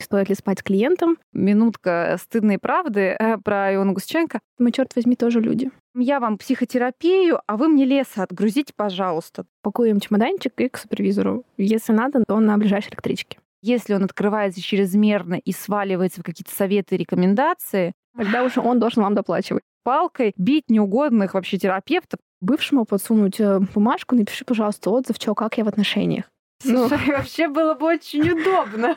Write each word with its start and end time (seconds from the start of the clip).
Стоит 0.00 0.28
ли 0.28 0.34
спать 0.34 0.60
с 0.60 0.62
клиентом? 0.62 1.18
Минутка 1.32 2.16
стыдной 2.20 2.58
правды 2.58 3.16
э, 3.18 3.36
про 3.38 3.74
Иону 3.74 3.92
Гусченко. 3.92 4.40
Мы, 4.58 4.72
черт 4.72 4.94
возьми, 4.96 5.14
тоже 5.14 5.40
люди. 5.40 5.70
Я 5.94 6.20
вам 6.20 6.38
психотерапию, 6.38 7.40
а 7.46 7.56
вы 7.56 7.68
мне 7.68 7.84
леса 7.84 8.22
отгрузите, 8.22 8.72
пожалуйста. 8.74 9.44
Пакуем 9.62 10.00
чемоданчик 10.00 10.52
и 10.58 10.68
к 10.68 10.78
супервизору. 10.78 11.44
Если 11.56 11.92
надо, 11.92 12.24
то 12.26 12.38
на 12.40 12.56
ближайшей 12.56 12.90
электричке. 12.90 13.38
Если 13.62 13.92
он 13.92 14.04
открывается 14.04 14.62
чрезмерно 14.62 15.34
и 15.34 15.52
сваливается 15.52 16.22
в 16.22 16.24
какие-то 16.24 16.54
советы 16.54 16.94
и 16.94 16.98
рекомендации, 16.98 17.92
тогда 18.16 18.42
уже 18.44 18.60
он 18.60 18.78
должен 18.78 19.02
вам 19.02 19.14
доплачивать. 19.14 19.62
Палкой 19.82 20.32
бить 20.36 20.70
неугодных 20.70 21.34
вообще 21.34 21.58
терапевтов. 21.58 22.20
Бывшему 22.40 22.86
подсунуть 22.86 23.38
э, 23.38 23.60
бумажку, 23.74 24.14
напиши, 24.14 24.46
пожалуйста, 24.46 24.90
отзыв, 24.90 25.16
что, 25.16 25.34
как 25.34 25.58
я 25.58 25.64
в 25.64 25.68
отношениях. 25.68 26.24
Слушай, 26.62 26.98
ну. 27.06 27.12
вообще 27.16 27.48
было 27.48 27.74
бы 27.74 27.86
очень 27.86 28.30
удобно. 28.30 28.96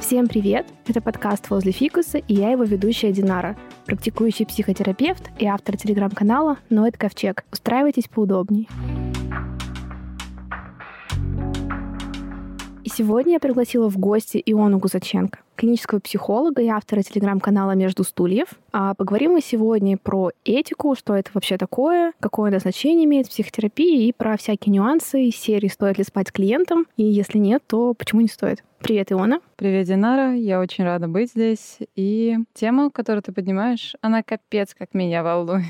Всем 0.00 0.26
привет! 0.26 0.66
Это 0.86 1.00
подкаст 1.00 1.48
«Возле 1.50 1.72
фикуса» 1.72 2.18
и 2.18 2.34
я 2.34 2.50
его 2.50 2.64
ведущая 2.64 3.12
Динара, 3.12 3.56
практикующий 3.86 4.44
психотерапевт 4.44 5.30
и 5.38 5.46
автор 5.46 5.76
телеграм-канала 5.76 6.58
«Ноэт 6.68 6.98
Ковчег». 6.98 7.44
Устраивайтесь 7.52 8.08
поудобней. 8.08 8.68
Сегодня 12.90 13.34
я 13.34 13.40
пригласила 13.40 13.88
в 13.88 13.98
гости 13.98 14.42
Иону 14.44 14.78
Гузаченко 14.78 15.40
клинического 15.60 16.00
психолога 16.00 16.62
и 16.62 16.68
автора 16.68 17.02
телеграм-канала 17.02 17.72
«Между 17.72 18.02
стульев». 18.02 18.48
А 18.72 18.94
поговорим 18.94 19.32
мы 19.32 19.42
сегодня 19.42 19.98
про 19.98 20.30
этику, 20.46 20.94
что 20.94 21.14
это 21.14 21.30
вообще 21.34 21.58
такое, 21.58 22.14
какое 22.18 22.50
назначение 22.50 23.04
имеет 23.04 23.26
в 23.26 23.30
психотерапии 23.30 24.06
и 24.06 24.12
про 24.14 24.38
всякие 24.38 24.72
нюансы 24.72 25.24
из 25.24 25.36
серии 25.36 25.68
«Стоит 25.68 25.98
ли 25.98 26.04
спать 26.04 26.28
с 26.28 26.32
клиентом?» 26.32 26.86
и 26.96 27.04
если 27.04 27.36
нет, 27.36 27.62
то 27.66 27.92
почему 27.92 28.22
не 28.22 28.28
стоит. 28.28 28.64
Привет, 28.80 29.12
Иона. 29.12 29.40
Привет, 29.56 29.86
Динара. 29.86 30.34
Я 30.34 30.60
очень 30.60 30.84
рада 30.84 31.06
быть 31.06 31.32
здесь. 31.32 31.76
И 31.94 32.38
тема, 32.54 32.90
которую 32.90 33.22
ты 33.22 33.30
поднимаешь, 33.30 33.94
она 34.00 34.22
капец 34.22 34.74
как 34.74 34.94
меня 34.94 35.22
волнует. 35.22 35.66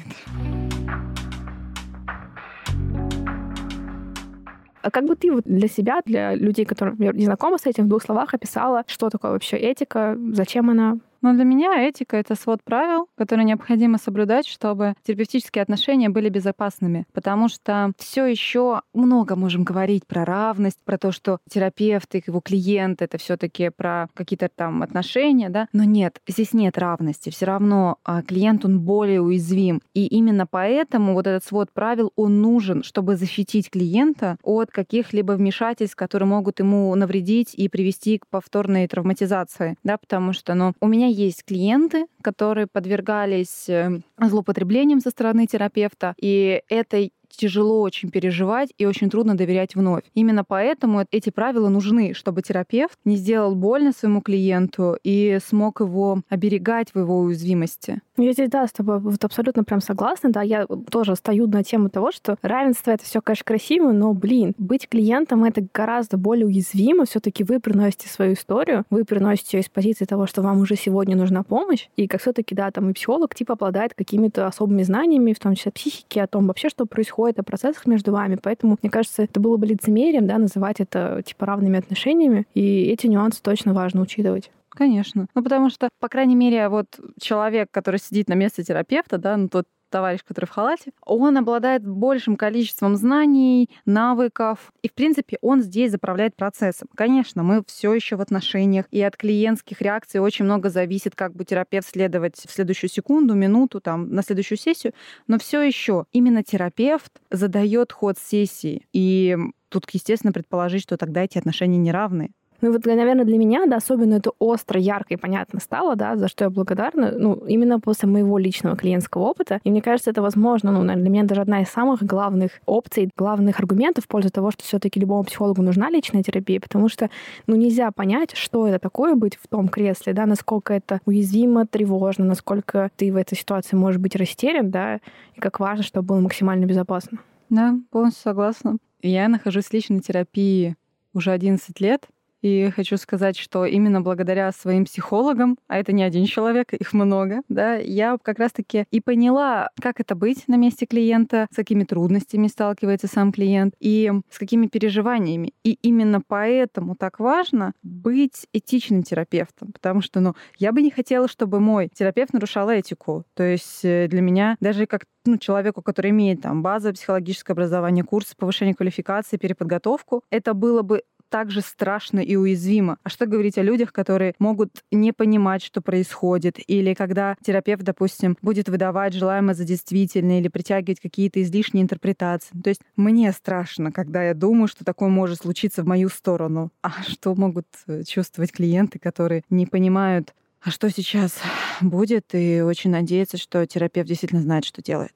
А 4.83 4.91
как 4.91 5.05
бы 5.05 5.14
ты 5.14 5.31
вот 5.31 5.45
для 5.45 5.69
себя, 5.69 6.00
для 6.05 6.34
людей, 6.34 6.64
которые, 6.64 6.92
например, 6.92 7.14
не 7.14 7.25
знакомы 7.25 7.59
с 7.59 7.67
этим, 7.67 7.84
в 7.84 7.89
двух 7.89 8.03
словах 8.03 8.34
описала, 8.34 8.84
что 8.86 9.11
такое 9.11 9.33
вообще 9.33 9.56
этика, 9.56 10.17
зачем 10.33 10.70
она, 10.70 10.98
но 11.23 11.33
для 11.33 11.45
меня 11.45 11.87
этика— 11.87 12.17
это 12.19 12.35
свод 12.35 12.63
правил, 12.65 13.07
которые 13.17 13.45
необходимо 13.45 13.99
соблюдать, 13.99 14.47
чтобы 14.47 14.95
терапевтические 15.03 15.63
отношения 15.63 16.09
были 16.09 16.29
безопасными. 16.29 17.07
Потому 17.13 17.49
что 17.49 17.93
все 17.99 18.27
еще 18.27 18.83
много 18.95 19.37
можем 19.37 19.65
говорить 19.65 20.07
про 20.07 20.25
равность, 20.25 20.79
про 20.85 20.98
то, 20.98 21.13
что 21.13 21.39
терапевт 21.48 22.15
и 22.15 22.23
его 22.27 22.41
клиент— 22.41 23.03
это 23.03 23.19
все 23.19 23.37
таки 23.37 23.71
про 23.71 24.09
какие-то 24.15 24.48
там 24.48 24.83
отношения, 24.83 25.51
да. 25.51 25.69
Но 25.73 25.85
нет, 25.85 26.21
здесь 26.27 26.53
нет 26.53 26.79
равности. 26.79 27.31
Все 27.31 27.47
равно 27.47 27.98
а, 28.05 28.23
клиент, 28.23 28.65
он 28.65 28.81
более 28.81 29.21
уязвим. 29.21 29.83
И 29.95 30.07
именно 30.07 30.47
поэтому 30.47 31.15
вот 31.15 31.27
этот 31.27 31.45
свод 31.45 31.71
правил, 31.73 32.13
он 32.17 32.41
нужен, 32.41 32.83
чтобы 32.83 33.17
защитить 33.17 33.71
клиента 33.71 34.37
от 34.43 34.71
каких-либо 34.71 35.33
вмешательств, 35.33 35.97
которые 35.97 36.29
могут 36.29 36.61
ему 36.61 36.95
навредить 36.95 37.55
и 37.55 37.69
привести 37.69 38.19
к 38.19 38.27
повторной 38.27 38.87
травматизации, 38.87 39.77
да, 39.85 39.98
потому 39.98 40.33
что, 40.33 40.55
ну, 40.55 40.73
у 40.81 40.87
меня 40.87 41.09
есть 41.11 41.44
клиенты, 41.44 42.06
которые 42.22 42.66
подвергались 42.66 43.69
э, 43.69 44.00
злоупотреблениям 44.19 45.00
со 45.00 45.11
стороны 45.11 45.47
терапевта, 45.47 46.14
и 46.20 46.62
это 46.69 47.11
тяжело 47.36 47.81
очень 47.81 48.11
переживать 48.11 48.73
и 48.78 48.86
очень 48.86 49.11
трудно 49.11 49.36
доверять 49.36 49.75
вновь. 49.75 50.03
Именно 50.14 50.45
поэтому 50.45 51.05
эти 51.11 51.31
правила 51.31 51.69
нужны, 51.69 52.14
чтобы 52.14 52.42
терапевт 52.42 52.98
не 53.05 53.17
сделал 53.17 53.55
больно 53.55 53.92
своему 53.92 54.20
клиенту 54.20 54.97
и 55.03 55.39
смог 55.45 55.80
его 55.80 56.23
оберегать 56.29 56.95
в 56.95 56.98
его 56.98 57.20
уязвимости. 57.20 58.01
Я 58.17 58.33
здесь, 58.33 58.51
да, 58.51 58.67
с 58.67 58.73
тобой 58.73 58.98
вот 59.01 59.24
абсолютно 59.24 59.64
прям 59.64 59.80
согласна, 59.80 60.30
да, 60.30 60.42
я 60.42 60.67
тоже 60.91 61.17
стою 61.17 61.46
на 61.46 61.64
тему 61.64 61.89
того, 61.89 62.13
что 62.13 62.36
равенство— 62.42 62.91
это 62.92 63.05
все, 63.05 63.23
конечно, 63.23 63.45
красиво, 63.45 63.92
но, 63.92 64.12
блин, 64.12 64.55
быть 64.58 64.89
клиентом— 64.89 65.45
это 65.45 65.67
гораздо 65.73 66.18
более 66.18 66.47
уязвимо, 66.47 67.07
все 67.07 67.20
таки 67.20 67.45
вы 67.45 67.61
приносите 67.61 68.08
свою 68.08 68.35
историю, 68.35 68.85
вы 68.91 69.05
приносите 69.05 69.57
ее 69.57 69.62
из 69.62 69.68
позиции 69.68 70.05
того, 70.05 70.27
что 70.27 70.42
вам 70.42 70.61
уже 70.61 70.77
сегодня 70.77 71.17
нужна 71.17 71.42
помощь, 71.42 71.89
и 71.97 72.07
как 72.07 72.20
все 72.20 72.33
таки 72.33 72.55
да, 72.55 72.70
там 72.70 72.91
и 72.91 72.92
психолог, 72.92 73.35
типа, 73.35 73.55
обладает 73.55 73.95
какими-то 73.95 74.47
особыми 74.47 74.83
знаниями, 74.83 75.33
в 75.33 75.39
том 75.39 75.55
числе 75.55 75.73
психики, 75.73 76.18
о 76.18 76.27
том 76.27 76.47
вообще, 76.47 76.68
что 76.68 76.85
происходит, 76.85 77.20
о 77.29 77.42
процессах 77.42 77.86
между 77.86 78.13
вами, 78.13 78.39
поэтому, 78.41 78.79
мне 78.83 78.91
кажется, 78.91 79.23
это 79.23 79.41
было 79.41 79.57
бы 79.57 79.67
лицемерием, 79.67 80.27
да, 80.27 80.39
называть 80.39 80.81
это, 80.81 81.23
типа, 81.25 81.47
равными 81.47 81.79
отношениями, 81.79 82.47
и 82.55 82.85
эти 82.85 83.07
нюансы 83.07 83.42
точно 83.42 83.75
важно 83.75 84.01
учитывать. 84.01 84.51
Конечно. 84.70 85.27
Ну, 85.35 85.42
потому 85.42 85.69
что, 85.69 85.89
по 85.98 86.08
крайней 86.08 86.36
мере, 86.36 86.69
вот 86.69 86.98
человек, 87.20 87.70
который 87.70 87.98
сидит 88.01 88.29
на 88.29 88.35
месте 88.35 88.63
терапевта, 88.63 89.19
да, 89.19 89.36
ну, 89.36 89.48
тот 89.48 89.67
товарищ, 89.91 90.20
который 90.25 90.47
в 90.47 90.51
халате, 90.51 90.92
он 91.05 91.36
обладает 91.36 91.85
большим 91.86 92.36
количеством 92.36 92.97
знаний, 92.97 93.69
навыков, 93.85 94.73
и, 94.83 94.89
в 94.89 94.95
принципе, 94.95 95.36
он 95.42 95.63
здесь 95.63 95.91
заправляет 95.91 96.36
процессом. 96.36 96.89
Конечно, 96.95 97.42
мы 97.42 97.63
все 97.67 97.92
еще 97.92 98.17
в 98.17 98.20
отношениях, 98.20 98.86
и 98.91 99.03
от 99.03 99.17
клиентских 99.17 99.83
реакций 99.83 100.20
очень 100.20 100.45
много 100.45 100.70
зависит, 100.70 101.14
как 101.14 101.35
бы 101.35 101.45
терапевт 101.45 101.89
следовать 101.89 102.36
в 102.36 102.51
следующую 102.51 102.89
секунду, 102.89 103.35
минуту, 103.35 103.80
там, 103.80 104.11
на 104.11 104.23
следующую 104.23 104.59
сессию, 104.59 104.95
но 105.27 105.39
все 105.39 105.61
еще 105.61 106.07
именно 106.13 106.42
терапевт 106.42 107.20
задает 107.30 107.92
ход 107.92 108.17
сессии, 108.19 108.86
и 108.92 109.36
тут, 109.69 109.89
естественно, 109.91 110.33
предположить, 110.33 110.83
что 110.83 110.97
тогда 110.97 111.25
эти 111.25 111.39
отношения 111.39 111.79
неравны. 111.79 112.30
Ну 112.61 112.73
вот, 112.73 112.85
наверное, 112.85 113.25
для 113.25 113.39
меня, 113.39 113.67
да, 113.67 113.77
особенно 113.77 114.15
это 114.15 114.33
остро, 114.39 114.79
ярко 114.79 115.15
и 115.15 115.17
понятно 115.17 115.61
стало, 115.61 115.97
да, 115.97 116.17
за 116.17 116.29
что 116.29 116.45
я 116.45 116.51
благодарна, 116.51 117.13
ну, 117.17 117.35
именно 117.47 117.81
после 117.81 118.09
моего 118.09 118.39
личного 118.39 118.77
клиентского 118.77 119.23
опыта. 119.23 119.61
И 119.65 119.71
мне 119.71 119.81
кажется, 119.81 120.11
это 120.11 120.21
возможно, 120.21 120.71
ну, 120.71 120.81
наверное, 120.83 121.03
для 121.03 121.11
меня 121.11 121.25
даже 121.25 121.41
одна 121.41 121.63
из 121.63 121.69
самых 121.69 122.03
главных 122.03 122.61
опций, 122.67 123.11
главных 123.17 123.59
аргументов 123.61 124.05
в 124.05 124.09
пользу 124.09 124.31
того, 124.31 124.51
что 124.51 124.63
все 124.63 124.79
таки 124.79 125.01
любому 125.01 125.25
психологу 125.25 125.63
нужна 125.63 125.91
личная 125.91 126.23
терапия, 126.23 126.61
потому 126.61 126.89
что, 126.89 127.09
ну, 127.47 127.57
нельзя 127.57 127.91
понять, 127.93 128.37
что 128.37 128.67
это 128.67 128.79
такое 128.79 129.15
быть 129.15 129.37
в 129.37 129.49
том 129.49 129.69
кресле, 129.69 130.12
да, 130.12 130.27
насколько 130.27 130.75
это 130.75 131.00
уязвимо, 131.06 131.67
тревожно, 131.67 132.25
насколько 132.25 132.91
ты 132.97 133.12
в 133.12 133.17
этой 133.17 133.37
ситуации 133.37 133.77
можешь 133.77 134.00
быть 134.00 134.17
растерян, 134.17 134.71
да, 134.71 135.00
и 135.35 135.41
как 135.41 135.61
важно, 135.61 135.82
чтобы 135.82 136.09
было 136.09 136.21
максимально 136.21 136.67
безопасно. 136.67 137.19
Да, 137.49 137.75
полностью 137.91 138.23
согласна. 138.23 138.77
Я 139.03 139.29
нахожусь 139.29 139.67
в 139.67 139.73
личной 139.73 140.00
терапии 140.00 140.77
уже 141.15 141.32
11 141.32 141.81
лет, 141.81 142.06
и 142.43 142.70
хочу 142.70 142.96
сказать, 142.96 143.37
что 143.37 143.64
именно 143.64 144.00
благодаря 144.00 144.50
своим 144.52 144.84
психологам, 144.84 145.58
а 145.69 145.78
это 145.78 145.93
не 145.93 146.02
один 146.02 146.26
человек, 146.26 146.73
их 146.73 146.93
много, 146.93 147.43
да, 147.49 147.76
я 147.76 148.17
как 148.23 148.38
раз-таки 148.38 148.84
и 148.90 149.00
поняла, 149.00 149.70
как 149.81 150.00
это 150.00 150.14
быть 150.14 150.49
на 150.49 150.56
месте 150.56 150.87
клиента, 150.87 151.46
с 151.52 151.56
какими 151.56 151.84
трудностями 151.84 152.46
сталкивается 152.46 153.06
сам 153.06 153.32
клиент 153.32 153.75
и 153.81 154.11
с 154.31 154.38
какими 154.38 154.67
переживаниями. 154.67 155.52
И 155.64 155.79
именно 155.82 156.20
поэтому 156.26 156.96
так 156.96 157.20
важно 157.20 157.73
быть 157.82 158.46
этичным 158.52 159.02
терапевтом, 159.02 159.73
потому 159.73 160.00
что, 160.00 160.20
ну, 160.20 160.34
я 160.58 160.73
бы 160.73 160.82
не 160.82 160.90
хотела, 160.90 161.29
чтобы 161.29 161.61
мой 161.61 161.88
терапевт 161.93 162.32
нарушал 162.32 162.70
этику. 162.70 163.25
То 163.34 163.43
есть 163.43 163.84
э, 163.84 164.08
для 164.08 164.20
меня 164.20 164.56
даже 164.61 164.87
как 164.87 165.05
ну, 165.25 165.37
человеку, 165.37 165.82
который 165.82 166.11
имеет 166.11 166.43
там 166.43 166.62
базовое 166.62 166.94
психологическое 166.94 167.52
образование, 167.52 168.05
курсы 168.05 168.34
повышения 168.37 168.75
квалификации, 168.75 169.37
переподготовку, 169.37 170.23
это 170.31 170.55
было 170.55 170.82
бы 170.82 171.02
также 171.31 171.62
страшно 171.62 172.20
и 172.20 172.37
уязвимо. 172.37 172.99
А 173.02 173.08
что 173.08 173.26
говорить 173.26 173.56
о 173.56 173.62
людях, 173.62 173.93
которые 173.93 174.35
могут 174.38 174.82
не 174.91 175.12
понимать, 175.12 175.62
что 175.62 175.81
происходит, 175.81 176.58
или 176.67 176.94
когда 176.94 177.37
терапевт, 177.43 177.82
допустим, 177.82 178.37
будет 178.43 178.69
выдавать 178.69 179.14
желаемое 179.14 179.55
за 179.55 179.64
действительное 179.64 180.41
или 180.41 180.49
притягивать 180.49 181.00
какие-то 181.00 181.43
излишние 181.43 181.82
интерпретации. 181.82 182.55
То 182.62 182.69
есть 182.69 182.82
мне 182.96 183.32
страшно, 183.32 183.93
когда 183.93 184.25
я 184.25 184.35
думаю, 184.35 184.69
что 184.69 184.85
такое 184.85 185.09
может 185.09 185.38
случиться 185.38 185.82
в 185.82 185.87
мою 185.87 186.09
сторону. 186.09 186.71
А 186.82 187.03
что 187.03 187.35
могут 187.35 187.67
э, 187.87 188.03
чувствовать 188.03 188.53
клиенты, 188.53 188.99
которые 188.99 189.43
не 189.49 189.67
понимают, 189.67 190.35
а 190.62 190.71
что 190.71 190.91
сейчас 190.91 191.41
будет, 191.81 192.35
и 192.35 192.61
очень 192.61 192.91
надеются, 192.91 193.38
что 193.38 193.67
терапевт 193.67 194.09
действительно 194.09 194.43
знает, 194.43 194.65
что 194.65 194.82
делает. 194.82 195.15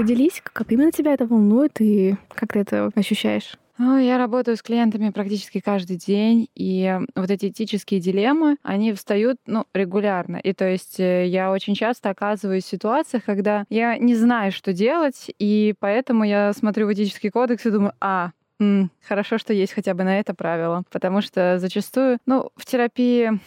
Поделись, 0.00 0.40
как 0.42 0.72
именно 0.72 0.90
тебя 0.92 1.12
это 1.12 1.26
волнует 1.26 1.78
и 1.78 2.16
как 2.30 2.54
ты 2.54 2.60
это 2.60 2.90
ощущаешь? 2.94 3.58
Ну, 3.76 3.98
я 3.98 4.16
работаю 4.16 4.56
с 4.56 4.62
клиентами 4.62 5.10
практически 5.10 5.60
каждый 5.60 5.98
день, 5.98 6.48
и 6.54 6.98
вот 7.14 7.30
эти 7.30 7.50
этические 7.50 8.00
дилеммы, 8.00 8.56
они 8.62 8.94
встают 8.94 9.36
ну, 9.44 9.66
регулярно. 9.74 10.38
И 10.38 10.54
то 10.54 10.66
есть 10.66 10.98
э, 11.00 11.26
я 11.26 11.52
очень 11.52 11.74
часто 11.74 12.08
оказываюсь 12.08 12.64
в 12.64 12.70
ситуациях, 12.70 13.24
когда 13.26 13.66
я 13.68 13.98
не 13.98 14.14
знаю, 14.14 14.52
что 14.52 14.72
делать, 14.72 15.30
и 15.38 15.74
поэтому 15.78 16.24
я 16.24 16.54
смотрю 16.54 16.86
в 16.86 16.94
этический 16.94 17.28
кодекс 17.28 17.66
и 17.66 17.70
думаю, 17.70 17.92
а, 18.00 18.30
М, 18.58 18.90
хорошо, 19.06 19.36
что 19.36 19.52
есть 19.52 19.74
хотя 19.74 19.92
бы 19.92 20.04
на 20.04 20.18
это 20.18 20.32
правило, 20.32 20.82
потому 20.90 21.20
что 21.20 21.58
зачастую, 21.58 22.18
ну, 22.24 22.50
в 22.56 22.64
терапии 22.64 23.38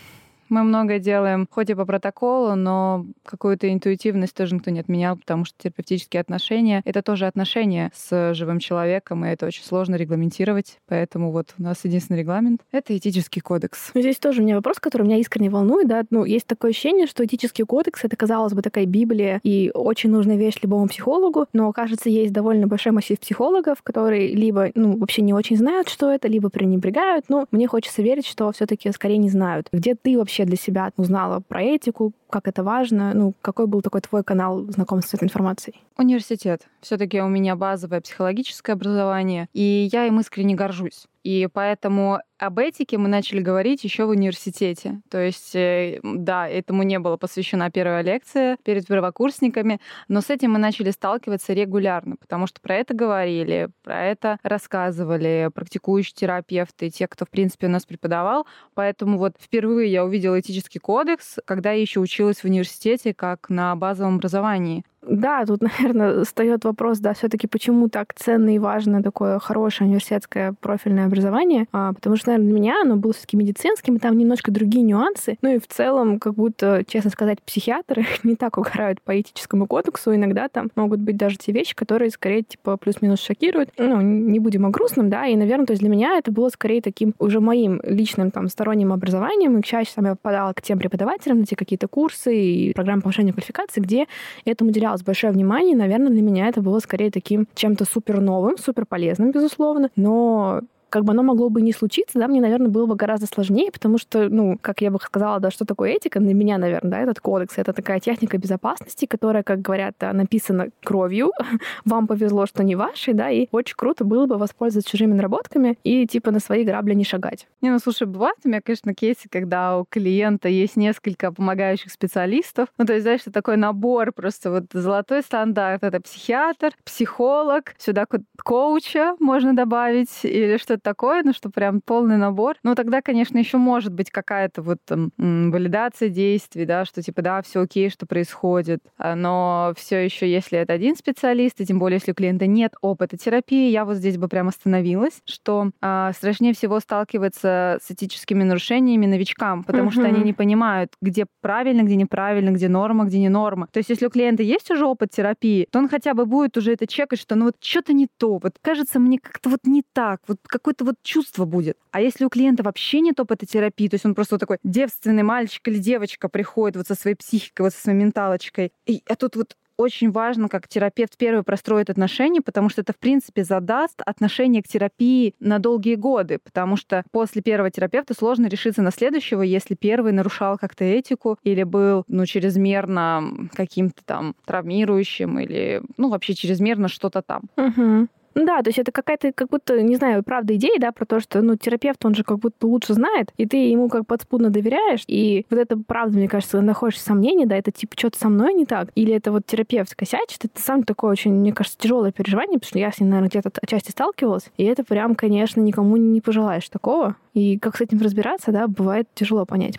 Мы 0.49 0.63
многое 0.63 0.99
делаем, 0.99 1.47
хоть 1.49 1.69
и 1.69 1.75
по 1.75 1.85
протоколу, 1.85 2.55
но 2.55 3.05
какую-то 3.25 3.71
интуитивность 3.71 4.35
тоже 4.35 4.55
никто 4.55 4.71
не 4.71 4.79
отменял, 4.79 5.17
потому 5.17 5.45
что 5.45 5.55
терапевтические 5.57 6.21
отношения— 6.21 6.81
это 6.85 7.01
тоже 7.01 7.25
отношения 7.27 7.91
с 7.95 8.33
живым 8.33 8.59
человеком, 8.59 9.25
и 9.25 9.29
это 9.29 9.45
очень 9.45 9.63
сложно 9.63 9.95
регламентировать. 9.95 10.79
Поэтому 10.87 11.31
вот 11.31 11.53
у 11.57 11.63
нас 11.63 11.83
единственный 11.83 12.19
регламент— 12.19 12.61
это 12.71 12.95
этический 12.95 13.41
кодекс. 13.41 13.91
Но 13.93 14.01
здесь 14.01 14.19
тоже 14.19 14.41
у 14.41 14.43
меня 14.43 14.55
вопрос, 14.55 14.79
который 14.79 15.03
меня 15.03 15.17
искренне 15.17 15.49
волнует. 15.49 15.87
Да? 15.87 16.03
Ну, 16.09 16.25
есть 16.25 16.47
такое 16.47 16.71
ощущение, 16.71 17.07
что 17.07 17.25
этический 17.25 17.63
кодекс— 17.63 18.01
это, 18.03 18.15
казалось 18.15 18.53
бы, 18.53 18.61
такая 18.61 18.85
Библия 18.85 19.39
и 19.43 19.71
очень 19.73 20.09
нужная 20.09 20.37
вещь 20.37 20.59
любому 20.61 20.87
психологу, 20.87 21.47
но, 21.53 21.71
кажется, 21.71 22.09
есть 22.09 22.33
довольно 22.33 22.67
большой 22.67 22.91
массив 22.91 23.19
психологов, 23.19 23.81
которые 23.81 24.35
либо 24.35 24.69
ну, 24.75 24.97
вообще 24.97 25.21
не 25.21 25.33
очень 25.33 25.57
знают, 25.57 25.89
что 25.89 26.11
это, 26.11 26.27
либо 26.27 26.49
пренебрегают. 26.49 27.25
Но 27.29 27.47
мне 27.51 27.67
хочется 27.67 28.01
верить, 28.01 28.27
что 28.27 28.51
все 28.51 28.65
таки 28.65 28.91
скорее 28.91 29.17
не 29.17 29.29
знают. 29.29 29.67
Где 29.71 29.95
ты 29.95 30.17
вообще 30.17 30.42
для 30.45 30.57
себя 30.57 30.91
узнала 30.97 31.39
про 31.39 31.61
этику, 31.61 32.13
как 32.29 32.47
это 32.47 32.63
важно? 32.63 33.13
Ну, 33.13 33.33
какой 33.41 33.67
был 33.67 33.81
такой 33.81 34.01
твой 34.01 34.23
канал 34.23 34.61
знакомства 34.69 35.17
с 35.17 35.19
этой 35.19 35.25
информацией? 35.25 35.81
Университет. 35.97 36.67
все 36.81 36.97
таки 36.97 37.21
у 37.21 37.27
меня 37.27 37.55
базовое 37.55 38.01
психологическое 38.01 38.73
образование, 38.73 39.47
и 39.53 39.89
я 39.91 40.05
им 40.07 40.19
искренне 40.19 40.55
горжусь. 40.55 41.07
И 41.23 41.47
поэтому 41.51 42.19
об 42.37 42.59
этике 42.59 42.97
мы 42.97 43.07
начали 43.07 43.39
говорить 43.39 43.83
еще 43.85 44.05
в 44.05 44.09
университете. 44.09 45.01
То 45.09 45.19
есть, 45.19 45.55
э, 45.55 45.99
да, 46.03 46.47
этому 46.49 46.83
не 46.83 46.99
была 46.99 47.15
посвящена 47.15 47.71
первая 47.71 48.01
лекция 48.01 48.57
перед 48.63 48.85
первокурсниками, 48.85 49.79
но 50.09 50.19
с 50.19 50.29
этим 50.29 50.51
мы 50.51 50.59
начали 50.59 50.91
сталкиваться 50.91 51.53
регулярно, 51.53 52.17
потому 52.17 52.45
что 52.47 52.59
про 52.59 52.75
это 52.75 52.93
говорили, 52.93 53.69
про 53.83 54.03
это 54.03 54.37
рассказывали 54.43 55.49
практикующие 55.53 56.15
терапевты, 56.15 56.89
те, 56.89 57.07
кто, 57.07 57.25
в 57.25 57.29
принципе, 57.29 57.67
у 57.67 57.69
нас 57.69 57.85
преподавал. 57.85 58.45
Поэтому 58.73 59.17
вот 59.17 59.35
впервые 59.39 59.89
я 59.89 60.03
увидела 60.03 60.39
этический 60.39 60.79
кодекс, 60.79 61.39
когда 61.45 61.71
я 61.71 61.79
еще 61.79 62.01
училась 62.01 62.39
в 62.39 62.45
университете 62.45 63.13
как 63.13 63.49
на 63.49 63.73
базовом 63.77 64.15
образовании. 64.15 64.83
Да, 65.07 65.45
тут, 65.45 65.61
наверное, 65.79 66.23
встает 66.23 66.63
вопрос, 66.65 66.99
да, 66.99 67.13
все-таки 67.13 67.47
почему 67.47 67.89
так 67.89 68.13
ценно 68.13 68.55
и 68.55 68.59
важно 68.59 69.03
такое 69.03 69.39
хорошее 69.39 69.87
университетское 69.87 70.53
профильное 70.59 71.05
образование, 71.05 71.67
а, 71.71 71.93
потому 71.93 72.15
что, 72.15 72.29
наверное, 72.29 72.51
для 72.51 72.59
меня 72.59 72.81
оно 72.81 72.95
было 72.95 73.13
все-таки 73.13 73.37
медицинским, 73.37 73.95
и 73.95 73.99
там 73.99 74.17
немножко 74.17 74.51
другие 74.51 74.83
нюансы. 74.83 75.37
Ну 75.41 75.55
и 75.55 75.59
в 75.59 75.67
целом, 75.67 76.19
как 76.19 76.35
будто, 76.35 76.83
честно 76.87 77.09
сказать, 77.09 77.41
психиатры 77.41 78.05
не 78.23 78.35
так 78.35 78.57
угорают 78.57 79.01
по 79.01 79.19
этическому 79.19 79.67
кодексу. 79.67 80.15
Иногда 80.15 80.47
там 80.47 80.69
могут 80.75 80.99
быть 80.99 81.17
даже 81.17 81.37
те 81.37 81.51
вещи, 81.51 81.75
которые 81.75 82.09
скорее, 82.09 82.43
типа, 82.43 82.77
плюс-минус 82.77 83.19
шокируют. 83.19 83.69
Ну, 83.77 84.01
не 84.01 84.39
будем 84.39 84.65
о 84.65 84.69
грустном, 84.69 85.09
да, 85.09 85.25
и, 85.27 85.35
наверное, 85.35 85.65
то 85.65 85.71
есть 85.71 85.81
для 85.81 85.89
меня 85.89 86.17
это 86.17 86.31
было 86.31 86.49
скорее 86.49 86.81
таким 86.81 87.13
уже 87.19 87.39
моим 87.39 87.81
личным 87.83 88.31
там 88.31 88.47
сторонним 88.47 88.93
образованием, 88.93 89.57
и 89.57 89.61
счастью, 89.73 89.95
сам 89.95 90.05
я 90.05 90.11
попадала 90.11 90.53
к 90.53 90.61
тем 90.61 90.77
преподавателям 90.77 91.39
на 91.39 91.45
те 91.45 91.55
какие-то 91.55 91.87
курсы 91.87 92.35
и 92.35 92.73
программы 92.73 93.01
повышения 93.01 93.33
квалификации, 93.33 93.81
где 93.81 94.07
этому 94.45 94.71
уделялось 94.93 95.03
большое 95.03 95.33
внимание, 95.33 95.73
и, 95.73 95.77
наверное, 95.77 96.09
для 96.09 96.21
меня 96.21 96.47
это 96.47 96.61
было 96.61 96.79
скорее 96.79 97.11
таким 97.11 97.47
чем-то 97.55 97.85
супер 97.85 98.21
новым, 98.21 98.57
супер 98.57 98.85
полезным, 98.85 99.31
безусловно, 99.31 99.89
но 99.95 100.61
как 100.93 101.05
бы 101.05 101.13
оно 101.13 101.23
могло 101.23 101.49
бы 101.49 101.63
не 101.63 101.73
случиться, 101.73 102.19
да, 102.19 102.27
мне, 102.27 102.39
наверное, 102.39 102.67
было 102.67 102.85
бы 102.85 102.95
гораздо 102.95 103.25
сложнее, 103.25 103.71
потому 103.71 103.97
что, 103.97 104.29
ну, 104.29 104.59
как 104.61 104.79
я 104.81 104.91
бы 104.91 104.99
сказала, 105.01 105.39
да, 105.39 105.49
что 105.49 105.65
такое 105.65 105.93
этика, 105.93 106.19
для 106.19 106.35
меня, 106.35 106.59
наверное, 106.59 106.91
да, 106.91 106.99
этот 106.99 107.19
кодекс, 107.19 107.57
это 107.57 107.73
такая 107.73 107.99
техника 107.99 108.37
безопасности, 108.37 109.07
которая, 109.07 109.41
как 109.41 109.59
говорят, 109.59 109.95
написана 109.99 110.67
кровью, 110.83 111.31
вам 111.85 112.05
повезло, 112.05 112.45
что 112.45 112.63
не 112.63 112.75
вашей, 112.75 113.15
да, 113.15 113.31
и 113.31 113.47
очень 113.49 113.73
круто 113.75 114.03
было 114.05 114.27
бы 114.27 114.37
воспользоваться 114.37 114.91
чужими 114.91 115.13
наработками 115.13 115.79
и, 115.83 116.05
типа, 116.05 116.29
на 116.29 116.39
свои 116.39 116.63
грабли 116.63 116.93
не 116.93 117.05
шагать. 117.05 117.47
Не, 117.61 117.71
ну, 117.71 117.79
слушай, 117.79 118.05
бывает 118.05 118.37
у 118.43 118.49
меня, 118.49 118.61
конечно, 118.61 118.93
кейсы, 118.93 119.27
когда 119.31 119.79
у 119.79 119.85
клиента 119.85 120.47
есть 120.47 120.75
несколько 120.75 121.31
помогающих 121.31 121.91
специалистов, 121.91 122.69
ну, 122.77 122.85
то 122.85 122.93
есть, 122.93 123.01
знаешь, 123.01 123.21
что 123.21 123.31
такой 123.31 123.57
набор, 123.57 124.11
просто 124.11 124.51
вот 124.51 124.65
золотой 124.71 125.23
стандарт, 125.23 125.83
это 125.83 125.99
психиатр, 125.99 126.75
психолог, 126.85 127.73
сюда 127.79 128.05
коуча 128.43 129.15
можно 129.19 129.55
добавить 129.55 130.19
или 130.21 130.57
что-то 130.57 130.82
такое, 130.83 131.23
ну 131.23 131.33
что 131.33 131.49
прям 131.49 131.81
полный 131.81 132.17
набор. 132.17 132.57
Ну 132.63 132.75
тогда, 132.75 133.01
конечно, 133.01 133.37
еще 133.37 133.57
может 133.57 133.93
быть 133.93 134.11
какая-то 134.11 134.61
вот 134.61 134.77
там 134.85 135.11
валидация 135.17 136.09
действий, 136.09 136.65
да, 136.65 136.85
что 136.85 137.01
типа 137.01 137.21
да, 137.21 137.41
все 137.41 137.61
окей, 137.61 137.89
что 137.89 138.05
происходит. 138.05 138.81
А, 138.97 139.15
но 139.15 139.73
все 139.77 140.03
еще, 140.03 140.31
если 140.31 140.59
это 140.59 140.73
один 140.73 140.95
специалист, 140.95 141.59
и 141.61 141.65
тем 141.65 141.79
более, 141.79 141.97
если 141.97 142.11
у 142.11 142.15
клиента 142.15 142.45
нет 142.45 142.73
опыта 142.81 143.17
терапии, 143.17 143.71
я 143.71 143.85
вот 143.85 143.97
здесь 143.97 144.17
бы 144.17 144.27
прям 144.27 144.49
остановилась, 144.49 145.21
что 145.25 145.71
а, 145.81 146.11
страшнее 146.13 146.53
всего 146.53 146.79
сталкиваться 146.79 147.79
с 147.81 147.89
этическими 147.89 148.43
нарушениями 148.43 149.05
новичкам, 149.05 149.63
потому 149.63 149.89
uh-huh. 149.89 149.93
что 149.93 150.03
они 150.03 150.23
не 150.23 150.33
понимают, 150.33 150.93
где 151.01 151.25
правильно, 151.41 151.81
где 151.83 151.95
неправильно, 151.95 152.51
где 152.51 152.67
норма, 152.67 153.05
где 153.05 153.19
не 153.19 153.29
норма. 153.29 153.67
То 153.71 153.77
есть, 153.77 153.89
если 153.89 154.05
у 154.05 154.09
клиента 154.09 154.43
есть 154.43 154.69
уже 154.69 154.85
опыт 154.85 155.11
терапии, 155.11 155.67
то 155.71 155.79
он 155.79 155.87
хотя 155.87 156.13
бы 156.13 156.25
будет 156.25 156.57
уже 156.57 156.73
это 156.73 156.87
чекать, 156.87 157.19
что 157.19 157.35
ну 157.35 157.45
вот 157.45 157.55
что-то 157.59 157.93
не 157.93 158.07
то, 158.17 158.37
вот 158.37 158.53
кажется 158.61 158.99
мне 158.99 159.19
как-то 159.19 159.49
вот 159.49 159.61
не 159.65 159.83
так, 159.93 160.19
вот 160.27 160.37
какой 160.47 160.72
какое-то 160.73 160.85
вот 160.85 160.95
чувство 161.03 161.45
будет. 161.45 161.77
А 161.91 162.01
если 162.01 162.25
у 162.25 162.29
клиента 162.29 162.63
вообще 162.63 162.99
нет 163.01 163.19
опыта 163.19 163.45
терапии, 163.45 163.87
то 163.87 163.95
есть 163.95 164.05
он 164.05 164.15
просто 164.15 164.35
вот 164.35 164.39
такой 164.39 164.57
девственный 164.63 165.23
мальчик 165.23 165.67
или 165.67 165.77
девочка 165.77 166.29
приходит 166.29 166.77
вот 166.77 166.87
со 166.87 166.95
своей 166.95 167.15
психикой, 167.15 167.65
вот 167.65 167.73
со 167.73 167.81
своей 167.81 167.97
менталочкой, 167.97 168.71
и, 168.85 169.01
а 169.07 169.15
тут 169.15 169.35
вот 169.35 169.55
очень 169.75 170.11
важно, 170.11 170.49
как 170.49 170.67
терапевт 170.67 171.17
первый 171.17 171.43
простроит 171.43 171.89
отношения, 171.89 172.41
потому 172.41 172.69
что 172.69 172.81
это, 172.81 172.93
в 172.93 172.97
принципе, 172.97 173.43
задаст 173.43 174.01
отношение 174.05 174.61
к 174.61 174.67
терапии 174.67 175.33
на 175.39 175.57
долгие 175.57 175.95
годы, 175.95 176.37
потому 176.43 176.77
что 176.77 177.03
после 177.11 177.41
первого 177.41 177.71
терапевта 177.71 178.13
сложно 178.13 178.45
решиться 178.47 178.83
на 178.83 178.91
следующего, 178.91 179.41
если 179.41 179.73
первый 179.73 180.11
нарушал 180.11 180.59
как-то 180.59 180.83
этику 180.83 181.39
или 181.43 181.63
был, 181.63 182.03
ну, 182.07 182.25
чрезмерно 182.27 183.49
каким-то 183.53 184.03
там 184.05 184.35
травмирующим 184.45 185.39
или, 185.39 185.81
ну, 185.97 186.09
вообще 186.09 186.35
чрезмерно 186.35 186.87
что-то 186.87 187.23
там. 187.23 187.41
Угу. 187.57 188.07
Да, 188.35 188.61
то 188.61 188.69
есть 188.69 188.79
это 188.79 188.91
какая-то, 188.91 189.31
как 189.31 189.49
будто, 189.49 189.81
не 189.81 189.95
знаю, 189.95 190.23
правда 190.23 190.55
идея, 190.55 190.79
да, 190.79 190.91
про 190.91 191.05
то, 191.05 191.19
что, 191.19 191.41
ну, 191.41 191.55
терапевт, 191.55 192.03
он 192.05 192.15
же 192.15 192.23
как 192.23 192.39
будто 192.39 192.67
лучше 192.67 192.93
знает, 192.93 193.31
и 193.37 193.45
ты 193.45 193.57
ему 193.57 193.89
как 193.89 194.07
подспудно 194.07 194.49
доверяешь, 194.49 195.03
и 195.07 195.45
вот 195.49 195.59
это 195.59 195.77
правда, 195.77 196.17
мне 196.17 196.27
кажется, 196.27 196.61
находишь 196.61 196.99
сомнения, 196.99 197.45
да, 197.45 197.55
это 197.55 197.71
типа 197.71 197.95
что-то 197.97 198.19
со 198.19 198.29
мной 198.29 198.53
не 198.53 198.65
так, 198.65 198.89
или 198.95 199.13
это 199.13 199.31
вот 199.31 199.45
терапевт 199.45 199.95
косячит, 199.95 200.45
это 200.45 200.61
сам 200.61 200.83
такое 200.83 201.11
очень, 201.11 201.33
мне 201.33 201.53
кажется, 201.53 201.77
тяжелое 201.77 202.11
переживание, 202.11 202.59
потому 202.59 202.69
что 202.69 202.79
я 202.79 202.91
с 202.91 202.99
ним, 202.99 203.09
наверное, 203.09 203.29
где-то 203.29 203.51
отчасти 203.61 203.91
сталкивалась, 203.91 204.49
и 204.57 204.63
это 204.63 204.83
прям, 204.83 205.15
конечно, 205.15 205.61
никому 205.61 205.97
не 205.97 206.21
пожелаешь 206.21 206.67
такого. 206.69 207.15
И 207.33 207.57
как 207.57 207.77
с 207.77 207.81
этим 207.81 207.99
разбираться, 207.99 208.51
да, 208.51 208.67
бывает 208.67 209.07
тяжело 209.15 209.45
понять. 209.45 209.77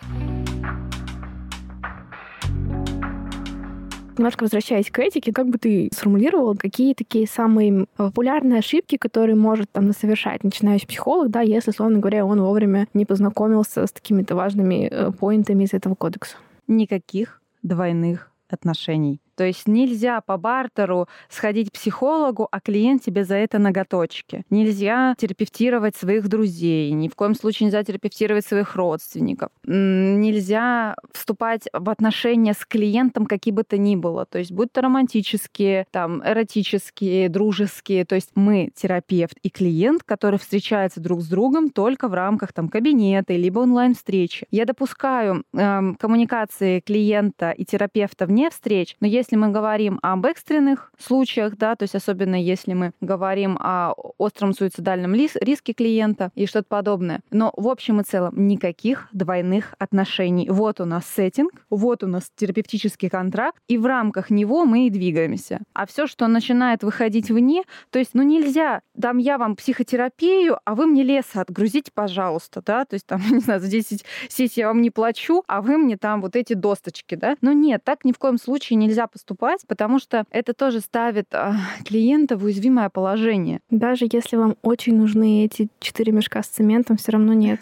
Немножко 4.17 4.43
возвращаясь 4.43 4.89
к 4.89 4.99
этике, 4.99 5.33
как 5.33 5.49
бы 5.49 5.57
ты 5.57 5.89
сформулировал, 5.93 6.55
какие 6.55 6.93
такие 6.93 7.27
самые 7.27 7.85
популярные 7.97 8.59
ошибки, 8.59 8.97
которые 8.97 9.35
может 9.35 9.69
там 9.71 9.91
совершать 9.91 10.43
начинающий 10.43 10.87
психолог, 10.87 11.29
да, 11.29 11.41
если, 11.41 11.71
словно 11.71 11.99
говоря, 11.99 12.25
он 12.25 12.41
вовремя 12.41 12.87
не 12.93 13.05
познакомился 13.05 13.85
с 13.85 13.91
такими-то 13.91 14.35
важными 14.35 14.87
э, 14.89 15.11
поинтами 15.11 15.65
из 15.65 15.73
этого 15.73 15.95
кодекса? 15.95 16.37
Никаких 16.67 17.41
двойных 17.61 18.31
отношений. 18.49 19.19
То 19.35 19.43
есть 19.43 19.67
нельзя 19.67 20.21
по 20.21 20.37
бартеру 20.37 21.07
сходить 21.29 21.69
к 21.69 21.73
психологу, 21.73 22.47
а 22.51 22.59
клиент 22.59 23.03
тебе 23.03 23.23
за 23.23 23.35
это 23.35 23.59
ноготочки. 23.59 24.43
Нельзя 24.49 25.15
терапевтировать 25.17 25.95
своих 25.95 26.27
друзей, 26.27 26.91
ни 26.91 27.07
в 27.09 27.15
коем 27.15 27.35
случае 27.35 27.67
нельзя 27.67 27.83
терапевтировать 27.83 28.45
своих 28.45 28.75
родственников. 28.75 29.49
Нельзя 29.63 30.95
вступать 31.11 31.63
в 31.73 31.89
отношения 31.89 32.53
с 32.53 32.65
клиентом 32.65 33.25
какие 33.25 33.53
бы 33.53 33.63
то 33.63 33.77
ни 33.77 33.95
было. 33.95 34.25
То 34.25 34.39
есть 34.39 34.51
будь 34.51 34.71
то 34.71 34.81
романтические, 34.81 35.85
там, 35.91 36.21
эротические, 36.25 37.29
дружеские. 37.29 38.05
То 38.05 38.15
есть 38.15 38.31
мы 38.35 38.71
терапевт 38.75 39.37
и 39.43 39.49
клиент, 39.49 40.03
которые 40.03 40.39
встречаются 40.39 40.99
друг 40.99 41.21
с 41.21 41.27
другом 41.27 41.69
только 41.69 42.07
в 42.07 42.13
рамках 42.13 42.53
там, 42.53 42.69
кабинета 42.69 43.33
либо 43.33 43.59
онлайн-встречи. 43.59 44.47
Я 44.51 44.65
допускаю 44.65 45.43
эм, 45.53 45.95
коммуникации 45.95 46.79
клиента 46.79 47.51
и 47.51 47.65
терапевта 47.65 48.25
вне 48.25 48.49
встреч, 48.49 48.95
но 48.99 49.07
если 49.07 49.24
если 49.25 49.37
мы 49.37 49.49
говорим 49.49 49.99
об 50.03 50.23
экстренных 50.27 50.91
случаях, 50.99 51.57
да, 51.57 51.75
то 51.75 51.83
есть 51.83 51.95
особенно 51.95 52.35
если 52.35 52.73
мы 52.73 52.91
говорим 53.01 53.57
о 53.59 53.93
остром 54.19 54.53
суицидальном 54.53 55.15
риске 55.15 55.73
клиента 55.73 56.31
и 56.35 56.45
что-то 56.45 56.67
подобное. 56.69 57.21
Но 57.31 57.51
в 57.57 57.67
общем 57.67 58.01
и 58.01 58.03
целом 58.03 58.47
никаких 58.47 59.07
двойных 59.13 59.73
отношений. 59.79 60.47
Вот 60.49 60.79
у 60.79 60.85
нас 60.85 61.05
сеттинг, 61.07 61.51
вот 61.71 62.03
у 62.03 62.07
нас 62.07 62.31
терапевтический 62.35 63.09
контракт, 63.09 63.57
и 63.67 63.79
в 63.79 63.87
рамках 63.87 64.29
него 64.29 64.63
мы 64.65 64.85
и 64.85 64.89
двигаемся. 64.91 65.61
А 65.73 65.87
все, 65.87 66.05
что 66.05 66.27
начинает 66.27 66.83
выходить 66.83 67.31
вне, 67.31 67.63
то 67.89 67.97
есть, 67.97 68.11
ну 68.13 68.21
нельзя, 68.21 68.81
дам 68.93 69.17
я 69.17 69.39
вам 69.39 69.55
психотерапию, 69.55 70.59
а 70.65 70.75
вы 70.75 70.85
мне 70.85 71.01
леса 71.01 71.41
отгрузите, 71.41 71.91
пожалуйста, 71.91 72.61
да, 72.63 72.85
то 72.85 72.93
есть 72.93 73.07
там, 73.07 73.21
не 73.31 73.39
знаю, 73.39 73.59
за 73.59 73.69
10 73.69 74.05
сессий 74.29 74.61
я 74.61 74.67
вам 74.67 74.83
не 74.83 74.91
плачу, 74.91 75.43
а 75.47 75.63
вы 75.63 75.77
мне 75.77 75.97
там 75.97 76.21
вот 76.21 76.35
эти 76.35 76.53
досточки, 76.53 77.15
да. 77.15 77.35
Но 77.41 77.53
нет, 77.53 77.83
так 77.83 78.05
ни 78.05 78.11
в 78.11 78.19
коем 78.19 78.37
случае 78.37 78.77
нельзя 78.77 79.07
поступать, 79.15 79.61
потому 79.65 79.97
что 79.97 80.25
это 80.29 80.53
тоже 80.53 80.81
ставит 80.81 81.33
а, 81.33 81.55
клиента 81.85 82.35
в 82.35 82.43
уязвимое 82.43 82.89
положение. 82.89 83.61
Даже 83.69 84.07
если 84.11 84.35
вам 84.35 84.57
очень 84.61 84.97
нужны 84.97 85.45
эти 85.45 85.69
четыре 85.79 86.11
мешка 86.11 86.43
с 86.43 86.47
цементом, 86.47 86.97
все 86.97 87.13
равно 87.13 87.31
нет. 87.31 87.61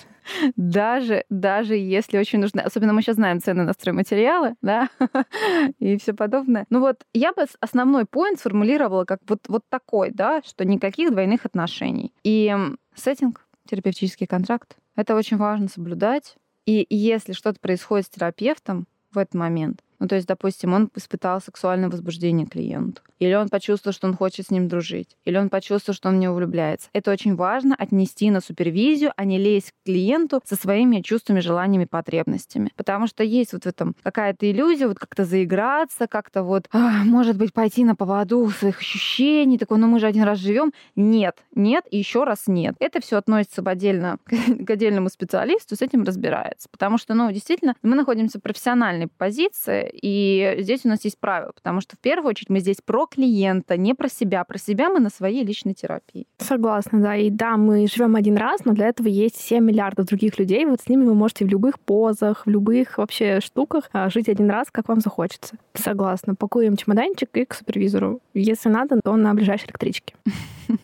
даже, 0.56 1.26
даже 1.30 1.76
если 1.76 2.18
очень 2.18 2.40
нужно, 2.40 2.64
особенно 2.64 2.92
мы 2.94 3.04
сейчас 3.04 3.18
знаем 3.18 3.40
цены 3.40 3.66
на 3.66 3.74
стройматериалы, 3.74 4.56
да, 4.64 4.90
и 5.80 5.96
все 5.98 6.14
подобное. 6.14 6.66
Ну 6.72 6.80
вот 6.80 7.04
я 7.14 7.34
бы 7.34 7.46
основной 7.60 8.06
поинт 8.06 8.40
сформулировала 8.40 9.06
как 9.06 9.20
вот, 9.28 9.42
вот 9.48 9.62
такой, 9.70 10.10
да, 10.10 10.42
что 10.44 10.66
никаких 10.66 11.12
двойных 11.12 11.46
отношений. 11.46 12.14
И 12.24 12.52
сеттинг, 12.96 13.46
терапевтический 13.70 14.26
контракт, 14.26 14.76
это 14.96 15.16
очень 15.16 15.38
важно 15.38 15.68
соблюдать. 15.68 16.36
И 16.66 16.88
если 16.90 17.34
что-то 17.34 17.60
происходит 17.60 18.08
с 18.08 18.10
терапевтом 18.10 18.88
в 19.12 19.20
этот 19.20 19.36
момент, 19.36 19.84
ну, 20.00 20.08
то 20.08 20.16
есть, 20.16 20.28
допустим, 20.28 20.74
он 20.74 20.90
испытал 20.96 21.42
сексуальное 21.42 21.90
возбуждение 21.90 22.48
клиенту, 22.48 23.02
или 23.20 23.34
он 23.34 23.50
почувствовал, 23.50 23.94
что 23.94 24.08
он 24.08 24.16
хочет 24.16 24.48
с 24.48 24.52
ним 24.52 24.68
дружить, 24.68 25.16
или 25.26 25.38
он 25.38 25.50
почувствовал, 25.50 25.96
что 25.96 26.10
он 26.10 26.18
в 26.18 26.20
него 26.20 26.36
влюбляется. 26.36 26.90
Это 26.94 27.12
очень 27.12 27.36
важно 27.36 27.76
отнести 27.76 28.30
на 28.30 28.42
супервизию, 28.42 29.14
а 29.16 29.26
не 29.26 29.38
лезть 29.38 29.72
к 29.72 29.86
клиенту 29.86 30.42
со 30.46 30.56
своими 30.56 31.02
чувствами, 31.02 31.40
желаниями, 31.40 31.86
потребностями. 31.86 32.72
Потому 32.76 33.08
что 33.08 33.24
есть 33.24 33.54
вот 33.54 33.64
в 33.64 33.68
этом 33.68 33.96
какая-то 34.04 34.50
иллюзия, 34.50 34.88
вот 34.88 35.00
как-то 35.00 35.26
заиграться, 35.26 36.08
как-то 36.08 36.44
вот, 36.44 36.68
а, 36.72 37.04
может 37.04 37.38
быть, 37.38 37.54
пойти 37.54 37.84
на 37.84 37.96
поводу 37.96 38.50
своих 38.50 38.80
ощущений, 38.80 39.58
такой, 39.58 39.78
ну 39.78 39.88
мы 39.88 40.00
же 40.00 40.08
один 40.08 40.24
раз 40.24 40.40
живем. 40.40 40.74
Нет, 40.96 41.38
нет 41.56 41.86
и 41.92 41.98
еще 41.98 42.24
раз 42.24 42.48
нет. 42.48 42.76
Это 42.80 43.02
все 43.02 43.18
относится 43.18 43.62
в 43.62 43.68
отдельно 43.68 44.18
к 44.26 44.70
отдельному 44.70 45.10
специалисту, 45.10 45.76
с 45.76 45.82
этим 45.82 46.04
разбирается. 46.04 46.68
Потому 46.72 46.98
что, 46.98 47.14
ну, 47.14 47.32
действительно, 47.32 47.76
мы 47.82 47.96
находимся 47.96 48.40
в 48.40 48.42
профессиональной 48.42 49.08
позиции, 49.08 49.83
и 49.92 50.56
здесь 50.60 50.86
у 50.86 50.90
нас 50.90 51.04
есть 51.04 51.18
правила, 51.20 51.52
потому 51.54 51.82
что 51.82 51.96
в 51.96 52.00
первую 52.00 52.30
очередь 52.30 52.50
мы 52.50 52.60
здесь 52.60 52.78
про 52.84 53.06
клиента, 53.06 53.78
не 53.78 53.94
про 53.94 54.10
себя. 54.10 54.44
Про 54.44 54.58
себя 54.58 54.90
мы 54.90 55.00
на 55.00 55.10
своей 55.10 55.44
личной 55.44 55.74
терапии. 55.74 56.28
Согласна, 56.38 57.02
да. 57.02 57.16
И 57.16 57.30
да, 57.30 57.58
мы 57.58 57.88
живем 57.88 58.16
один 58.16 58.38
раз, 58.38 58.66
но 58.66 58.74
для 58.74 58.88
этого 58.88 59.08
есть 59.08 59.38
7 59.38 59.64
миллиардов 59.64 60.06
других 60.06 60.38
людей. 60.40 60.66
Вот 60.66 60.82
с 60.82 60.90
ними 60.90 61.06
вы 61.06 61.14
можете 61.14 61.46
в 61.46 61.50
любых 61.50 61.80
позах, 61.80 62.46
в 62.46 62.50
любых 62.50 62.98
вообще 62.98 63.40
штуках 63.42 63.90
а, 63.94 64.10
жить 64.10 64.30
один 64.30 64.50
раз, 64.50 64.68
как 64.72 64.88
вам 64.88 65.02
захочется. 65.02 65.58
Согласна. 65.74 66.36
Пакуем 66.36 66.78
чемоданчик 66.78 67.30
и 67.34 67.46
к 67.46 67.54
супервизору. 67.54 68.20
Если 68.34 68.70
надо, 68.70 69.00
то 69.04 69.16
на 69.16 69.34
ближайшей 69.34 69.68
электричке. 69.68 70.16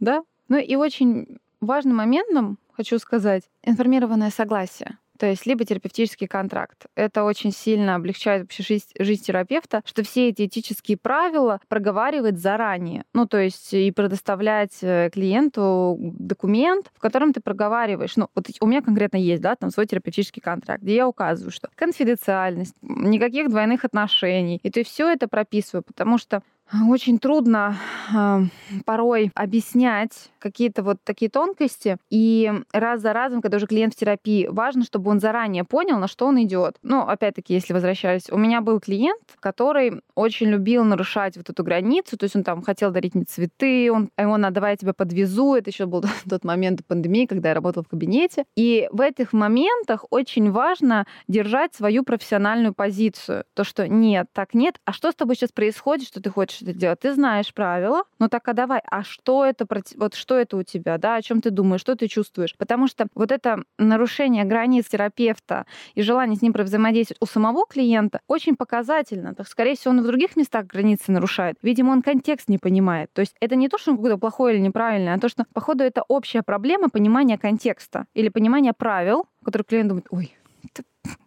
Да. 0.00 0.22
Ну 0.48 0.58
и 0.58 0.76
очень 0.76 1.38
важным 1.60 1.96
моментом, 1.96 2.58
хочу 2.72 2.98
сказать, 2.98 3.44
информированное 3.62 4.30
согласие. 4.30 4.98
То 5.18 5.26
есть 5.26 5.46
либо 5.46 5.64
терапевтический 5.64 6.26
контракт. 6.26 6.86
Это 6.94 7.24
очень 7.24 7.52
сильно 7.52 7.94
облегчает 7.94 8.42
вообще 8.42 8.62
жизнь, 8.62 8.86
жизнь 8.98 9.24
терапевта, 9.24 9.82
что 9.84 10.02
все 10.02 10.28
эти 10.28 10.46
этические 10.46 10.96
правила 10.96 11.60
проговаривать 11.68 12.38
заранее. 12.38 13.04
Ну, 13.12 13.26
то 13.26 13.38
есть 13.38 13.72
и 13.74 13.90
предоставлять 13.90 14.78
э, 14.82 15.10
клиенту 15.12 15.96
документ, 15.98 16.90
в 16.94 17.00
котором 17.00 17.32
ты 17.32 17.40
проговариваешь. 17.40 18.16
Ну, 18.16 18.28
вот 18.34 18.46
у 18.60 18.66
меня 18.66 18.82
конкретно 18.82 19.16
есть, 19.16 19.42
да, 19.42 19.56
там 19.56 19.70
свой 19.70 19.86
терапевтический 19.86 20.42
контракт, 20.42 20.82
где 20.82 20.96
я 20.96 21.08
указываю, 21.08 21.50
что 21.50 21.68
конфиденциальность, 21.74 22.74
никаких 22.82 23.48
двойных 23.50 23.84
отношений. 23.84 24.60
И 24.62 24.70
ты 24.70 24.84
все 24.84 25.08
это 25.10 25.28
прописываю, 25.28 25.82
потому 25.82 26.18
что 26.18 26.42
очень 26.88 27.18
трудно 27.18 27.76
э, 28.12 28.40
порой 28.84 29.30
объяснять 29.34 30.30
какие-то 30.46 30.82
вот 30.82 30.98
такие 31.04 31.30
тонкости. 31.30 31.96
И 32.10 32.52
раз 32.72 33.00
за 33.00 33.12
разом, 33.12 33.42
когда 33.42 33.56
уже 33.56 33.66
клиент 33.66 33.94
в 33.94 33.96
терапии, 33.96 34.46
важно, 34.46 34.84
чтобы 34.84 35.10
он 35.10 35.20
заранее 35.20 35.64
понял, 35.64 35.98
на 35.98 36.08
что 36.08 36.26
он 36.26 36.42
идет. 36.42 36.76
Ну, 36.82 37.00
опять-таки, 37.00 37.54
если 37.54 37.72
возвращаюсь, 37.72 38.30
у 38.30 38.38
меня 38.38 38.60
был 38.60 38.80
клиент, 38.80 39.22
который 39.40 40.00
очень 40.14 40.48
любил 40.48 40.84
нарушать 40.84 41.36
вот 41.36 41.50
эту 41.50 41.64
границу, 41.64 42.16
то 42.16 42.24
есть 42.24 42.36
он 42.36 42.44
там 42.44 42.62
хотел 42.62 42.90
дарить 42.90 43.14
мне 43.14 43.24
цветы, 43.24 43.90
он, 43.90 44.10
он 44.16 44.44
а 44.44 44.50
давай 44.50 44.72
я 44.72 44.76
тебя 44.76 44.92
подвезу, 44.92 45.54
это 45.54 45.70
еще 45.70 45.86
был 45.86 46.04
тот 46.30 46.44
момент 46.44 46.84
пандемии, 46.86 47.26
когда 47.26 47.50
я 47.50 47.54
работала 47.54 47.84
в 47.84 47.88
кабинете. 47.88 48.44
И 48.54 48.88
в 48.92 49.00
этих 49.00 49.32
моментах 49.32 50.04
очень 50.10 50.50
важно 50.50 51.06
держать 51.28 51.74
свою 51.74 52.02
профессиональную 52.04 52.74
позицию. 52.74 53.44
То, 53.54 53.64
что 53.64 53.88
нет, 53.88 54.26
так 54.32 54.54
нет, 54.54 54.76
а 54.84 54.92
что 54.92 55.10
с 55.10 55.14
тобой 55.14 55.36
сейчас 55.36 55.52
происходит, 55.52 56.06
что 56.06 56.22
ты 56.22 56.30
хочешь 56.30 56.62
это 56.62 56.72
делать? 56.72 57.00
Ты 57.00 57.14
знаешь 57.14 57.52
правила, 57.52 58.04
ну 58.18 58.28
так 58.28 58.46
а 58.48 58.52
давай, 58.52 58.80
а 58.90 59.02
что 59.02 59.44
это, 59.44 59.66
вот 59.96 60.14
что 60.14 60.35
это 60.36 60.56
у 60.56 60.62
тебя, 60.62 60.98
да, 60.98 61.16
о 61.16 61.22
чем 61.22 61.40
ты 61.40 61.50
думаешь, 61.50 61.80
что 61.80 61.94
ты 61.96 62.08
чувствуешь. 62.08 62.54
Потому 62.56 62.86
что 62.86 63.06
вот 63.14 63.32
это 63.32 63.62
нарушение 63.78 64.44
границ 64.44 64.86
терапевта 64.88 65.66
и 65.94 66.02
желание 66.02 66.36
с 66.36 66.42
ним 66.42 66.52
взаимодействовать 66.52 67.20
у 67.20 67.26
самого 67.26 67.66
клиента 67.66 68.20
очень 68.28 68.56
показательно. 68.56 69.34
Так, 69.34 69.48
скорее 69.48 69.76
всего, 69.76 69.92
он 69.92 70.02
в 70.02 70.06
других 70.06 70.36
местах 70.36 70.66
границы 70.66 71.12
нарушает. 71.12 71.56
Видимо, 71.62 71.90
он 71.92 72.02
контекст 72.02 72.48
не 72.48 72.58
понимает. 72.58 73.10
То 73.12 73.20
есть 73.20 73.34
это 73.40 73.56
не 73.56 73.68
то, 73.68 73.78
что 73.78 73.92
он 73.92 73.96
какой-то 73.96 74.18
плохой 74.18 74.54
или 74.54 74.60
неправильный, 74.60 75.12
а 75.12 75.20
то, 75.20 75.28
что, 75.28 75.44
походу, 75.52 75.84
это 75.84 76.02
общая 76.08 76.42
проблема 76.42 76.88
понимания 76.88 77.38
контекста 77.38 78.06
или 78.14 78.28
понимания 78.28 78.72
правил, 78.72 79.26
которые 79.44 79.64
клиент 79.64 79.88
думает, 79.88 80.06
ой, 80.10 80.34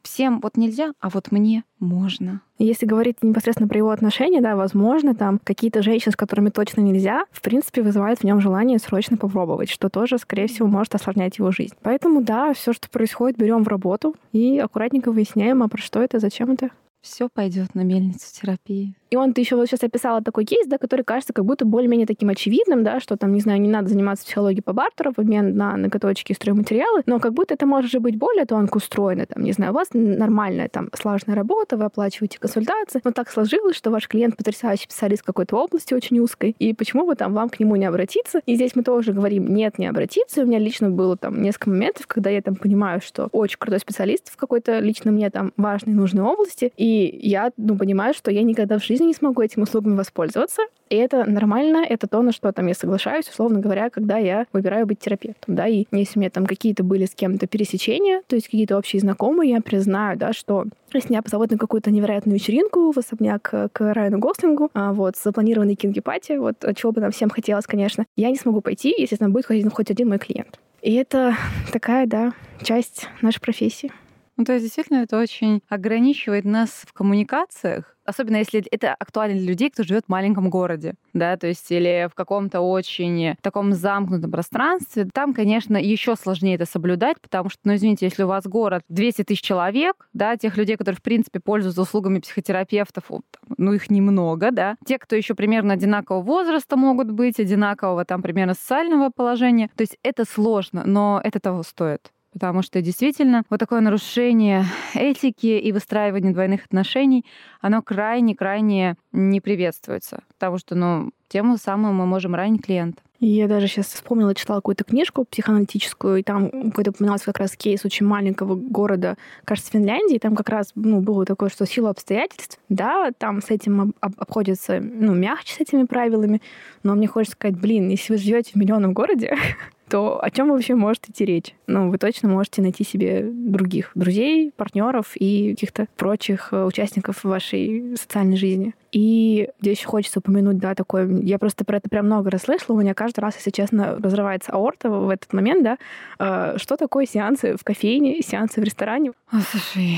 всем 0.04 0.40
вот 0.42 0.58
нельзя, 0.58 0.92
а 1.00 1.10
вот 1.10 1.32
мне 1.32 1.64
можно. 1.80 2.42
Если 2.58 2.86
говорить 2.86 3.18
непосредственно 3.22 3.70
про 3.70 3.78
его 3.78 3.92
отношения, 3.92 4.42
да, 4.42 4.56
возможно, 4.56 5.16
там 5.16 5.40
какие-то 5.44 5.82
женщины, 5.82 6.12
с 6.12 6.16
которыми 6.18 6.50
точно 6.50 6.82
нельзя, 6.82 7.26
в 7.32 7.42
принципе, 7.42 7.82
вызывают 7.82 8.20
в 8.20 8.24
нем 8.24 8.42
желание 8.42 8.80
срочно 8.80 9.18
попробовать, 9.18 9.70
что 9.70 9.90
тоже, 9.90 10.18
скорее 10.18 10.48
всего, 10.48 10.68
может 10.68 10.96
осложнять 10.96 11.38
его 11.38 11.52
жизнь. 11.52 11.76
Поэтому, 11.82 12.22
да, 12.22 12.54
все, 12.54 12.74
что 12.74 12.90
происходит, 12.90 13.38
берем 13.38 13.64
в 13.64 13.68
работу 13.68 14.16
и 14.32 14.60
аккуратненько 14.60 15.12
выясняем, 15.12 15.64
а 15.64 15.70
про 15.70 15.82
что 15.82 16.02
это, 16.02 16.20
зачем 16.20 16.52
это. 16.52 16.70
Все 17.02 17.30
пойдет 17.34 17.76
на 17.76 17.82
мельницу 17.82 18.26
терапии. 18.34 18.94
И 19.10 19.16
он, 19.16 19.34
ты 19.34 19.42
еще 19.42 19.56
вот 19.56 19.68
сейчас 19.68 19.84
описала 19.84 20.22
такой 20.22 20.46
кейс, 20.46 20.68
да, 20.68 20.78
который 20.78 21.04
кажется 21.04 21.34
как 21.34 21.46
будто 21.46 21.66
более-менее 21.66 22.08
таким 22.08 22.30
очевидным, 22.30 22.84
да, 22.84 23.00
что 23.00 23.18
там, 23.18 23.34
не 23.34 23.40
знаю, 23.40 23.60
не 23.62 23.70
надо 23.70 23.90
заниматься 23.90 24.26
психологией 24.26 24.62
по 24.62 24.74
бартеру 24.74 25.14
в 25.16 25.20
обмен 25.20 25.56
на 25.56 25.76
ноготочки 25.78 26.32
и 26.32 26.36
стройматериалы, 26.36 27.04
но 27.06 27.20
как 27.20 27.34
будто 27.34 27.54
это 27.54 27.66
может 27.66 27.92
же 27.92 28.00
быть 28.00 28.18
более 28.18 28.46
тонко 28.46 28.78
устроено, 28.78 29.26
там, 29.26 29.44
не 29.44 29.52
знаю, 29.52 29.72
у 29.72 29.76
вас 29.76 29.90
нормальная 29.94 30.70
там 30.70 30.90
слаженная 30.94 31.36
работа, 31.36 31.78
вы 31.78 31.86
оплачиваете 31.86 32.40
консультации, 32.40 33.02
но 33.04 33.12
так 33.12 33.30
сложилось, 33.30 33.76
что 33.76 33.92
ваш 33.92 34.08
клиент 34.08 34.38
потрясающий 34.38 34.84
специалист 34.84 35.24
какой-то 35.24 35.56
области 35.58 35.94
очень 35.94 36.20
узкой, 36.20 36.56
и 36.60 36.74
почему 36.74 37.06
бы 37.06 37.16
там 37.16 37.34
вам 37.34 37.50
к 37.50 37.60
нему 37.60 37.76
не 37.76 37.86
обратиться? 37.86 38.42
И 38.46 38.56
здесь 38.56 38.76
мы 38.76 38.84
тоже 38.84 39.14
говорим, 39.14 39.54
нет, 39.54 39.80
не 39.80 39.88
обратиться. 39.88 40.44
У 40.44 40.46
меня 40.46 40.60
лично 40.60 40.90
было 40.90 41.18
там 41.18 41.42
несколько 41.42 41.70
моментов, 41.70 42.08
когда 42.08 42.30
я 42.30 42.42
там 42.42 42.56
понимаю, 42.56 43.02
что 43.02 43.30
очень 43.32 43.58
крутой 43.58 43.80
специалист 43.80 44.32
в 44.32 44.38
какой-то 44.38 44.80
лично 44.80 45.12
мне 45.12 45.30
там 45.30 45.54
важной, 45.58 45.94
нужной 45.94 46.24
области, 46.24 46.72
и 46.78 47.20
я, 47.22 47.52
ну, 47.58 47.78
понимаю, 47.78 48.14
что 48.14 48.32
я 48.32 48.44
никогда 48.44 48.78
в 48.78 48.84
жизни 48.84 48.99
жизни 49.00 49.08
не 49.08 49.14
смогу 49.14 49.42
этими 49.42 49.64
услугами 49.64 49.96
воспользоваться. 49.96 50.64
И 50.90 50.96
это 50.96 51.24
нормально, 51.30 51.86
это 51.88 52.08
то, 52.08 52.22
на 52.22 52.32
что 52.32 52.52
там 52.52 52.68
я 52.68 52.74
соглашаюсь, 52.74 53.28
условно 53.30 53.60
говоря, 53.60 53.90
когда 53.90 54.18
я 54.18 54.46
выбираю 54.54 54.86
быть 54.86 55.00
терапевтом, 55.00 55.56
да, 55.56 55.68
и 55.68 55.86
если 55.92 56.18
у 56.18 56.22
меня 56.22 56.30
там 56.32 56.46
какие-то 56.46 56.84
были 56.84 57.06
с 57.06 57.14
кем-то 57.14 57.48
пересечения, 57.48 58.22
то 58.28 58.36
есть 58.36 58.48
какие-то 58.48 58.78
общие 58.78 59.00
знакомые, 59.00 59.52
я 59.52 59.62
признаю, 59.62 60.18
да, 60.18 60.34
что 60.34 60.66
если 60.92 61.10
меня 61.10 61.22
позовут 61.22 61.52
на 61.52 61.58
какую-то 61.58 61.92
невероятную 61.92 62.36
вечеринку 62.36 62.92
в 62.92 62.98
особняк 62.98 63.42
к 63.72 63.94
Райану 63.94 64.18
Гослингу, 64.18 64.72
а, 64.74 64.94
вот, 64.94 65.16
с 65.16 65.24
запланированной 65.24 65.76
кинги-пати, 65.76 66.38
вот, 66.38 66.56
чего 66.76 66.92
бы 66.92 67.02
нам 67.02 67.12
всем 67.12 67.30
хотелось, 67.30 67.68
конечно, 67.68 68.06
я 68.16 68.32
не 68.32 68.38
смогу 68.38 68.62
пойти, 68.62 68.96
если 68.98 69.16
там 69.16 69.32
будет 69.32 69.46
хоть, 69.46 69.64
хоть 69.72 69.92
один 69.92 70.10
мой 70.10 70.18
клиент. 70.18 70.60
И 70.82 70.96
это 70.96 71.36
такая, 71.72 72.08
да, 72.08 72.34
часть 72.64 73.08
нашей 73.22 73.42
профессии. 73.42 73.92
Ну, 74.40 74.46
то 74.46 74.54
есть, 74.54 74.64
действительно, 74.64 75.00
это 75.00 75.20
очень 75.20 75.62
ограничивает 75.68 76.46
нас 76.46 76.70
в 76.88 76.94
коммуникациях, 76.94 77.98
особенно 78.06 78.38
если 78.38 78.62
это 78.72 78.96
актуально 78.98 79.38
для 79.38 79.50
людей, 79.50 79.70
кто 79.70 79.84
живет 79.84 80.06
в 80.06 80.10
маленьком 80.10 80.50
городе, 80.50 80.94
да, 81.12 81.36
то 81.36 81.46
есть 81.46 81.70
или 81.70 82.08
в 82.10 82.16
каком-то 82.16 82.62
очень 82.62 83.36
таком 83.42 83.74
замкнутом 83.74 84.32
пространстве, 84.32 85.10
там, 85.14 85.34
конечно, 85.34 85.76
еще 85.76 86.16
сложнее 86.16 86.56
это 86.56 86.66
соблюдать, 86.66 87.20
потому 87.20 87.50
что, 87.50 87.60
ну, 87.66 87.76
извините, 87.76 88.06
если 88.06 88.24
у 88.24 88.28
вас 88.28 88.46
город 88.46 88.84
200 88.88 89.26
тысяч 89.26 89.42
человек, 89.42 90.08
да, 90.14 90.38
тех 90.38 90.56
людей, 90.56 90.78
которые, 90.78 90.98
в 90.98 91.04
принципе, 91.04 91.42
пользуются 91.42 91.82
услугами 91.82 92.20
психотерапевтов, 92.20 93.12
ну, 93.58 93.74
их 93.74 93.90
немного, 93.90 94.52
да, 94.52 94.78
те, 94.86 95.00
кто 95.00 95.18
еще 95.18 95.34
примерно 95.34 95.74
одинакового 95.74 96.24
возраста 96.24 96.78
могут 96.78 97.12
быть, 97.12 97.42
одинакового 97.42 98.06
там 98.06 98.22
примерно 98.22 98.54
социального 98.54 99.10
положения, 99.14 99.70
то 99.76 99.82
есть 99.82 99.98
это 100.02 100.24
сложно, 100.24 100.84
но 100.86 101.20
это 101.22 101.42
того 101.42 101.64
стоит 101.64 102.14
потому 102.32 102.62
что 102.62 102.82
действительно 102.82 103.44
вот 103.50 103.60
такое 103.60 103.82
нарушение 103.82 104.66
этики 104.94 105.48
и 105.48 105.72
выстраивание 105.72 106.34
двойных 106.34 106.66
отношений, 106.66 107.26
оно 107.62 107.82
крайне-крайне 107.82 108.96
не 109.12 109.42
приветствуется, 109.42 110.24
потому 110.34 110.58
что, 110.58 110.76
ну, 110.76 111.12
тем 111.28 111.56
самым 111.58 111.96
мы 111.96 112.06
можем 112.06 112.36
ранить 112.36 112.64
клиента. 112.64 113.02
Я 113.22 113.50
даже 113.50 113.68
сейчас 113.68 113.88
вспомнила, 113.88 114.34
читала 114.34 114.60
какую-то 114.60 114.86
книжку 114.86 115.26
психоаналитическую, 115.26 116.18
и 116.20 116.24
там 116.24 116.50
какой-то 116.70 116.92
упоминался 116.92 117.26
как 117.26 117.40
раз 117.40 117.52
кейс 117.58 117.84
очень 117.84 118.06
маленького 118.06 118.56
города, 118.56 119.18
кажется, 119.44 119.72
Финляндии. 119.72 120.18
Там 120.18 120.38
как 120.38 120.48
раз 120.48 120.72
ну, 120.76 121.02
было 121.02 121.26
такое, 121.26 121.50
что 121.50 121.66
сила 121.66 121.90
обстоятельств, 121.90 122.60
да, 122.70 123.12
там 123.18 123.42
с 123.42 123.50
этим 123.50 123.94
об- 124.00 124.16
обходится, 124.18 124.80
ну, 124.80 125.14
мягче 125.14 125.56
с 125.56 125.60
этими 125.60 125.84
правилами. 125.84 126.42
Но 126.84 126.96
мне 126.96 127.08
хочется 127.08 127.36
сказать, 127.36 127.60
блин, 127.60 127.90
если 127.90 128.14
вы 128.14 128.20
живете 128.20 128.52
в 128.54 128.56
миллионном 128.56 128.94
городе, 128.94 129.36
то 129.90 130.24
о 130.24 130.30
чем 130.30 130.50
вообще 130.50 130.76
может 130.76 131.10
идти 131.10 131.26
речь? 131.26 131.56
Ну, 131.68 131.90
вы 131.90 131.98
точно 131.98 132.30
можете 132.30 132.62
найти 132.62 132.84
себе 132.84 133.24
других 133.24 133.92
друзей, 133.96 134.52
партнеров 134.56 135.12
и 135.16 135.52
каких-то 135.54 135.88
прочих 135.98 136.50
э, 136.52 136.64
участников 136.64 137.24
вашей 137.24 137.96
социальной 137.98 138.38
жизни. 138.38 138.74
И 138.92 139.50
здесь 139.62 139.84
хочется 139.84 140.20
упомянуть, 140.20 140.58
да, 140.58 140.76
такое, 140.76 141.08
я 141.22 141.38
просто 141.40 141.66
про 141.66 141.78
это 141.78 141.90
прям 141.90 142.06
много 142.06 142.30
раз 142.30 142.44
слышала, 142.44 142.76
у 142.76 142.80
меня 142.80 142.94
каждый 142.94 143.20
раз, 143.20 143.36
если 143.36 143.52
честно, 143.52 143.98
разрывается 144.02 144.52
аорта 144.52 144.90
в 144.90 145.10
этот 145.10 145.34
момент, 145.34 145.64
да, 145.64 145.78
э, 146.20 146.58
что 146.58 146.78
такое 146.78 147.06
сеансы 147.06 147.58
в 147.58 147.64
кофейне, 147.64 148.22
сеансы 148.22 148.62
в 148.62 148.64
ресторане? 148.64 149.12
О, 149.32 149.40
слушай, 149.42 149.98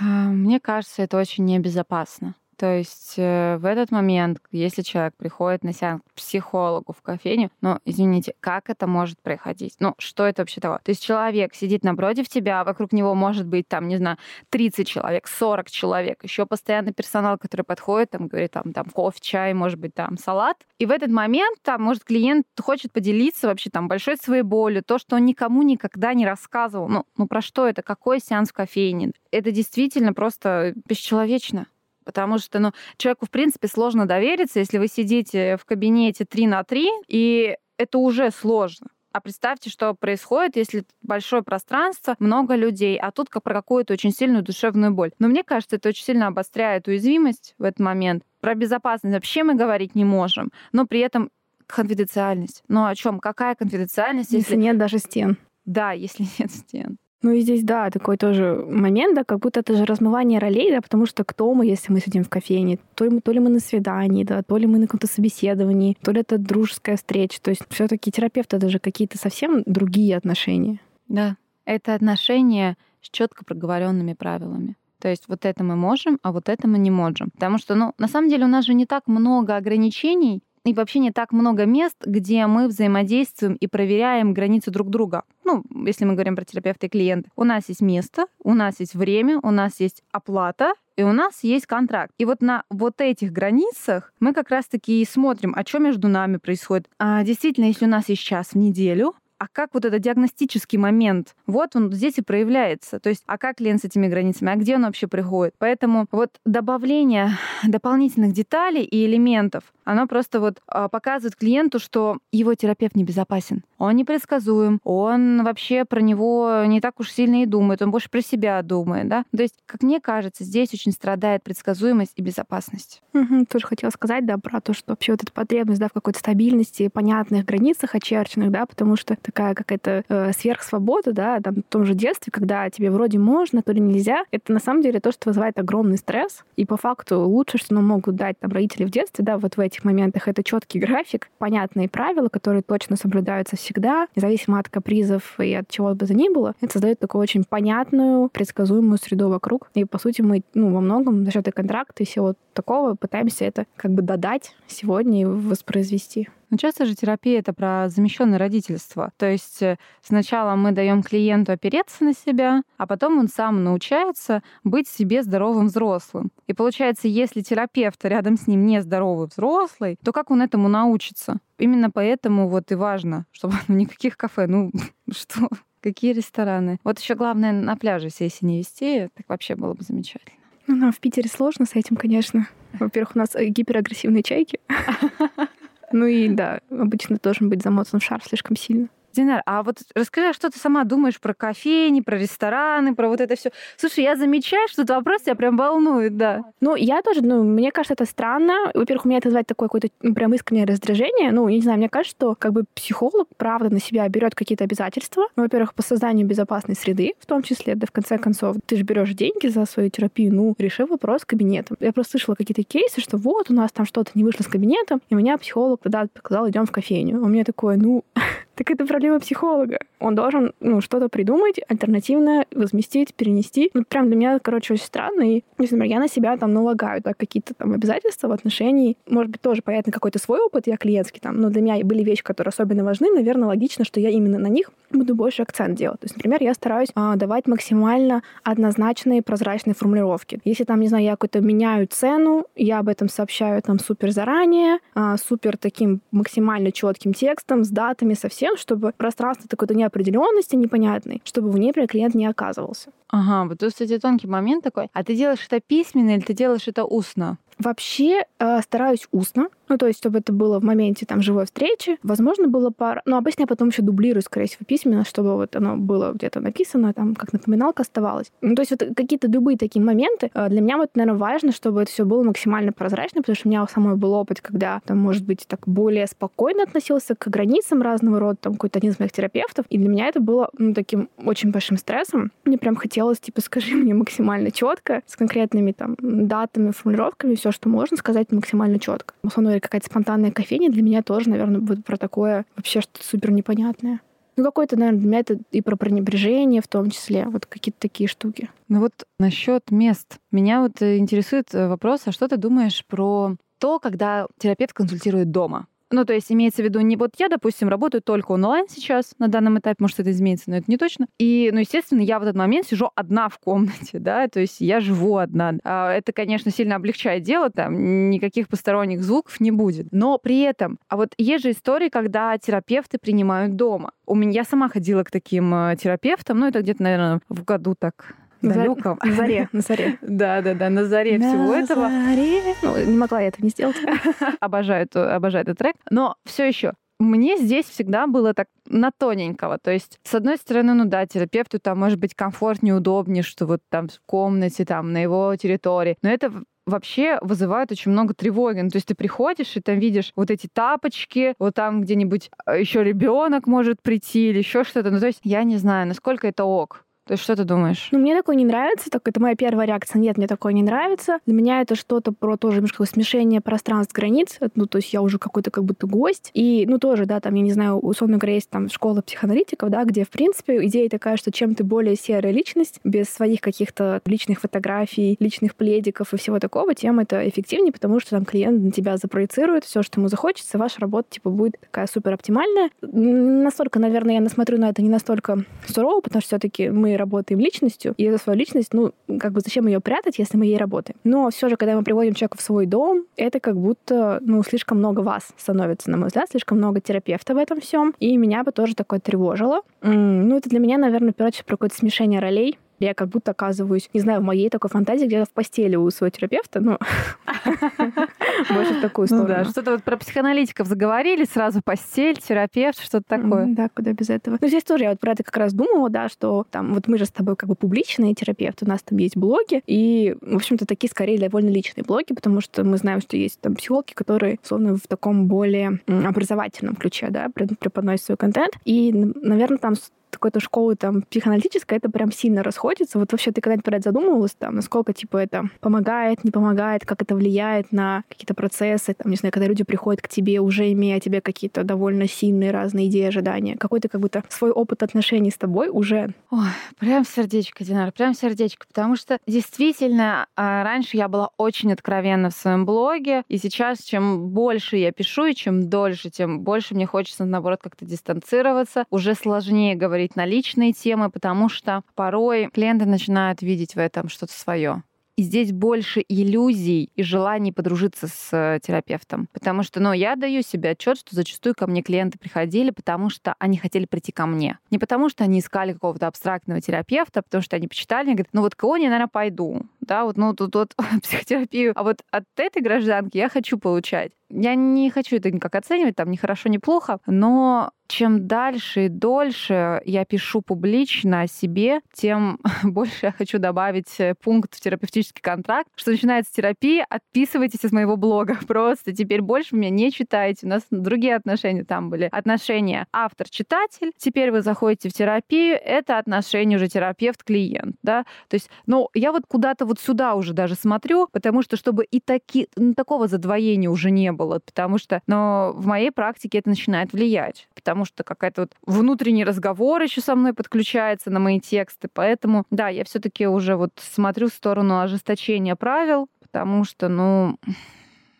э, 0.00 0.04
мне 0.04 0.60
кажется, 0.60 1.02
это 1.02 1.18
очень 1.18 1.44
небезопасно. 1.44 2.34
То 2.64 2.78
есть 2.78 3.16
э, 3.18 3.58
в 3.58 3.66
этот 3.66 3.90
момент, 3.90 4.38
если 4.50 4.80
человек 4.80 5.12
приходит 5.18 5.64
на 5.64 5.74
сеанс 5.74 6.00
к 6.00 6.14
психологу 6.14 6.94
в 6.94 7.02
кофейню, 7.02 7.50
ну, 7.60 7.78
извините, 7.84 8.32
как 8.40 8.70
это 8.70 8.86
может 8.86 9.20
происходить? 9.20 9.76
Ну, 9.80 9.94
что 9.98 10.24
это 10.24 10.40
вообще 10.40 10.62
такое? 10.62 10.78
То 10.78 10.88
есть 10.92 11.04
человек 11.04 11.54
сидит 11.54 11.84
напротив 11.84 12.26
тебя, 12.26 12.62
а 12.62 12.64
вокруг 12.64 12.94
него 12.94 13.14
может 13.14 13.46
быть, 13.46 13.68
там, 13.68 13.86
не 13.86 13.98
знаю, 13.98 14.16
30 14.48 14.88
человек, 14.88 15.28
40 15.28 15.70
человек, 15.70 16.24
еще 16.24 16.46
постоянный 16.46 16.94
персонал, 16.94 17.36
который 17.36 17.66
подходит, 17.66 18.12
там, 18.12 18.28
говорит, 18.28 18.52
там, 18.52 18.72
там, 18.72 18.86
кофе, 18.86 19.18
чай, 19.20 19.52
может 19.52 19.78
быть, 19.78 19.92
там, 19.92 20.16
салат. 20.16 20.56
И 20.78 20.86
в 20.86 20.90
этот 20.90 21.10
момент, 21.10 21.58
там, 21.60 21.82
может, 21.82 22.02
клиент 22.02 22.46
хочет 22.58 22.92
поделиться 22.92 23.46
вообще 23.46 23.68
там 23.68 23.88
большой 23.88 24.16
своей 24.16 24.40
болью, 24.40 24.82
то, 24.82 24.96
что 24.96 25.16
он 25.16 25.26
никому 25.26 25.60
никогда 25.60 26.14
не 26.14 26.24
рассказывал. 26.24 26.88
Ну, 26.88 27.04
ну 27.18 27.26
про 27.26 27.42
что 27.42 27.68
это? 27.68 27.82
Какой 27.82 28.20
сеанс 28.20 28.48
в 28.48 28.54
кофейне? 28.54 29.12
Это 29.30 29.50
действительно 29.50 30.14
просто 30.14 30.72
бесчеловечно 30.88 31.66
потому 32.04 32.38
что 32.38 32.58
ну, 32.58 32.72
человеку, 32.96 33.26
в 33.26 33.30
принципе, 33.30 33.68
сложно 33.68 34.06
довериться, 34.06 34.58
если 34.58 34.78
вы 34.78 34.88
сидите 34.88 35.56
в 35.56 35.64
кабинете 35.64 36.24
3 36.24 36.46
на 36.46 36.64
3, 36.64 36.88
и 37.08 37.56
это 37.76 37.98
уже 37.98 38.30
сложно. 38.30 38.88
А 39.14 39.20
представьте, 39.20 39.70
что 39.70 39.94
происходит, 39.94 40.56
если 40.56 40.84
большое 41.00 41.44
пространство, 41.44 42.16
много 42.18 42.56
людей, 42.56 42.98
а 42.98 43.12
тут 43.12 43.28
как 43.28 43.44
про 43.44 43.54
какую-то 43.54 43.92
очень 43.92 44.10
сильную 44.10 44.42
душевную 44.42 44.92
боль. 44.92 45.12
Но 45.20 45.28
мне 45.28 45.44
кажется, 45.44 45.76
это 45.76 45.90
очень 45.90 46.04
сильно 46.04 46.26
обостряет 46.26 46.88
уязвимость 46.88 47.54
в 47.56 47.62
этот 47.62 47.78
момент. 47.78 48.24
Про 48.40 48.56
безопасность 48.56 49.14
вообще 49.14 49.44
мы 49.44 49.54
говорить 49.54 49.94
не 49.94 50.04
можем, 50.04 50.50
но 50.72 50.84
при 50.84 50.98
этом 50.98 51.30
конфиденциальность. 51.68 52.64
Ну 52.66 52.86
о 52.86 52.94
чем? 52.96 53.20
Какая 53.20 53.54
конфиденциальность, 53.54 54.32
если... 54.32 54.54
если 54.54 54.62
нет 54.64 54.78
даже 54.78 54.98
стен? 54.98 55.36
Да, 55.64 55.92
если 55.92 56.24
нет 56.40 56.50
стен. 56.50 56.98
Ну 57.24 57.32
и 57.32 57.40
здесь, 57.40 57.62
да, 57.62 57.88
такой 57.88 58.18
тоже 58.18 58.62
момент, 58.68 59.14
да, 59.14 59.24
как 59.24 59.38
будто 59.38 59.60
это 59.60 59.74
же 59.74 59.86
размывание 59.86 60.38
ролей, 60.38 60.70
да, 60.70 60.82
потому 60.82 61.06
что 61.06 61.24
кто 61.24 61.54
мы, 61.54 61.64
если 61.64 61.90
мы 61.90 62.00
сидим 62.00 62.22
в 62.22 62.28
кофейне? 62.28 62.78
То 62.94 63.04
ли 63.06 63.12
мы, 63.12 63.22
то 63.22 63.32
ли 63.32 63.40
мы 63.40 63.48
на 63.48 63.60
свидании, 63.60 64.24
да, 64.24 64.42
то 64.42 64.58
ли 64.58 64.66
мы 64.66 64.76
на 64.76 64.86
каком-то 64.86 65.06
собеседовании, 65.06 65.96
то 66.02 66.12
ли 66.12 66.20
это 66.20 66.36
дружеская 66.36 66.98
встреча. 66.98 67.40
То 67.40 67.48
есть 67.48 67.62
все 67.70 67.88
таки 67.88 68.10
терапевт— 68.10 68.52
это 68.52 68.68
же 68.68 68.78
какие-то 68.78 69.16
совсем 69.16 69.62
другие 69.64 70.18
отношения. 70.18 70.80
Да, 71.08 71.38
это 71.64 71.94
отношения 71.94 72.76
с 73.00 73.08
четко 73.08 73.42
проговоренными 73.46 74.12
правилами. 74.12 74.76
То 74.98 75.08
есть 75.08 75.24
вот 75.26 75.46
это 75.46 75.64
мы 75.64 75.76
можем, 75.76 76.18
а 76.22 76.30
вот 76.30 76.50
это 76.50 76.68
мы 76.68 76.76
не 76.76 76.90
можем. 76.90 77.30
Потому 77.30 77.56
что, 77.56 77.74
ну, 77.74 77.94
на 77.96 78.06
самом 78.06 78.28
деле 78.28 78.44
у 78.44 78.48
нас 78.48 78.66
же 78.66 78.74
не 78.74 78.84
так 78.84 79.06
много 79.06 79.56
ограничений, 79.56 80.42
и 80.64 80.72
вообще 80.72 80.98
не 80.98 81.12
так 81.12 81.32
много 81.32 81.66
мест, 81.66 81.96
где 82.04 82.46
мы 82.46 82.68
взаимодействуем 82.68 83.54
и 83.54 83.66
проверяем 83.66 84.32
границы 84.32 84.70
друг 84.70 84.88
друга. 84.88 85.24
Ну, 85.44 85.62
если 85.86 86.04
мы 86.04 86.14
говорим 86.14 86.36
про 86.36 86.44
терапевта 86.44 86.86
и 86.86 86.88
клиента. 86.88 87.28
У 87.36 87.44
нас 87.44 87.64
есть 87.68 87.82
место, 87.82 88.26
у 88.42 88.54
нас 88.54 88.80
есть 88.80 88.94
время, 88.94 89.38
у 89.42 89.50
нас 89.50 89.78
есть 89.80 90.02
оплата, 90.10 90.72
и 90.96 91.02
у 91.02 91.12
нас 91.12 91.40
есть 91.42 91.66
контракт. 91.66 92.12
И 92.18 92.24
вот 92.24 92.40
на 92.40 92.62
вот 92.70 93.00
этих 93.00 93.32
границах 93.32 94.12
мы 94.20 94.32
как 94.32 94.48
раз-таки 94.48 95.02
и 95.02 95.04
смотрим, 95.04 95.52
а 95.54 95.66
что 95.66 95.80
между 95.80 96.08
нами 96.08 96.38
происходит. 96.38 96.88
А 96.98 97.22
действительно, 97.24 97.66
если 97.66 97.84
у 97.84 97.88
нас 97.88 98.08
есть 98.08 98.22
час 98.22 98.50
в 98.52 98.54
неделю, 98.54 99.14
а 99.38 99.48
как 99.48 99.74
вот 99.74 99.84
этот 99.84 100.00
диагностический 100.00 100.78
момент, 100.78 101.34
вот 101.46 101.76
он 101.76 101.92
здесь 101.92 102.18
и 102.18 102.22
проявляется. 102.22 102.98
То 102.98 103.10
есть, 103.10 103.22
а 103.26 103.36
как 103.36 103.56
клиент 103.56 103.82
с 103.82 103.84
этими 103.84 104.06
границами, 104.06 104.52
а 104.52 104.56
где 104.56 104.76
он 104.76 104.84
вообще 104.84 105.06
приходит? 105.06 105.54
Поэтому 105.58 106.06
вот 106.12 106.40
добавление 106.46 107.32
дополнительных 107.62 108.32
деталей 108.32 108.84
и 108.84 109.04
элементов, 109.04 109.64
оно 109.84 110.06
просто 110.06 110.40
вот 110.40 110.60
а, 110.66 110.88
показывает 110.88 111.36
клиенту, 111.36 111.78
что 111.78 112.18
его 112.32 112.54
терапевт 112.54 112.96
небезопасен. 112.96 113.62
Он 113.78 113.96
непредсказуем, 113.96 114.80
он 114.84 115.42
вообще 115.44 115.84
про 115.84 116.00
него 116.00 116.64
не 116.66 116.80
так 116.80 117.00
уж 117.00 117.10
сильно 117.10 117.42
и 117.42 117.46
думает, 117.46 117.82
он 117.82 117.90
больше 117.90 118.08
про 118.08 118.22
себя 118.22 118.62
думает, 118.62 119.08
да? 119.08 119.24
То 119.36 119.42
есть, 119.42 119.56
как 119.66 119.82
мне 119.82 120.00
кажется, 120.00 120.44
здесь 120.44 120.72
очень 120.72 120.92
страдает 120.92 121.42
предсказуемость 121.42 122.12
и 122.16 122.22
безопасность. 122.22 123.02
Угу, 123.12 123.46
тоже 123.46 123.66
хотела 123.66 123.90
сказать, 123.90 124.24
да, 124.26 124.38
про 124.38 124.60
то, 124.60 124.72
что 124.72 124.92
вообще 124.92 125.12
вот 125.12 125.22
эта 125.22 125.32
потребность, 125.32 125.80
да, 125.80 125.88
в 125.88 125.92
какой-то 125.92 126.18
стабильности, 126.18 126.88
понятных 126.88 127.44
границах 127.44 127.94
очерченных, 127.94 128.50
да, 128.50 128.66
потому 128.66 128.96
что 128.96 129.16
такая 129.20 129.54
какая-то 129.54 130.04
э, 130.08 130.32
сверхсвобода, 130.32 131.12
да, 131.12 131.40
там, 131.40 131.56
в 131.56 131.62
том 131.62 131.84
же 131.84 131.94
детстве, 131.94 132.30
когда 132.30 132.70
тебе 132.70 132.90
вроде 132.90 133.18
можно, 133.18 133.62
то 133.62 133.72
ли 133.72 133.80
нельзя, 133.80 134.24
это 134.30 134.52
на 134.52 134.60
самом 134.60 134.82
деле 134.82 135.00
то, 135.00 135.12
что 135.12 135.28
вызывает 135.28 135.58
огромный 135.58 135.98
стресс. 135.98 136.44
И 136.56 136.64
по 136.64 136.76
факту 136.76 137.20
лучше, 137.20 137.58
что 137.58 137.74
нам 137.74 137.86
могут 137.86 138.16
дать 138.16 138.38
там 138.38 138.50
родители 138.50 138.84
в 138.84 138.90
детстве, 138.90 139.24
да, 139.24 139.38
вот 139.38 139.56
в 139.56 139.60
этих 139.74 139.84
моментах, 139.84 140.28
это 140.28 140.42
четкий 140.42 140.78
график, 140.78 141.28
понятные 141.38 141.88
правила, 141.88 142.28
которые 142.28 142.62
точно 142.62 142.96
соблюдаются 142.96 143.56
всегда, 143.56 144.06
независимо 144.16 144.58
от 144.58 144.68
капризов 144.68 145.38
и 145.40 145.54
от 145.54 145.68
чего 145.68 145.94
бы 145.94 146.06
то 146.06 146.14
ни 146.14 146.32
было. 146.32 146.54
Это 146.60 146.72
создает 146.72 146.98
такую 146.98 147.22
очень 147.22 147.44
понятную, 147.44 148.28
предсказуемую 148.28 148.98
среду 148.98 149.28
вокруг. 149.28 149.70
И, 149.74 149.84
по 149.84 149.98
сути, 149.98 150.22
мы, 150.22 150.42
ну, 150.54 150.72
во 150.72 150.80
многом 150.80 151.24
за 151.24 151.30
счет 151.30 151.44
контракта 151.54 152.02
и 152.02 152.06
всего 152.06 152.34
такого 152.54 152.94
пытаемся 152.94 153.44
это 153.44 153.66
как 153.76 153.92
бы 153.92 154.02
додать 154.02 154.54
сегодня 154.66 155.22
и 155.22 155.24
воспроизвести. 155.24 156.28
Но 156.54 156.56
часто 156.56 156.86
же 156.86 156.94
терапия 156.94 157.40
это 157.40 157.52
про 157.52 157.88
замещенное 157.88 158.38
родительство. 158.38 159.10
То 159.16 159.28
есть 159.28 159.60
э, 159.60 159.76
сначала 160.02 160.54
мы 160.54 160.70
даем 160.70 161.02
клиенту 161.02 161.50
опереться 161.50 162.04
на 162.04 162.14
себя, 162.14 162.62
а 162.76 162.86
потом 162.86 163.18
он 163.18 163.26
сам 163.26 163.64
научается 163.64 164.40
быть 164.62 164.86
себе 164.86 165.24
здоровым 165.24 165.66
взрослым. 165.66 166.30
И 166.46 166.52
получается, 166.52 167.08
если 167.08 167.40
терапевт 167.40 168.04
рядом 168.04 168.36
с 168.36 168.46
ним 168.46 168.66
не 168.66 168.80
здоровый 168.82 169.26
взрослый, 169.26 169.98
то 170.04 170.12
как 170.12 170.30
он 170.30 170.42
этому 170.42 170.68
научится? 170.68 171.38
Именно 171.58 171.90
поэтому 171.90 172.48
вот 172.48 172.70
и 172.70 172.76
важно, 172.76 173.26
чтобы 173.32 173.54
ну, 173.68 173.74
никаких 173.74 174.16
кафе, 174.16 174.46
ну 174.46 174.70
что, 175.10 175.48
какие 175.80 176.12
рестораны. 176.12 176.78
Вот 176.84 177.00
еще 177.00 177.16
главное 177.16 177.50
на 177.50 177.76
пляже 177.76 178.10
сессии 178.10 178.44
не 178.44 178.58
вести, 178.58 179.08
так 179.14 179.28
вообще 179.28 179.56
было 179.56 179.74
бы 179.74 179.82
замечательно. 179.82 180.43
Ну, 180.66 180.76
нам 180.76 180.92
в 180.92 180.98
Питере 180.98 181.28
сложно 181.28 181.66
с 181.66 181.74
этим, 181.74 181.96
конечно. 181.96 182.48
Во-первых, 182.72 183.16
у 183.16 183.18
нас 183.18 183.34
э, 183.34 183.46
гиперагрессивные 183.46 184.22
чайки. 184.22 184.60
Ну 185.92 186.06
и 186.06 186.28
да, 186.28 186.58
обычно 186.70 187.18
должен 187.22 187.48
быть 187.48 187.62
замотан 187.62 188.00
в 188.00 188.02
шар 188.02 188.20
слишком 188.24 188.56
сильно. 188.56 188.88
Динар, 189.14 189.42
а 189.46 189.62
вот 189.62 189.78
расскажи, 189.94 190.28
а 190.28 190.32
что 190.32 190.50
ты 190.50 190.58
сама 190.58 190.84
думаешь 190.84 191.20
про 191.20 191.34
кофейни, 191.34 192.00
про 192.00 192.18
рестораны, 192.18 192.94
про 192.94 193.08
вот 193.08 193.20
это 193.20 193.36
все. 193.36 193.50
Слушай, 193.76 194.04
я 194.04 194.16
замечаю, 194.16 194.68
что 194.68 194.82
этот 194.82 194.96
вопрос 194.96 195.22
тебя 195.22 195.34
прям 195.34 195.56
волнует, 195.56 196.16
да. 196.16 196.44
Ну, 196.60 196.76
я 196.76 197.02
тоже, 197.02 197.22
ну, 197.22 197.42
мне 197.42 197.70
кажется, 197.70 197.94
это 197.94 198.04
странно. 198.04 198.70
Во-первых, 198.74 199.04
у 199.04 199.08
меня 199.08 199.18
это 199.18 199.28
вызывает 199.28 199.46
такое 199.46 199.68
какое-то 199.68 199.88
ну, 200.02 200.14
прям 200.14 200.34
искреннее 200.34 200.66
раздражение. 200.66 201.32
Ну, 201.32 201.48
не 201.48 201.60
знаю, 201.60 201.78
мне 201.78 201.88
кажется, 201.88 202.16
что 202.16 202.34
как 202.34 202.52
бы 202.52 202.64
психолог, 202.74 203.28
правда, 203.36 203.70
на 203.70 203.80
себя 203.80 204.08
берет 204.08 204.34
какие-то 204.34 204.64
обязательства. 204.64 205.26
Ну, 205.36 205.42
во-первых, 205.44 205.74
по 205.74 205.82
созданию 205.82 206.26
безопасной 206.26 206.74
среды, 206.74 207.14
в 207.18 207.26
том 207.26 207.42
числе, 207.42 207.74
да, 207.74 207.86
в 207.86 207.92
конце 207.92 208.18
концов, 208.18 208.56
ты 208.66 208.76
же 208.76 208.82
берешь 208.82 209.14
деньги 209.14 209.48
за 209.48 209.64
свою 209.66 209.90
терапию, 209.90 210.34
ну, 210.34 210.54
реши 210.58 210.86
вопрос 210.86 211.22
с 211.22 211.24
кабинетом. 211.24 211.76
Я 211.80 211.92
просто 211.92 212.12
слышала 212.12 212.34
какие-то 212.34 212.62
кейсы, 212.62 213.00
что 213.00 213.16
вот 213.16 213.50
у 213.50 213.54
нас 213.54 213.72
там 213.72 213.86
что-то 213.86 214.10
не 214.14 214.24
вышло 214.24 214.42
с 214.42 214.46
кабинетом, 214.46 215.00
и 215.08 215.14
меня 215.14 215.38
психолог 215.38 215.80
тогда 215.82 216.06
сказал, 216.18 216.48
идем 216.48 216.66
в 216.66 216.72
кофейню. 216.72 217.22
У 217.22 217.28
меня 217.28 217.44
такое, 217.44 217.76
ну, 217.76 218.04
так 218.54 218.70
это 218.70 218.86
проблема 218.86 219.20
психолога. 219.20 219.78
Он 219.98 220.14
должен 220.14 220.52
ну, 220.60 220.80
что-то 220.80 221.08
придумать, 221.08 221.60
альтернативное, 221.68 222.46
возместить, 222.52 223.14
перенести. 223.14 223.70
Ну, 223.74 223.84
прям 223.84 224.06
для 224.06 224.16
меня, 224.16 224.38
короче, 224.38 224.74
очень 224.74 224.84
странно. 224.84 225.36
И, 225.36 225.44
например, 225.58 225.86
я 225.88 225.98
на 225.98 226.08
себя 226.08 226.36
там 226.36 226.52
налагаю 226.52 227.02
да, 227.02 227.14
какие-то 227.14 227.54
там 227.54 227.72
обязательства 227.72 228.28
в 228.28 228.32
отношении, 228.32 228.96
может 229.08 229.30
быть, 229.30 229.40
тоже 229.40 229.62
понятно 229.62 229.92
какой-то 229.92 230.18
свой 230.18 230.40
опыт, 230.40 230.66
я 230.66 230.76
клиентский 230.76 231.20
там, 231.20 231.40
но 231.40 231.50
для 231.50 231.62
меня 231.62 231.84
были 231.84 232.02
вещи, 232.02 232.22
которые 232.22 232.50
особенно 232.50 232.84
важны, 232.84 233.10
наверное, 233.10 233.48
логично, 233.48 233.84
что 233.84 234.00
я 234.00 234.10
именно 234.10 234.38
на 234.38 234.48
них 234.48 234.70
буду 234.90 235.14
больше 235.14 235.42
акцент 235.42 235.76
делать. 235.76 236.00
То 236.00 236.04
есть, 236.04 236.16
например, 236.16 236.42
я 236.42 236.54
стараюсь 236.54 236.88
а, 236.94 237.16
давать 237.16 237.46
максимально 237.46 238.22
однозначные 238.42 239.22
прозрачные 239.22 239.74
формулировки. 239.74 240.40
Если 240.44 240.64
там, 240.64 240.80
не 240.80 240.88
знаю, 240.88 241.04
я 241.04 241.12
какую-то 241.12 241.40
меняю 241.40 241.86
цену, 241.86 242.46
я 242.54 242.78
об 242.78 242.88
этом 242.88 243.08
сообщаю 243.08 243.60
там 243.62 243.78
супер 243.78 244.10
заранее, 244.10 244.78
а, 244.94 245.16
супер 245.16 245.56
таким 245.56 246.00
максимально 246.10 246.72
четким 246.72 247.12
текстом, 247.12 247.64
с 247.64 247.68
датами, 247.68 248.14
со 248.14 248.28
всем, 248.28 248.43
чтобы 248.56 248.92
пространство 248.96 249.48
такой-то 249.48 249.74
неопределенности 249.74 250.56
непонятной, 250.56 251.22
чтобы 251.24 251.50
в 251.50 251.58
ней 251.58 251.72
клиент 251.72 252.14
не 252.14 252.26
оказывался. 252.26 252.90
Ага, 253.08 253.48
вот 253.48 253.58
тут, 253.58 253.72
кстати, 253.72 253.98
тонкий 253.98 254.26
момент 254.26 254.64
такой. 254.64 254.88
А 254.92 255.04
ты 255.04 255.14
делаешь 255.14 255.46
это 255.46 255.60
письменно 255.60 256.10
или 256.10 256.20
ты 256.20 256.34
делаешь 256.34 256.66
это 256.68 256.84
устно? 256.84 257.38
Вообще 257.58 258.24
э, 258.38 258.60
стараюсь 258.62 259.06
устно, 259.12 259.48
Ну, 259.68 259.78
то 259.78 259.86
есть, 259.86 259.98
чтобы 259.98 260.18
это 260.18 260.32
было 260.32 260.60
в 260.60 260.64
моменте 260.64 261.06
там 261.06 261.22
живой 261.22 261.46
встречи. 261.46 261.98
Возможно, 262.02 262.48
было 262.48 262.70
пара... 262.70 263.02
Ну, 263.06 263.16
обычно 263.16 263.42
я 263.42 263.46
потом 263.46 263.68
еще 263.68 263.82
дублирую, 263.82 264.22
скорее 264.22 264.46
всего, 264.46 264.64
письменно, 264.66 265.04
чтобы 265.04 265.34
вот 265.34 265.56
оно 265.56 265.76
было 265.76 266.12
где-то 266.12 266.40
написано, 266.40 266.92
там, 266.92 267.14
как 267.14 267.32
напоминалка 267.32 267.82
оставалась. 267.82 268.30
Ну, 268.40 268.54
то 268.54 268.62
есть, 268.62 268.70
вот 268.70 268.82
какие-то 268.96 269.28
любые 269.28 269.56
такие 269.56 269.84
моменты. 269.84 270.30
Э, 270.34 270.48
для 270.48 270.60
меня 270.60 270.76
вот, 270.76 270.90
наверное, 270.94 271.18
важно, 271.18 271.52
чтобы 271.52 271.82
это 271.82 271.90
все 271.90 272.04
было 272.04 272.22
максимально 272.22 272.72
прозрачно, 272.72 273.22
потому 273.22 273.36
что 273.36 273.48
у 273.48 273.50
меня 273.50 273.66
самой 273.66 273.96
был 273.96 274.12
опыт, 274.12 274.40
когда, 274.40 274.80
там, 274.84 274.98
может 274.98 275.24
быть, 275.24 275.44
так 275.46 275.60
более 275.66 276.06
спокойно 276.06 276.62
относился 276.62 277.14
к 277.14 277.28
границам 277.28 277.82
разного 277.82 278.18
рода, 278.18 278.36
там, 278.40 278.52
какой-то 278.54 278.78
один 278.78 278.92
из 278.92 278.98
моих 278.98 279.12
терапевтов. 279.12 279.66
И 279.70 279.78
для 279.78 279.88
меня 279.88 280.08
это 280.08 280.20
было, 280.20 280.50
ну, 280.58 280.74
таким 280.74 281.08
очень 281.24 281.50
большим 281.50 281.78
стрессом. 281.78 282.32
Мне 282.44 282.58
прям 282.58 282.76
хотелось, 282.76 283.20
типа, 283.20 283.40
скажи 283.40 283.74
мне 283.74 283.94
максимально 283.94 284.50
четко, 284.50 285.02
с 285.06 285.16
конкретными 285.16 285.72
там 285.72 285.96
датами, 286.00 286.70
формулировками, 286.70 287.34
все, 287.34 287.52
что 287.52 287.68
можно 287.68 287.96
сказать 287.96 288.30
максимально 288.32 288.78
четко. 288.78 289.14
Условно 289.22 289.53
говоря, 289.54 289.60
какая-то 289.60 289.86
спонтанная 289.86 290.30
кофейня 290.30 290.70
для 290.70 290.82
меня 290.82 291.02
тоже, 291.02 291.30
наверное, 291.30 291.60
будет 291.60 291.84
про 291.84 291.96
такое 291.96 292.46
вообще 292.56 292.80
что-то 292.80 293.04
супер 293.04 293.30
непонятное. 293.30 294.00
Ну, 294.36 294.44
какой-то, 294.44 294.76
наверное, 294.76 295.00
для 295.00 295.08
меня 295.08 295.20
это 295.20 295.38
и 295.52 295.60
про 295.60 295.76
пренебрежение 295.76 296.60
в 296.60 296.68
том 296.68 296.90
числе, 296.90 297.26
вот 297.26 297.46
какие-то 297.46 297.78
такие 297.80 298.08
штуки. 298.08 298.50
Ну 298.68 298.80
вот 298.80 299.06
насчет 299.18 299.70
мест. 299.70 300.18
Меня 300.32 300.60
вот 300.60 300.82
интересует 300.82 301.54
э, 301.54 301.68
вопрос, 301.68 302.02
а 302.06 302.12
что 302.12 302.26
ты 302.26 302.36
думаешь 302.36 302.84
про 302.84 303.36
то, 303.58 303.78
когда 303.78 304.26
терапевт 304.38 304.72
консультирует 304.72 305.30
дома? 305.30 305.68
Ну, 305.94 306.04
то 306.04 306.12
есть 306.12 306.32
имеется 306.32 306.60
в 306.60 306.64
виду 306.64 306.80
не 306.80 306.96
вот 306.96 307.12
я, 307.18 307.28
допустим, 307.28 307.68
работаю 307.68 308.02
только 308.02 308.32
онлайн 308.32 308.66
сейчас 308.68 309.14
на 309.20 309.28
данном 309.28 309.60
этапе, 309.60 309.76
может, 309.78 310.00
это 310.00 310.10
изменится, 310.10 310.50
но 310.50 310.56
это 310.56 310.64
не 310.66 310.76
точно. 310.76 311.06
И, 311.20 311.50
ну, 311.52 311.60
естественно, 311.60 312.00
я 312.00 312.18
в 312.18 312.22
этот 312.22 312.34
момент 312.34 312.66
сижу 312.66 312.90
одна 312.96 313.28
в 313.28 313.38
комнате, 313.38 313.98
да, 314.00 314.26
то 314.26 314.40
есть 314.40 314.60
я 314.60 314.80
живу 314.80 315.18
одна. 315.18 315.54
А 315.62 315.92
это, 315.92 316.12
конечно, 316.12 316.50
сильно 316.50 316.74
облегчает 316.74 317.22
дело, 317.22 317.48
там 317.48 318.10
никаких 318.10 318.48
посторонних 318.48 319.04
звуков 319.04 319.38
не 319.38 319.52
будет. 319.52 319.86
Но 319.92 320.18
при 320.18 320.40
этом, 320.40 320.78
а 320.88 320.96
вот 320.96 321.10
есть 321.16 321.44
же 321.44 321.52
истории, 321.52 321.90
когда 321.90 322.36
терапевты 322.38 322.98
принимают 322.98 323.54
дома. 323.54 323.92
У 324.04 324.16
меня 324.16 324.32
я 324.32 324.44
сама 324.44 324.68
ходила 324.68 325.04
к 325.04 325.12
таким 325.12 325.54
э, 325.54 325.76
терапевтам, 325.80 326.40
ну, 326.40 326.48
это 326.48 326.60
где-то, 326.60 326.82
наверное, 326.82 327.20
в 327.28 327.44
году 327.44 327.76
так 327.78 328.16
далеком. 328.48 328.98
На 329.02 329.12
заре, 329.12 329.48
на 329.52 329.60
заре. 329.60 329.98
Да, 330.02 330.42
да, 330.42 330.54
да, 330.54 330.70
на 330.70 330.84
заре 330.84 331.18
всего 331.18 331.54
этого. 331.54 331.88
Ну, 331.88 332.90
не 332.90 332.96
могла 332.96 333.20
я 333.20 333.28
этого 333.28 333.44
не 333.44 333.50
сделать. 333.50 333.76
обожаю, 334.40 334.88
обожаю 334.94 335.42
этот 335.42 335.58
трек. 335.58 335.76
Но 335.90 336.16
все 336.24 336.46
еще 336.46 336.74
мне 337.00 337.36
здесь 337.38 337.66
всегда 337.66 338.06
было 338.06 338.34
так 338.34 338.48
на 338.66 338.90
тоненького. 338.90 339.58
То 339.58 339.70
есть, 339.70 339.98
с 340.04 340.14
одной 340.14 340.36
стороны, 340.36 340.74
ну 340.74 340.84
да, 340.84 341.06
терапевту 341.06 341.58
там 341.58 341.78
может 341.78 341.98
быть 341.98 342.14
комфортнее, 342.14 342.74
удобнее, 342.74 343.22
что 343.22 343.46
вот 343.46 343.60
там 343.68 343.88
в 343.88 344.00
комнате, 344.06 344.64
там 344.64 344.92
на 344.92 345.02
его 345.02 345.34
территории. 345.36 345.96
Но 346.02 346.08
это 346.08 346.32
вообще 346.66 347.18
вызывает 347.20 347.72
очень 347.72 347.90
много 347.90 348.14
тревоги. 348.14 348.60
Ну, 348.60 348.70
то 348.70 348.76
есть 348.76 348.86
ты 348.86 348.94
приходишь 348.94 349.56
и 349.56 349.60
там 349.60 349.78
видишь 349.78 350.12
вот 350.16 350.30
эти 350.30 350.48
тапочки, 350.50 351.34
вот 351.38 351.54
там 351.54 351.82
где-нибудь 351.82 352.30
а, 352.46 352.56
еще 352.56 352.82
ребенок 352.82 353.46
может 353.46 353.82
прийти 353.82 354.30
или 354.30 354.38
еще 354.38 354.64
что-то. 354.64 354.90
Ну, 354.90 355.00
то 355.00 355.06
есть 355.06 355.20
я 355.24 355.42
не 355.42 355.56
знаю, 355.56 355.86
насколько 355.86 356.26
это 356.26 356.44
ок. 356.44 356.84
То 357.06 357.12
есть 357.12 357.22
что 357.22 357.36
ты 357.36 357.44
думаешь? 357.44 357.88
Ну, 357.92 357.98
мне 357.98 358.16
такое 358.16 358.34
не 358.34 358.46
нравится. 358.46 358.88
Так, 358.90 359.06
это 359.06 359.20
моя 359.20 359.34
первая 359.34 359.66
реакция. 359.66 359.98
Нет, 359.98 360.16
мне 360.16 360.26
такое 360.26 360.54
не 360.54 360.62
нравится. 360.62 361.18
Для 361.26 361.34
меня 361.34 361.60
это 361.60 361.74
что-то 361.74 362.12
про 362.12 362.36
тоже 362.36 362.56
немножко 362.56 362.84
смешение 362.86 363.42
пространств, 363.42 363.94
границ. 363.94 364.38
Ну, 364.54 364.66
то 364.66 364.78
есть 364.78 364.92
я 364.92 365.02
уже 365.02 365.18
какой-то 365.18 365.50
как 365.50 365.64
будто 365.64 365.86
гость. 365.86 366.30
И, 366.32 366.64
ну, 366.66 366.78
тоже, 366.78 367.04
да, 367.04 367.20
там, 367.20 367.34
я 367.34 367.42
не 367.42 367.52
знаю, 367.52 367.78
условно 367.78 368.16
говоря, 368.16 368.34
есть 368.34 368.48
там 368.48 368.70
школа 368.70 369.02
психоаналитиков, 369.02 369.68
да, 369.68 369.84
где, 369.84 370.04
в 370.04 370.08
принципе, 370.08 370.64
идея 370.66 370.88
такая, 370.88 371.18
что 371.18 371.30
чем 371.30 371.54
ты 371.54 371.62
более 371.62 371.96
серая 371.96 372.32
личность, 372.32 372.80
без 372.84 373.10
своих 373.10 373.42
каких-то 373.42 374.00
личных 374.06 374.40
фотографий, 374.40 375.16
личных 375.20 375.56
пледиков 375.56 376.14
и 376.14 376.16
всего 376.16 376.38
такого, 376.38 376.74
тем 376.74 377.00
это 377.00 377.28
эффективнее, 377.28 377.72
потому 377.72 378.00
что 378.00 378.10
там 378.10 378.24
клиент 378.24 378.62
на 378.62 378.72
тебя 378.72 378.96
запроецирует 378.96 379.64
все, 379.64 379.82
что 379.82 380.00
ему 380.00 380.08
захочется, 380.08 380.56
ваша 380.56 380.80
работа, 380.80 381.08
типа, 381.10 381.28
будет 381.28 381.60
такая 381.60 381.86
супер 381.86 382.14
оптимальная. 382.14 382.70
Настолько, 382.80 383.78
наверное, 383.78 384.14
я 384.14 384.20
насмотрю 384.22 384.58
на 384.58 384.70
это 384.70 384.80
не 384.80 384.88
настолько 384.88 385.44
сурово, 385.66 386.00
потому 386.00 386.22
что 386.22 386.28
все 386.28 386.38
таки 386.38 386.70
мы 386.70 386.93
работаем 386.96 387.40
личностью, 387.40 387.94
и 387.96 388.10
за 388.10 388.18
свою 388.18 388.38
личность, 388.38 388.72
ну, 388.72 388.92
как 389.18 389.32
бы 389.32 389.40
зачем 389.40 389.66
ее 389.66 389.80
прятать, 389.80 390.18
если 390.18 390.36
мы 390.36 390.46
ей 390.46 390.56
работаем? 390.56 390.96
Но 391.04 391.30
все 391.30 391.48
же, 391.48 391.56
когда 391.56 391.76
мы 391.76 391.82
приводим 391.82 392.14
человека 392.14 392.38
в 392.38 392.42
свой 392.42 392.66
дом, 392.66 393.04
это 393.16 393.40
как 393.40 393.56
будто, 393.56 394.18
ну, 394.22 394.42
слишком 394.42 394.78
много 394.78 395.00
вас 395.00 395.28
становится, 395.36 395.90
на 395.90 395.96
мой 395.96 396.08
взгляд, 396.08 396.28
слишком 396.30 396.58
много 396.58 396.80
терапевта 396.80 397.34
в 397.34 397.38
этом 397.38 397.60
всем. 397.60 397.94
И 397.98 398.16
меня 398.16 398.44
бы 398.44 398.52
тоже 398.52 398.74
такое 398.74 399.00
тревожило. 399.00 399.62
Ну, 399.82 400.36
это 400.36 400.48
для 400.48 400.58
меня, 400.58 400.78
наверное, 400.78 401.12
в 401.12 401.16
первую 401.16 401.28
очередь 401.28 401.46
про 401.46 401.56
какое-то 401.56 401.76
смешение 401.76 402.20
ролей 402.20 402.58
я 402.78 402.94
как 402.94 403.08
будто 403.08 403.32
оказываюсь, 403.32 403.88
не 403.92 404.00
знаю, 404.00 404.20
в 404.20 404.24
моей 404.24 404.50
такой 404.50 404.70
фантазии 404.70 405.06
где-то 405.06 405.26
в 405.26 405.30
постели 405.30 405.76
у 405.76 405.88
своего 405.90 406.10
терапевта, 406.10 406.60
ну, 406.60 406.78
больше 408.54 408.74
в 408.74 408.80
такую 408.80 409.08
ну 409.10 409.16
сторону. 409.18 409.28
да, 409.28 409.44
что-то 409.44 409.72
вот 409.72 409.82
про 409.82 409.96
психоаналитиков 409.96 410.66
заговорили, 410.66 411.24
сразу 411.24 411.60
постель, 411.62 412.16
терапевт, 412.16 412.80
что-то 412.80 413.04
такое. 413.08 413.46
Да, 413.46 413.68
куда 413.68 413.92
без 413.92 414.10
этого. 414.10 414.38
Ну, 414.40 414.48
здесь 414.48 414.64
тоже 414.64 414.84
я 414.84 414.90
вот 414.90 415.00
про 415.00 415.12
это 415.12 415.22
как 415.22 415.36
раз 415.36 415.52
думала, 415.52 415.90
да, 415.90 416.08
что 416.08 416.46
там 416.50 416.74
вот 416.74 416.88
мы 416.88 416.98
же 416.98 417.06
с 417.06 417.10
тобой 417.10 417.36
как 417.36 417.48
бы 417.48 417.54
публичные 417.54 418.14
терапевты, 418.14 418.64
у 418.64 418.68
нас 418.68 418.82
там 418.82 418.98
есть 418.98 419.16
блоги, 419.16 419.62
и, 419.66 420.16
в 420.20 420.36
общем-то, 420.36 420.66
такие 420.66 420.90
скорее 420.90 421.18
довольно 421.18 421.50
личные 421.50 421.84
блоги, 421.84 422.12
потому 422.14 422.40
что 422.40 422.64
мы 422.64 422.76
знаем, 422.76 423.00
что 423.00 423.16
есть 423.16 423.40
там 423.40 423.54
психологи, 423.54 423.92
которые, 423.94 424.38
условно, 424.42 424.76
в 424.76 424.86
таком 424.88 425.26
более 425.26 425.80
образовательном 425.86 426.76
ключе, 426.76 427.08
да, 427.10 427.28
преподносят 427.34 428.06
свой 428.06 428.16
контент. 428.16 428.54
И, 428.64 428.92
наверное, 428.92 429.58
там 429.58 429.74
какой-то 430.14 430.40
школы 430.40 430.76
там 430.76 431.02
психоаналитической, 431.02 431.78
это 431.78 431.90
прям 431.90 432.12
сильно 432.12 432.42
расходится. 432.42 432.98
Вот 432.98 433.12
вообще 433.12 433.32
ты 433.32 433.40
когда-нибудь 433.40 433.64
про 433.64 433.76
это 433.76 433.90
задумывалась, 433.90 434.34
там, 434.34 434.56
насколько, 434.56 434.92
типа, 434.92 435.18
это 435.18 435.48
помогает, 435.60 436.24
не 436.24 436.30
помогает, 436.30 436.84
как 436.84 437.02
это 437.02 437.14
влияет 437.14 437.72
на 437.72 438.04
какие-то 438.08 438.34
процессы, 438.34 438.94
там, 438.94 439.10
не 439.10 439.16
знаю, 439.16 439.32
когда 439.32 439.46
люди 439.46 439.64
приходят 439.64 440.02
к 440.02 440.08
тебе, 440.08 440.40
уже 440.40 440.72
имея 440.72 441.00
тебе 441.00 441.20
какие-то 441.20 441.64
довольно 441.64 442.08
сильные 442.08 442.50
разные 442.50 442.88
идеи, 442.88 443.04
ожидания, 443.06 443.56
какой-то 443.56 443.88
как 443.88 444.00
будто 444.00 444.24
свой 444.28 444.50
опыт 444.50 444.82
отношений 444.82 445.30
с 445.30 445.36
тобой 445.36 445.68
уже. 445.68 446.10
Ой, 446.30 446.48
прям 446.78 447.04
сердечко, 447.04 447.64
Динара, 447.64 447.90
прям 447.90 448.14
сердечко, 448.14 448.66
потому 448.66 448.96
что 448.96 449.18
действительно 449.26 450.26
а, 450.36 450.62
раньше 450.64 450.96
я 450.96 451.08
была 451.08 451.30
очень 451.36 451.72
откровенна 451.72 452.30
в 452.30 452.34
своем 452.34 452.64
блоге, 452.66 453.22
и 453.28 453.38
сейчас 453.38 453.82
чем 453.82 454.28
больше 454.30 454.76
я 454.76 454.92
пишу, 454.92 455.26
и 455.26 455.34
чем 455.34 455.68
дольше, 455.68 456.10
тем 456.10 456.40
больше 456.40 456.74
мне 456.74 456.86
хочется, 456.86 457.24
наоборот, 457.24 457.60
как-то 457.62 457.84
дистанцироваться, 457.84 458.84
уже 458.90 459.14
сложнее 459.14 459.74
говорить 459.74 460.03
говорить 460.04 460.16
на 460.16 460.26
личные 460.26 460.72
темы, 460.72 461.10
потому 461.10 461.48
что 461.48 461.82
порой 461.94 462.50
клиенты 462.52 462.84
начинают 462.84 463.42
видеть 463.42 463.74
в 463.74 463.78
этом 463.78 464.08
что-то 464.08 464.32
свое. 464.32 464.82
И 465.16 465.22
здесь 465.22 465.52
больше 465.52 466.04
иллюзий 466.08 466.90
и 466.96 467.02
желаний 467.04 467.52
подружиться 467.52 468.08
с 468.08 468.58
терапевтом. 468.60 469.28
Потому 469.32 469.62
что, 469.62 469.78
ну, 469.78 469.92
я 469.92 470.16
даю 470.16 470.42
себе 470.42 470.70
отчет, 470.70 470.98
что 470.98 471.14
зачастую 471.14 471.54
ко 471.54 471.68
мне 471.68 471.82
клиенты 471.82 472.18
приходили, 472.18 472.70
потому 472.70 473.10
что 473.10 473.36
они 473.38 473.56
хотели 473.56 473.86
прийти 473.86 474.10
ко 474.10 474.26
мне. 474.26 474.58
Не 474.72 474.78
потому 474.78 475.08
что 475.08 475.22
они 475.22 475.38
искали 475.38 475.72
какого-то 475.72 476.08
абстрактного 476.08 476.60
терапевта, 476.60 477.20
а 477.20 477.22
потому 477.22 477.42
что 477.42 477.54
они 477.54 477.68
почитали, 477.68 478.10
и 478.10 478.14
говорят, 478.14 478.30
ну 478.32 478.40
вот 478.40 478.56
к 478.56 478.64
я, 478.64 478.90
наверное, 478.90 479.06
пойду. 479.06 479.62
Да, 479.86 480.04
вот, 480.04 480.16
ну, 480.16 480.34
тут 480.34 480.54
вот 480.54 480.74
психотерапию. 481.02 481.72
А 481.74 481.82
вот 481.82 482.02
от 482.10 482.24
этой 482.36 482.62
гражданки 482.62 483.16
я 483.16 483.28
хочу 483.28 483.58
получать. 483.58 484.12
Я 484.30 484.54
не 484.54 484.90
хочу 484.90 485.16
это 485.16 485.30
никак 485.30 485.54
оценивать, 485.54 485.96
там 485.96 486.10
ни 486.10 486.16
хорошо, 486.16 486.48
ни 486.48 486.58
плохо, 486.58 486.98
но 487.06 487.70
чем 487.86 488.26
дальше 488.26 488.86
и 488.86 488.88
дольше 488.88 489.82
я 489.84 490.04
пишу 490.04 490.40
публично 490.40 491.22
о 491.22 491.26
себе, 491.26 491.80
тем 491.92 492.38
больше 492.62 493.06
я 493.06 493.12
хочу 493.12 493.38
добавить 493.38 494.00
э, 494.00 494.14
пункт 494.20 494.54
в 494.54 494.60
терапевтический 494.60 495.20
контракт, 495.20 495.68
что 495.76 495.90
начинается 495.90 496.32
терапия, 496.32 496.86
отписывайтесь 496.88 497.64
из 497.64 497.72
моего 497.72 497.96
блога. 497.96 498.38
Просто 498.48 498.92
теперь 498.92 499.20
больше 499.20 499.54
меня 499.54 499.70
не 499.70 499.92
читайте. 499.92 500.46
У 500.46 500.48
нас 500.48 500.62
другие 500.70 501.14
отношения 501.14 501.64
там 501.64 501.90
были. 501.90 502.08
Отношения 502.10 502.86
автор-читатель. 502.92 503.92
Теперь 503.98 504.30
вы 504.30 504.42
заходите 504.42 504.88
в 504.88 504.92
терапию, 504.92 505.58
это 505.62 505.98
отношение 505.98 506.56
уже 506.56 506.68
терапевт-клиент. 506.68 507.76
Да? 507.82 508.04
То 508.28 508.34
есть, 508.34 508.50
ну, 508.66 508.88
я 508.94 509.12
вот 509.12 509.24
куда-то 509.28 509.66
вот 509.66 509.73
сюда 509.78 510.14
уже 510.14 510.32
даже 510.32 510.54
смотрю, 510.54 511.08
потому 511.12 511.42
что 511.42 511.56
чтобы 511.56 511.84
и 511.84 512.00
таки, 512.00 512.48
ну, 512.56 512.74
такого 512.74 513.08
задвоения 513.08 513.70
уже 513.70 513.90
не 513.90 514.12
было 514.12 514.24
было, 514.24 514.40
потому 514.44 514.78
что, 514.78 515.02
но 515.06 515.52
в 515.54 515.66
моей 515.66 515.90
практике 515.90 516.38
это 516.38 516.48
начинает 516.48 516.92
влиять, 516.92 517.48
потому 517.54 517.84
что 517.84 518.04
какая-то 518.04 518.42
вот 518.42 518.52
внутренний 518.66 519.24
разговор 519.24 519.82
еще 519.82 520.00
со 520.00 520.14
мной 520.14 520.32
подключается 520.32 521.10
на 521.10 521.20
мои 521.20 521.40
тексты, 521.40 521.88
поэтому, 521.92 522.44
да, 522.50 522.68
я 522.68 522.84
все-таки 522.84 523.26
уже 523.26 523.56
вот 523.56 523.72
смотрю 523.76 524.28
в 524.28 524.32
сторону 524.32 524.80
ожесточения 524.80 525.56
правил, 525.56 526.08
потому 526.20 526.64
что, 526.64 526.88
ну, 526.88 527.38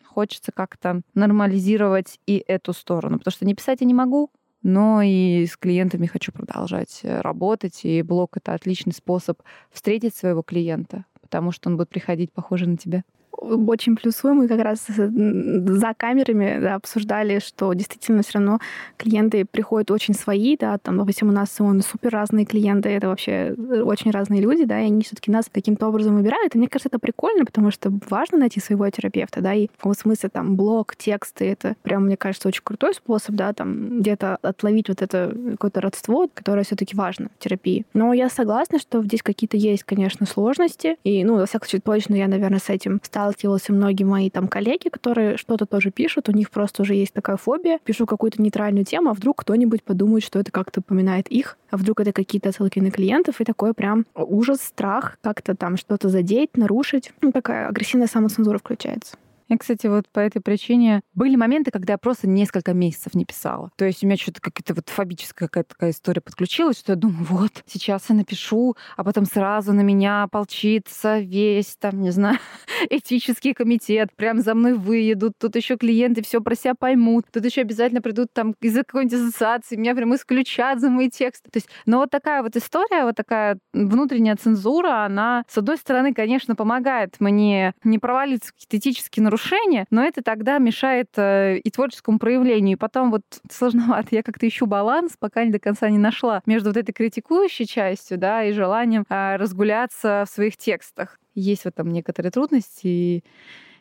хочется 0.05 0.51
как-то 0.51 1.01
нормализировать 1.13 2.19
и 2.25 2.43
эту 2.47 2.73
сторону, 2.73 3.17
потому 3.17 3.31
что 3.31 3.45
не 3.45 3.55
писать 3.55 3.81
я 3.81 3.87
не 3.87 3.93
могу, 3.93 4.29
но 4.63 5.01
и 5.03 5.45
с 5.45 5.57
клиентами 5.57 6.07
хочу 6.07 6.31
продолжать 6.31 7.01
э, 7.03 7.21
работать, 7.21 7.81
и 7.83 8.01
блог— 8.01 8.37
это 8.37 8.53
отличный 8.53 8.93
способ 8.93 9.39
встретить 9.69 10.15
своего 10.15 10.41
клиента, 10.41 11.05
потому 11.35 11.51
что 11.51 11.69
он 11.69 11.75
будет 11.75 11.89
приходить 11.89 12.31
похоже 12.31 12.65
на 12.65 12.77
тебя. 12.77 13.03
Очень 13.37 13.95
плюсуем. 13.95 14.37
Мы 14.37 14.47
как 14.47 14.61
раз 14.61 14.85
за 14.87 15.93
камерами 15.97 16.59
да, 16.61 16.75
обсуждали, 16.75 17.39
что 17.39 17.73
действительно 17.73 18.23
все 18.23 18.39
равно 18.39 18.59
клиенты 18.97 19.45
приходят 19.45 19.91
очень 19.91 20.13
свои, 20.13 20.57
да, 20.57 20.77
там, 20.77 20.97
допустим, 20.97 21.29
у 21.29 21.31
нас 21.31 21.55
он 21.59 21.81
супер 21.81 22.11
разные 22.11 22.45
клиенты, 22.45 22.89
это 22.89 23.07
вообще 23.07 23.53
очень 23.57 24.11
разные 24.11 24.41
люди, 24.41 24.65
да, 24.65 24.79
и 24.81 24.85
они 24.85 25.03
все-таки 25.03 25.31
нас 25.31 25.45
каким-то 25.51 25.87
образом 25.87 26.15
выбирают. 26.15 26.55
И 26.55 26.57
мне 26.57 26.67
кажется, 26.67 26.89
это 26.89 26.99
прикольно, 26.99 27.45
потому 27.45 27.71
что 27.71 27.91
важно 28.09 28.39
найти 28.39 28.59
своего 28.59 28.89
терапевта, 28.89 29.41
да, 29.41 29.53
и 29.53 29.67
в 29.67 29.77
каком 29.77 29.93
смысле 29.93 30.29
там 30.29 30.55
блог, 30.55 30.95
тексты, 30.95 31.45
это 31.45 31.75
прям, 31.83 32.05
мне 32.05 32.17
кажется, 32.17 32.47
очень 32.47 32.63
крутой 32.63 32.93
способ, 32.93 33.35
да, 33.35 33.53
там 33.53 33.99
где-то 33.99 34.37
отловить 34.41 34.89
вот 34.89 35.01
это 35.01 35.35
какое-то 35.51 35.81
родство, 35.81 36.29
которое 36.33 36.63
все-таки 36.63 36.95
важно 36.95 37.29
в 37.37 37.43
терапии. 37.43 37.85
Но 37.93 38.13
я 38.13 38.29
согласна, 38.29 38.79
что 38.79 39.03
здесь 39.03 39.21
какие-то 39.21 39.57
есть, 39.57 39.83
конечно, 39.83 40.25
сложности, 40.25 40.97
и, 41.03 41.23
ну, 41.23 41.37
во 41.37 41.45
всяком 41.45 41.67
случае, 41.67 41.81
точно 41.81 42.15
я, 42.15 42.27
наверное, 42.27 42.59
с 42.59 42.69
этим 42.69 42.99
сталкивалась, 43.03 43.24
и 43.69 43.71
многие 43.71 44.03
мои 44.03 44.29
там 44.29 44.47
коллеги, 44.47 44.89
которые 44.89 45.37
что-то 45.37 45.65
тоже 45.65 45.91
пишут, 45.91 46.29
у 46.29 46.31
них 46.31 46.51
просто 46.51 46.83
уже 46.83 46.95
есть 46.95 47.13
такая 47.13 47.37
фобия. 47.37 47.79
Пишу 47.83 48.05
какую-то 48.05 48.41
нейтральную 48.41 48.85
тему, 48.85 49.09
а 49.09 49.13
вдруг 49.13 49.41
кто-нибудь 49.41 49.83
подумает, 49.83 50.23
что 50.23 50.39
это 50.39 50.51
как-то 50.51 50.81
упоминает 50.81 51.27
их, 51.27 51.57
а 51.69 51.77
вдруг 51.77 51.99
это 51.99 52.11
какие-то 52.11 52.51
ссылки 52.51 52.79
на 52.79 52.91
клиентов, 52.91 53.41
и 53.41 53.45
такой 53.45 53.73
прям 53.73 54.05
ужас, 54.15 54.61
страх 54.61 55.17
как-то 55.21 55.55
там 55.55 55.77
что-то 55.77 56.09
задеть, 56.09 56.57
нарушить. 56.57 57.11
Ну, 57.21 57.31
такая 57.31 57.67
агрессивная 57.67 58.07
самоцензура 58.07 58.57
включается. 58.57 59.15
Я, 59.47 59.57
кстати, 59.57 59.87
вот 59.87 60.09
по 60.09 60.19
этой 60.19 60.41
причине 60.41 61.01
были 61.13 61.35
моменты, 61.35 61.69
когда 61.71 61.93
я 61.93 61.97
просто 61.97 62.27
несколько 62.27 62.73
месяцев 62.73 63.13
не 63.13 63.25
писала. 63.25 63.71
То 63.77 63.85
есть 63.85 64.03
у 64.03 64.07
меня 64.07 64.17
что-то 64.17 64.41
какая-то 64.41 64.73
вот 64.73 64.89
фобическая 64.89 65.47
какая-то 65.47 65.69
такая 65.69 65.91
история 65.91 66.21
подключилась, 66.21 66.79
что 66.79 66.93
я 66.93 66.95
думаю, 66.95 67.25
вот, 67.29 67.63
сейчас 67.67 68.09
я 68.09 68.15
напишу, 68.15 68.75
а 68.97 69.03
потом 69.03 69.25
сразу 69.25 69.73
на 69.73 69.81
меня 69.81 70.23
ополчится 70.23 71.19
весь, 71.19 71.75
там, 71.79 72.01
не 72.01 72.09
знаю, 72.09 72.39
этический 72.89 73.53
комитет, 73.53 74.09
прям 74.15 74.41
за 74.41 74.55
мной 74.55 74.73
выедут, 74.73 75.33
тут 75.39 75.55
еще 75.55 75.77
клиенты 75.77 76.23
все 76.23 76.41
про 76.41 76.55
себя 76.55 76.73
поймут, 76.73 77.25
тут 77.31 77.45
еще 77.45 77.61
обязательно 77.61 78.01
придут 78.01 78.33
там 78.33 78.55
из 78.61 78.75
какой-нибудь 78.75 79.13
ассоциации, 79.13 79.75
меня 79.75 79.93
прям 79.95 80.15
исключат 80.15 80.79
за 80.79 80.89
мои 80.89 81.09
тексты. 81.09 81.51
То 81.51 81.57
есть, 81.57 81.69
но 81.85 81.99
вот 81.99 82.09
такая 82.09 82.41
вот 82.41 82.55
история, 82.55 83.03
вот 83.03 83.15
такая 83.15 83.59
внутренняя 83.73 84.35
цензура, 84.35 85.05
она, 85.05 85.43
с 85.47 85.57
одной 85.57 85.77
стороны, 85.77 86.13
конечно, 86.13 86.55
помогает 86.55 87.15
мне 87.19 87.73
не 87.83 87.99
провалиться 87.99 88.49
в 88.49 88.53
какие-то 88.53 88.77
этические 88.77 89.23
нарушения, 89.23 89.34
нарушение, 89.35 89.85
но 89.91 90.03
это 90.03 90.21
тогда 90.21 90.57
мешает 90.59 91.09
э, 91.17 91.57
и 91.57 91.69
творческому 91.69 92.19
проявлению. 92.19 92.73
И 92.73 92.79
потом 92.79 93.11
вот 93.11 93.23
сложновато, 93.51 94.07
я 94.11 94.23
как-то 94.23 94.47
ищу 94.47 94.65
баланс, 94.65 95.15
пока 95.19 95.43
не 95.43 95.51
до 95.51 95.59
конца 95.59 95.89
не 95.89 95.97
нашла 95.97 96.41
между 96.45 96.69
вот 96.69 96.77
этой 96.77 96.93
критикующей 96.93 97.65
частью, 97.65 98.17
да, 98.17 98.43
и 98.43 98.53
желанием 98.53 99.05
э, 99.09 99.35
разгуляться 99.35 100.23
в 100.27 100.33
своих 100.33 100.55
текстах. 100.55 101.19
Есть 101.33 101.63
в 101.63 101.65
этом 101.65 101.91
некоторые 101.91 102.31
трудности. 102.31 102.87
И, 102.87 103.23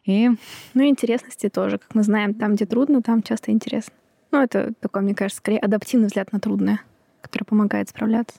и... 0.04 0.30
Ну 0.74 0.84
интересности 0.84 1.48
тоже. 1.48 1.78
Как 1.78 1.94
мы 1.94 2.02
знаем, 2.02 2.34
там, 2.34 2.56
где 2.56 2.66
трудно, 2.66 3.00
там 3.00 3.22
часто 3.22 3.52
интересно. 3.52 3.94
Ну, 4.32 4.42
это 4.42 4.72
такой, 4.80 5.02
мне 5.02 5.14
кажется, 5.14 5.38
скорее 5.38 5.58
адаптивный 5.58 6.08
взгляд 6.08 6.32
на 6.32 6.40
трудное, 6.40 6.80
который 7.22 7.44
помогает 7.44 7.88
справляться. 7.88 8.36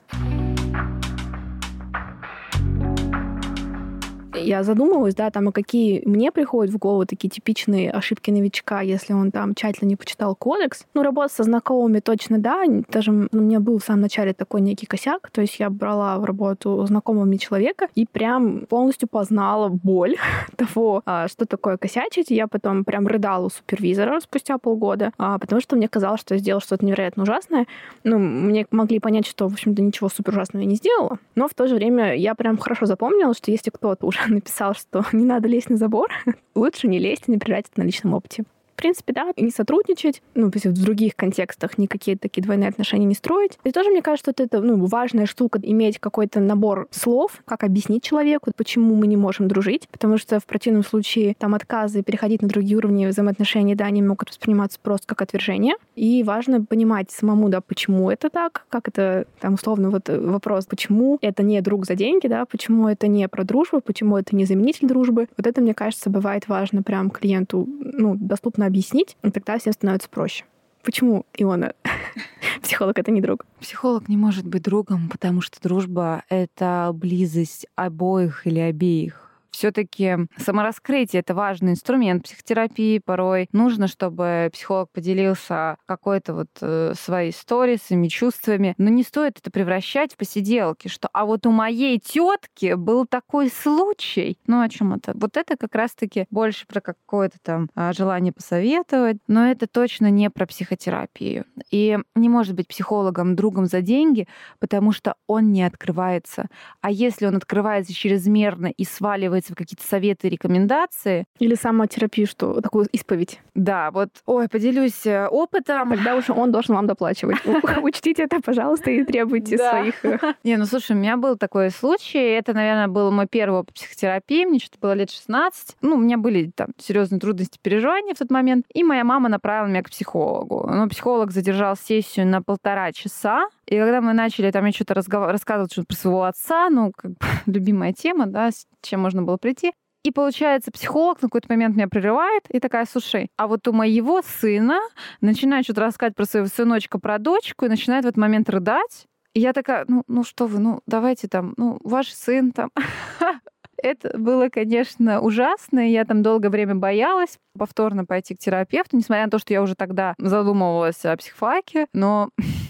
Я 4.36 4.62
задумываюсь, 4.62 5.14
да, 5.14 5.30
там, 5.30 5.48
а 5.48 5.52
какие 5.52 6.02
мне 6.06 6.32
приходят 6.32 6.72
в 6.72 6.78
голову 6.78 7.06
такие 7.06 7.28
типичные 7.28 7.90
ошибки 7.90 8.30
новичка, 8.30 8.80
если 8.80 9.12
он 9.12 9.30
там 9.30 9.54
тщательно 9.54 9.88
не 9.88 9.96
почитал 9.96 10.34
кодекс. 10.34 10.84
Ну, 10.94 11.02
работа 11.02 11.32
со 11.32 11.42
знакомыми 11.42 12.00
точно, 12.00 12.38
да, 12.38 12.64
даже 12.90 13.10
у 13.10 13.36
меня 13.36 13.60
был 13.60 13.78
в 13.78 13.84
самом 13.84 14.02
начале 14.02 14.32
такой 14.32 14.60
некий 14.60 14.86
косяк, 14.86 15.30
то 15.30 15.40
есть 15.40 15.58
я 15.58 15.70
брала 15.70 16.18
в 16.18 16.24
работу 16.24 16.84
знакомого 16.86 17.24
мне 17.24 17.38
человека 17.38 17.88
и 17.94 18.06
прям 18.06 18.66
полностью 18.66 19.08
познала 19.08 19.68
боль 19.68 20.16
того, 20.56 21.02
а, 21.06 21.28
что 21.28 21.46
такое 21.46 21.76
косячить. 21.76 22.30
Я 22.30 22.46
потом 22.46 22.84
прям 22.84 23.06
рыдала 23.06 23.46
у 23.46 23.50
супервизора 23.50 24.20
спустя 24.20 24.58
полгода, 24.58 25.12
а, 25.18 25.38
потому 25.38 25.60
что 25.60 25.76
мне 25.76 25.88
казалось, 25.88 26.20
что 26.20 26.34
я 26.34 26.40
сделала 26.40 26.60
что-то 26.60 26.84
невероятно 26.84 27.22
ужасное. 27.22 27.66
Ну, 28.04 28.18
мне 28.18 28.66
могли 28.70 29.00
понять, 29.00 29.26
что, 29.26 29.48
в 29.48 29.52
общем-то, 29.52 29.82
ничего 29.82 30.08
супер 30.08 30.32
ужасного 30.32 30.62
я 30.62 30.68
не 30.68 30.76
сделала, 30.76 31.18
но 31.34 31.48
в 31.48 31.54
то 31.54 31.66
же 31.66 31.74
время 31.74 32.14
я 32.14 32.34
прям 32.34 32.58
хорошо 32.58 32.86
запомнила, 32.86 33.34
что 33.34 33.50
если 33.50 33.70
кто-то 33.70 34.06
уже 34.06 34.18
написал, 34.28 34.74
что 34.74 35.04
не 35.12 35.24
надо 35.24 35.48
лезть 35.48 35.70
на 35.70 35.76
забор, 35.76 36.10
лучше 36.54 36.88
не 36.88 36.98
лезть 36.98 37.24
и 37.26 37.30
не 37.30 37.38
проверять 37.38 37.66
это 37.70 37.80
на 37.80 37.84
личном 37.84 38.14
опыте 38.14 38.44
в 38.76 38.78
принципе, 38.78 39.14
да, 39.14 39.32
не 39.38 39.50
сотрудничать, 39.50 40.22
ну, 40.34 40.50
в 40.50 40.84
других 40.84 41.16
контекстах 41.16 41.78
никакие 41.78 42.18
такие 42.18 42.42
двойные 42.42 42.68
отношения 42.68 43.06
не 43.06 43.14
строить. 43.14 43.58
И 43.64 43.72
тоже, 43.72 43.88
мне 43.88 44.02
кажется, 44.02 44.32
что 44.32 44.42
это, 44.42 44.60
ну, 44.60 44.84
важная 44.84 45.24
штука, 45.24 45.58
иметь 45.62 45.98
какой-то 45.98 46.40
набор 46.40 46.86
слов, 46.90 47.40
как 47.46 47.64
объяснить 47.64 48.02
человеку, 48.02 48.50
почему 48.54 48.94
мы 48.94 49.06
не 49.06 49.16
можем 49.16 49.48
дружить, 49.48 49.88
потому 49.88 50.18
что 50.18 50.40
в 50.40 50.44
противном 50.44 50.84
случае 50.84 51.34
там 51.38 51.54
отказы 51.54 52.02
переходить 52.02 52.42
на 52.42 52.48
другие 52.48 52.76
уровни 52.76 53.06
взаимоотношений, 53.06 53.74
да, 53.74 53.86
они 53.86 54.02
могут 54.02 54.28
восприниматься 54.28 54.78
просто 54.82 55.06
как 55.06 55.22
отвержение. 55.22 55.76
И 55.94 56.22
важно 56.22 56.62
понимать 56.62 57.10
самому, 57.10 57.48
да, 57.48 57.62
почему 57.62 58.10
это 58.10 58.28
так, 58.28 58.66
как 58.68 58.88
это, 58.88 59.26
там, 59.40 59.54
условно, 59.54 59.88
вот 59.88 60.10
вопрос, 60.10 60.66
почему 60.66 61.18
это 61.22 61.42
не 61.42 61.62
друг 61.62 61.86
за 61.86 61.94
деньги, 61.94 62.26
да, 62.26 62.44
почему 62.44 62.88
это 62.88 63.06
не 63.06 63.26
про 63.28 63.44
дружбу, 63.44 63.80
почему 63.80 64.18
это 64.18 64.36
не 64.36 64.44
заменитель 64.44 64.86
дружбы. 64.86 65.28
Вот 65.38 65.46
это, 65.46 65.62
мне 65.62 65.72
кажется, 65.72 66.10
бывает 66.10 66.46
важно 66.48 66.82
прям 66.82 67.08
клиенту, 67.08 67.66
ну, 67.80 68.16
доступно 68.16 68.65
объяснить, 68.66 69.16
и 69.22 69.30
тогда 69.30 69.58
всем 69.58 69.72
становится 69.72 70.08
проще. 70.08 70.44
Почему, 70.82 71.26
Иона, 71.36 71.74
психолог— 72.62 72.98
это 73.00 73.10
не 73.10 73.20
друг? 73.20 73.44
Психолог 73.60 74.08
не 74.08 74.16
может 74.16 74.46
быть 74.46 74.62
другом, 74.62 75.08
потому 75.08 75.40
что 75.40 75.60
дружба— 75.60 76.22
это 76.28 76.90
близость 76.94 77.66
обоих 77.74 78.46
или 78.46 78.60
обеих 78.60 79.25
все-таки 79.56 80.18
самораскрытие 80.36 81.20
это 81.20 81.34
важный 81.34 81.72
инструмент 81.72 82.24
психотерапии. 82.24 82.98
Порой 82.98 83.48
нужно, 83.52 83.88
чтобы 83.88 84.50
психолог 84.52 84.90
поделился 84.90 85.78
какой-то 85.86 86.34
вот 86.34 86.48
э, 86.60 86.92
своей 86.94 87.30
историей, 87.30 87.78
своими 87.78 88.08
чувствами. 88.08 88.74
Но 88.76 88.90
не 88.90 89.02
стоит 89.02 89.38
это 89.38 89.50
превращать 89.50 90.12
в 90.12 90.16
посиделки, 90.18 90.88
что 90.88 91.08
а 91.12 91.24
вот 91.24 91.46
у 91.46 91.50
моей 91.50 91.98
тетки 91.98 92.74
был 92.74 93.06
такой 93.06 93.48
случай. 93.48 94.38
Ну 94.46 94.60
о 94.60 94.68
чем 94.68 94.92
это? 94.92 95.12
Вот 95.14 95.38
это 95.38 95.56
как 95.56 95.74
раз-таки 95.74 96.26
больше 96.30 96.66
про 96.66 96.82
какое-то 96.82 97.38
там 97.42 97.70
а, 97.74 97.94
желание 97.94 98.32
посоветовать, 98.32 99.16
но 99.26 99.46
это 99.46 99.66
точно 99.66 100.10
не 100.10 100.28
про 100.28 100.46
психотерапию. 100.46 101.46
И 101.70 101.98
не 102.14 102.28
может 102.28 102.54
быть 102.54 102.68
психологом 102.68 103.36
другом 103.36 103.66
за 103.66 103.80
деньги, 103.80 104.28
потому 104.58 104.92
что 104.92 105.14
он 105.26 105.50
не 105.52 105.62
открывается. 105.62 106.48
А 106.82 106.90
если 106.90 107.24
он 107.24 107.36
открывается 107.36 107.94
чрезмерно 107.94 108.66
и 108.66 108.84
сваливается 108.84 109.45
в 109.54 109.56
какие-то 109.56 109.86
советы, 109.86 110.28
рекомендации. 110.28 111.26
Или 111.38 111.54
самотерапию, 111.54 112.26
что 112.26 112.60
такую 112.60 112.86
исповедь. 112.92 113.40
Да, 113.54 113.90
вот, 113.90 114.10
ой, 114.26 114.48
поделюсь 114.48 115.06
э, 115.06 115.26
опытом. 115.28 115.90
Тогда 115.90 116.16
уже 116.16 116.32
он 116.32 116.52
должен 116.52 116.74
вам 116.74 116.86
доплачивать. 116.86 117.36
Учтите 117.82 118.24
это, 118.24 118.40
пожалуйста, 118.40 118.90
и 118.90 119.04
требуйте 119.04 119.58
своих. 119.58 120.04
Э, 120.04 120.18
Не, 120.44 120.56
ну 120.56 120.66
слушай, 120.66 120.92
у 120.92 120.98
меня 120.98 121.16
был 121.16 121.36
такой 121.36 121.70
случай. 121.70 122.18
Это, 122.18 122.52
наверное, 122.52 122.88
был 122.88 123.10
мой 123.10 123.26
первый 123.26 123.60
опыт 123.60 123.74
психотерапии. 123.74 124.44
Мне 124.44 124.58
что-то 124.58 124.78
было 124.80 124.92
лет 124.92 125.10
16. 125.10 125.76
Ну, 125.82 125.96
у 125.96 125.98
меня 125.98 126.18
были 126.18 126.50
там 126.54 126.68
серьезные 126.78 127.20
трудности 127.20 127.58
переживания 127.62 128.14
в 128.14 128.18
тот 128.18 128.30
момент. 128.30 128.66
И 128.74 128.84
моя 128.84 129.04
мама 129.04 129.28
направила 129.28 129.66
меня 129.66 129.82
к 129.82 129.90
психологу. 129.90 130.68
Но 130.68 130.88
психолог 130.88 131.30
задержал 131.30 131.76
сессию 131.76 132.26
на 132.26 132.42
полтора 132.42 132.92
часа. 132.92 133.48
И 133.66 133.76
когда 133.78 134.00
мы 134.00 134.12
начали, 134.12 134.50
там 134.50 134.64
я 134.64 134.72
что-то 134.72 134.94
разгов... 134.94 135.26
рассказывать 135.30 135.72
что 135.72 135.84
про 135.84 135.96
своего 135.96 136.24
отца, 136.24 136.70
ну, 136.70 136.92
как 136.96 137.12
бы 137.12 137.18
любимая 137.46 137.92
тема, 137.92 138.26
да, 138.26 138.50
с 138.50 138.66
чем 138.82 139.00
можно 139.00 139.22
было 139.22 139.36
прийти. 139.36 139.72
И 140.04 140.12
получается, 140.12 140.70
психолог 140.70 141.20
на 141.20 141.26
какой-то 141.26 141.48
момент 141.48 141.74
меня 141.74 141.88
прерывает 141.88 142.44
и 142.48 142.60
такая, 142.60 142.86
слушай, 142.86 143.28
а 143.36 143.48
вот 143.48 143.66
у 143.66 143.72
моего 143.72 144.22
сына 144.22 144.78
начинает 145.20 145.64
что-то 145.64 145.80
рассказывать 145.80 146.14
про 146.14 146.24
своего 146.26 146.46
сыночка, 146.46 147.00
про 147.00 147.18
дочку, 147.18 147.64
и 147.64 147.68
начинает 147.68 148.04
в 148.04 148.08
этот 148.08 148.16
момент 148.16 148.48
рыдать. 148.48 149.06
И 149.34 149.40
я 149.40 149.52
такая, 149.52 149.84
ну, 149.88 150.04
ну 150.06 150.22
что 150.22 150.46
вы, 150.46 150.60
ну 150.60 150.80
давайте 150.86 151.26
там, 151.26 151.54
ну 151.56 151.80
ваш 151.82 152.12
сын 152.12 152.52
там. 152.52 152.70
Это 153.82 154.16
было, 154.16 154.48
конечно, 154.48 155.20
ужасно. 155.20 155.90
Я 155.90 156.04
там 156.04 156.22
долгое 156.22 156.50
время 156.50 156.76
боялась 156.76 157.38
повторно 157.58 158.04
пойти 158.04 158.36
к 158.36 158.38
терапевту, 158.38 158.96
несмотря 158.96 159.24
на 159.24 159.30
то, 159.30 159.38
что 159.38 159.52
я 159.52 159.60
уже 159.60 159.74
тогда 159.74 160.14
задумывалась 160.18 161.04
о 161.04 161.16
психфаке, 161.16 161.86
но 161.92 162.30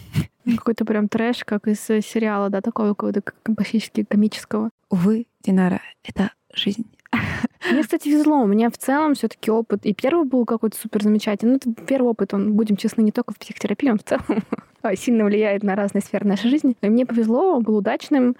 какой-то 0.54 0.84
прям 0.84 1.08
трэш, 1.08 1.44
как 1.44 1.66
из 1.66 1.88
э, 1.90 2.00
сериала, 2.00 2.50
да, 2.50 2.60
такого 2.60 2.88
какого-то 2.88 3.22
практически 3.42 4.04
комического. 4.04 4.70
Увы, 4.90 5.26
Динара, 5.42 5.80
это 6.04 6.32
жизнь. 6.54 6.86
Мне, 7.70 7.82
кстати, 7.82 8.08
везло. 8.08 8.42
У 8.42 8.46
меня 8.46 8.70
в 8.70 8.78
целом 8.78 9.14
все 9.14 9.28
таки 9.28 9.50
опыт. 9.50 9.84
И 9.84 9.94
первый 9.94 10.26
был 10.26 10.44
какой-то 10.44 10.76
супер 10.76 11.02
замечательный. 11.02 11.52
Ну, 11.52 11.56
это 11.56 11.84
первый 11.84 12.08
опыт, 12.08 12.34
он, 12.34 12.54
будем 12.54 12.76
честны, 12.76 13.02
не 13.02 13.12
только 13.12 13.34
в 13.34 13.38
психотерапии, 13.38 13.90
он 13.90 13.98
в 13.98 14.04
целом 14.04 14.42
сильно 14.96 15.24
влияет 15.24 15.62
на 15.62 15.74
разные 15.74 16.02
сферы 16.02 16.26
нашей 16.26 16.50
жизни. 16.50 16.76
И 16.80 16.88
мне 16.88 17.06
повезло, 17.06 17.56
он 17.56 17.62
был 17.62 17.76
удачным. 17.76 18.36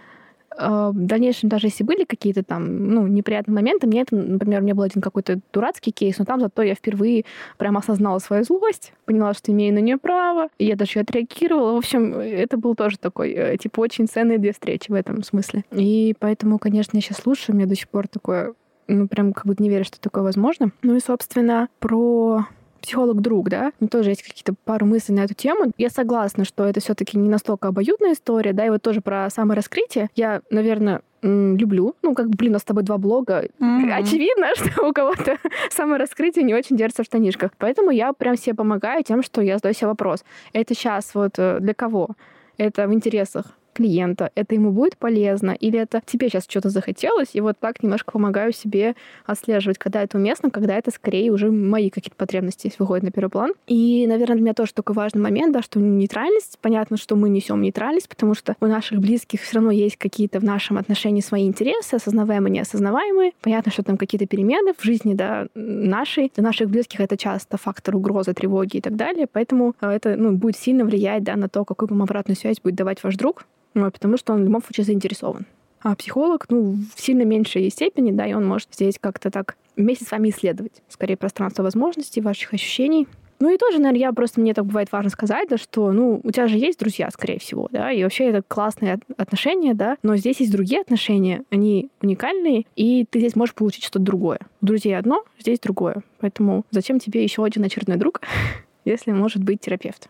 А, 0.59 0.91
в 0.91 1.07
дальнейшем, 1.07 1.49
даже 1.49 1.67
если 1.67 1.85
были 1.85 2.05
какие-то 2.05 2.43
там, 2.43 2.89
ну, 2.89 3.07
неприятные 3.07 3.55
моменты, 3.55 3.87
мне 3.87 4.03
это, 4.03 4.17
например, 4.17 4.61
у 4.61 4.65
меня 4.65 4.75
был 4.75 4.85
один 4.85 5.03
какой-то 5.03 5.41
дурацкий 5.53 5.93
кейс, 5.93 6.19
но 6.19 6.25
там 6.25 6.41
зато 6.41 6.63
я 6.63 6.75
впервые 6.75 7.25
прям 7.59 7.77
осознала 7.77 8.19
свою 8.19 8.45
злость, 8.45 8.93
поняла, 9.05 9.35
что 9.35 9.53
имею 9.53 9.75
на 9.75 9.79
нее 9.79 9.99
право, 9.99 10.49
и 10.59 10.67
я 10.67 10.77
даже 10.77 11.01
отреагировала. 11.01 11.75
В 11.75 11.79
общем, 11.79 12.15
это 12.15 12.57
был 12.57 12.75
тоже 12.75 12.99
такой, 12.99 13.33
э, 13.33 13.57
типа, 13.59 13.81
очень 13.81 14.07
ценные 14.07 14.39
две 14.39 14.53
встречи 14.53 14.91
в 14.91 14.95
этом 14.95 15.23
смысле. 15.23 15.65
И 15.73 16.15
поэтому, 16.19 16.59
конечно, 16.59 16.97
я 16.97 17.01
сейчас 17.01 17.19
слушаю, 17.19 17.55
у 17.55 17.59
меня 17.59 17.69
до 17.69 17.77
сих 17.77 17.89
пор 17.89 18.09
такое 18.09 18.55
ну, 18.89 19.09
прям 19.09 19.33
как 19.33 19.47
будто 19.47 19.63
не 19.63 19.69
верю, 19.69 19.85
что 19.85 20.01
такое 20.01 20.23
возможно. 20.23 20.71
Ну 20.83 20.95
и, 20.97 21.01
собственно, 21.01 21.69
про 21.81 22.47
психолог-друг, 22.87 23.49
да, 23.49 23.73
у 23.81 23.89
тоже 23.89 24.11
есть 24.11 24.23
какие-то 24.23 24.55
пару 24.65 24.87
мыслей 24.87 25.17
на 25.17 25.25
эту 25.25 25.35
тему. 25.35 25.73
Я 25.77 25.91
согласна, 25.91 26.45
что 26.45 26.65
это 26.65 26.81
все 26.81 26.95
таки 26.95 27.19
не 27.19 27.29
настолько 27.29 27.69
обоюдная 27.69 28.13
история, 28.13 28.53
да, 28.53 28.65
и 28.65 28.71
вот 28.71 28.83
тоже 28.83 29.01
про 29.01 29.29
самораскрытие. 29.29 30.09
Я, 30.15 30.43
наверное, 30.51 31.03
люблю. 31.23 31.97
Ну, 32.03 32.15
как 32.15 32.31
блин, 32.31 32.53
у 32.53 32.55
нас 32.55 32.63
с 32.63 32.65
тобой 32.65 32.85
два 32.85 32.99
блога. 32.99 33.49
Mm-hmm. 33.59 33.91
Очевидно, 33.91 34.47
что 34.55 34.87
у 34.87 34.93
кого-то 34.93 35.39
самораскрытие 35.71 36.45
не 36.45 36.55
очень 36.55 36.77
держится 36.77 37.03
в 37.03 37.07
штанишках. 37.07 37.51
Поэтому 37.59 37.91
я 37.91 38.13
прям 38.13 38.37
себе 38.37 38.55
помогаю 38.55 39.03
тем, 39.03 39.23
что 39.23 39.41
я 39.41 39.57
задаю 39.57 39.75
себе 39.75 39.89
вопрос. 39.89 40.25
Это 40.53 40.75
сейчас 40.75 41.15
вот 41.15 41.33
э, 41.39 41.59
для 41.61 41.75
кого? 41.75 42.11
Это 42.57 42.87
в 42.87 42.95
интересах 42.95 43.47
клиента, 43.77 44.31
это 44.35 44.55
ему 44.55 44.73
будет 44.73 44.97
полезно, 44.97 45.51
или 45.51 45.79
это 45.79 46.03
тебе 46.07 46.29
сейчас 46.29 46.47
что-то 46.49 46.71
захотелось, 46.71 47.31
и 47.35 47.41
вот 47.41 47.59
так 47.59 47.83
немножко 47.83 48.13
помогаю 48.13 48.53
себе 48.53 48.95
отслеживать, 49.27 49.79
когда 49.79 50.03
это 50.03 50.17
уместно, 50.17 50.51
когда 50.51 50.77
это 50.77 50.91
скорее 50.91 51.31
уже 51.31 51.51
мои 51.51 51.91
какие-то 51.91 52.17
потребности 52.17 52.73
выходят 52.79 53.05
на 53.05 53.11
первый 53.11 53.31
план. 53.31 53.53
И, 53.67 54.07
наверное, 54.07 54.37
для 54.37 54.43
меня 54.45 54.55
тоже 54.55 54.73
такой 54.73 54.95
важный 54.95 55.21
момент, 55.21 55.53
да, 55.53 55.63
что 55.63 55.79
нейтральность, 55.79 56.59
понятно, 56.61 56.97
что 56.97 57.17
мы 57.17 57.29
несем 57.29 57.61
нейтральность, 57.61 58.09
потому 58.09 58.35
что 58.35 58.57
у 58.61 58.67
наших 58.67 59.01
близких 59.01 59.43
все 59.43 59.57
равно 59.57 59.71
есть 59.71 59.97
какие-то 59.97 60.41
в 60.41 60.45
нашем 60.45 60.79
отношении 60.79 61.21
свои 61.21 61.47
интересы, 61.47 61.97
осознаваемые, 61.97 62.53
неосознаваемые. 62.53 63.33
Понятно, 63.43 63.71
что 63.73 63.83
там 63.83 63.97
какие-то 63.97 64.27
перемены 64.27 64.73
в 64.77 64.83
жизни, 64.83 65.15
да, 65.15 65.49
нашей. 65.55 66.33
Для 66.35 66.45
наших 66.45 66.71
близких 66.71 67.01
это 67.01 67.17
часто 67.17 67.59
фактор 67.59 67.97
угрозы, 67.97 68.33
тревоги 68.33 68.79
и 68.79 68.81
так 68.81 68.97
далее, 68.97 69.27
поэтому 69.31 69.75
э, 69.81 69.91
это 69.91 70.17
ну, 70.17 70.33
будет 70.33 70.57
сильно 70.57 70.85
влиять 70.85 71.23
да, 71.25 71.37
на 71.37 71.49
то, 71.49 71.65
какую 71.65 71.89
вам 71.91 72.03
обратную 72.03 72.37
связь 72.37 72.61
будет 72.61 72.75
давать 72.75 73.03
ваш 73.03 73.17
друг. 73.17 73.45
Ну, 73.77 73.91
потому 73.91 74.17
что 74.17 74.33
он 74.33 74.41
в 74.41 74.45
любом 74.45 74.63
случае 74.63 74.85
заинтересован. 74.87 75.45
А 75.83 75.95
психолог, 75.95 76.47
ну, 76.49 76.79
в 76.95 77.01
сильно 77.01 77.23
меньшей 77.23 77.69
степени, 77.69 78.11
да, 78.11 78.27
и 78.27 78.33
он 78.33 78.47
может 78.47 78.69
здесь 78.73 78.97
как-то 78.99 79.31
так 79.31 79.59
вместе 79.77 80.07
с 80.07 80.11
вами 80.11 80.31
исследовать, 80.31 80.83
скорее, 80.89 81.19
пространство 81.19 81.63
возможностей, 81.63 82.23
ваших 82.23 82.55
ощущений. 82.55 83.07
Ну 83.39 83.55
и 83.55 83.59
тоже, 83.59 83.77
наверное, 83.77 84.01
я 84.01 84.13
просто, 84.15 84.41
мне 84.41 84.55
так 84.55 84.65
бывает 84.65 84.91
важно 84.93 85.11
сказать, 85.11 85.51
да, 85.51 85.59
что, 85.59 85.93
ну, 85.93 86.23
у 86.25 86.31
тебя 86.31 86.49
же 86.49 86.57
есть 86.57 86.79
друзья, 86.79 87.11
скорее 87.11 87.39
всего, 87.39 87.69
да, 87.71 87.93
и 87.93 88.03
вообще 88.03 88.31
это 88.31 88.41
классные 88.49 88.99
отношения, 89.19 89.75
да, 89.75 89.99
но 90.03 90.17
здесь 90.17 90.41
есть 90.41 90.53
другие 90.53 90.81
отношения, 90.81 91.43
они 91.51 91.91
уникальные, 92.01 92.65
и 92.77 93.05
ты 93.05 93.19
здесь 93.19 93.37
можешь 93.37 93.55
получить 93.55 93.85
что-то 93.85 93.99
другое. 93.99 94.39
У 94.63 94.67
друзей 94.67 94.97
одно, 94.97 95.23
здесь 95.39 95.61
другое. 95.61 96.03
Поэтому 96.21 96.65
зачем 96.71 96.99
тебе 96.99 97.23
еще 97.23 97.45
один 97.45 97.63
очередной 97.63 97.99
друг, 97.99 98.23
если 98.87 99.13
может 99.13 99.45
быть 99.45 99.61
терапевт? 99.61 100.09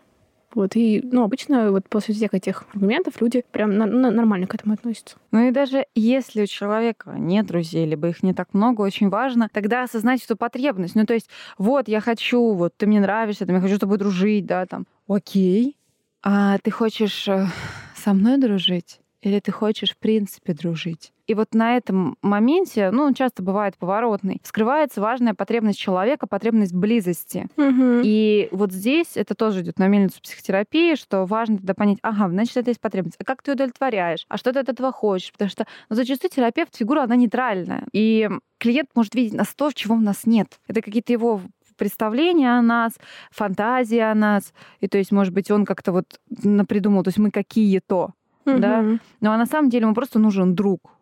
Вот, 0.55 0.75
и, 0.75 1.01
ну, 1.03 1.23
обычно 1.23 1.71
вот 1.71 1.87
после 1.89 2.13
всех 2.13 2.33
этих 2.33 2.65
аргументов 2.73 3.21
люди 3.21 3.43
прям 3.51 3.77
на, 3.77 3.85
на, 3.85 4.11
нормально 4.11 4.47
к 4.47 4.55
этому 4.55 4.73
относятся. 4.73 5.17
Ну 5.31 5.47
и 5.47 5.51
даже 5.51 5.85
если 5.93 6.43
у 6.43 6.47
человека 6.47 7.15
нет 7.17 7.45
друзей, 7.45 7.85
либо 7.85 8.07
их 8.07 8.23
не 8.23 8.33
так 8.33 8.53
много, 8.53 8.81
очень 8.81 9.09
важно 9.09 9.49
тогда 9.51 9.83
осознать 9.83 10.23
эту 10.23 10.37
потребность. 10.37 10.95
Ну, 10.95 11.05
то 11.05 11.13
есть, 11.13 11.29
вот, 11.57 11.87
я 11.87 11.99
хочу, 11.99 12.53
вот, 12.53 12.75
ты 12.77 12.87
мне 12.87 12.99
нравишься, 12.99 13.45
там, 13.45 13.55
я 13.55 13.61
хочу 13.61 13.75
с 13.75 13.79
тобой 13.79 13.97
дружить, 13.97 14.45
да, 14.45 14.65
там, 14.65 14.87
окей, 15.07 15.77
а 16.23 16.57
ты 16.59 16.71
хочешь 16.71 17.27
э, 17.27 17.47
со 17.95 18.13
мной 18.13 18.37
дружить? 18.37 18.99
Или 19.21 19.39
ты 19.39 19.51
хочешь, 19.51 19.91
в 19.91 19.97
принципе, 19.97 20.53
дружить? 20.53 21.11
И 21.25 21.33
вот 21.33 21.53
на 21.53 21.75
этом 21.75 22.17
моменте, 22.21 22.89
ну, 22.91 23.03
он 23.03 23.13
часто 23.13 23.43
бывает 23.43 23.75
поворотный, 23.77 24.39
скрывается 24.43 25.01
важная 25.01 25.33
потребность 25.33 25.79
человека, 25.79 26.25
потребность 26.25 26.73
близости. 26.73 27.47
Угу. 27.57 28.01
И 28.03 28.47
вот 28.51 28.71
здесь 28.71 29.15
это 29.15 29.35
тоже 29.35 29.61
идет 29.61 29.77
на 29.77 29.87
мельницу 29.87 30.21
психотерапии, 30.21 30.95
что 30.95 31.25
важно 31.25 31.57
тогда 31.57 31.73
понять, 31.73 31.97
ага, 32.01 32.29
значит, 32.29 32.55
это 32.55 32.69
есть 32.69 32.79
потребность. 32.79 33.17
А 33.19 33.25
как 33.25 33.41
ты 33.41 33.51
удовлетворяешь? 33.53 34.25
А 34.29 34.37
что 34.37 34.53
ты 34.53 34.59
от 34.59 34.69
этого 34.69 34.91
хочешь? 34.93 35.31
Потому 35.33 35.49
что 35.49 35.65
ну, 35.89 35.95
зачастую 35.97 36.31
терапевт 36.31 36.75
фигура, 36.75 37.03
она 37.03 37.15
нейтральная. 37.17 37.83
И 37.91 38.29
клиент 38.57 38.89
может 38.95 39.13
видеть 39.15 39.33
нас 39.33 39.53
то, 39.53 39.71
чего 39.73 39.95
у 39.95 39.99
нас 39.99 40.25
нет. 40.25 40.59
Это 40.67 40.81
какие-то 40.81 41.11
его 41.11 41.41
представление 41.75 42.57
о 42.57 42.61
нас, 42.61 42.93
фантазия 43.31 44.11
о 44.11 44.15
нас. 44.15 44.53
И 44.79 44.87
то 44.87 44.97
есть, 44.97 45.11
может 45.11 45.33
быть, 45.33 45.51
он 45.51 45.65
как-то 45.65 45.91
вот 45.91 46.19
напридумал, 46.29 47.03
то 47.03 47.09
есть 47.09 47.19
мы 47.19 47.31
какие-то 47.31 48.11
угу. 48.53 48.59
да. 48.59 48.81
Ну 48.81 49.31
а 49.31 49.37
на 49.37 49.45
самом 49.45 49.69
деле 49.69 49.83
ему 49.83 49.93
просто 49.93 50.19
нужен 50.19 50.55
друг. 50.55 50.97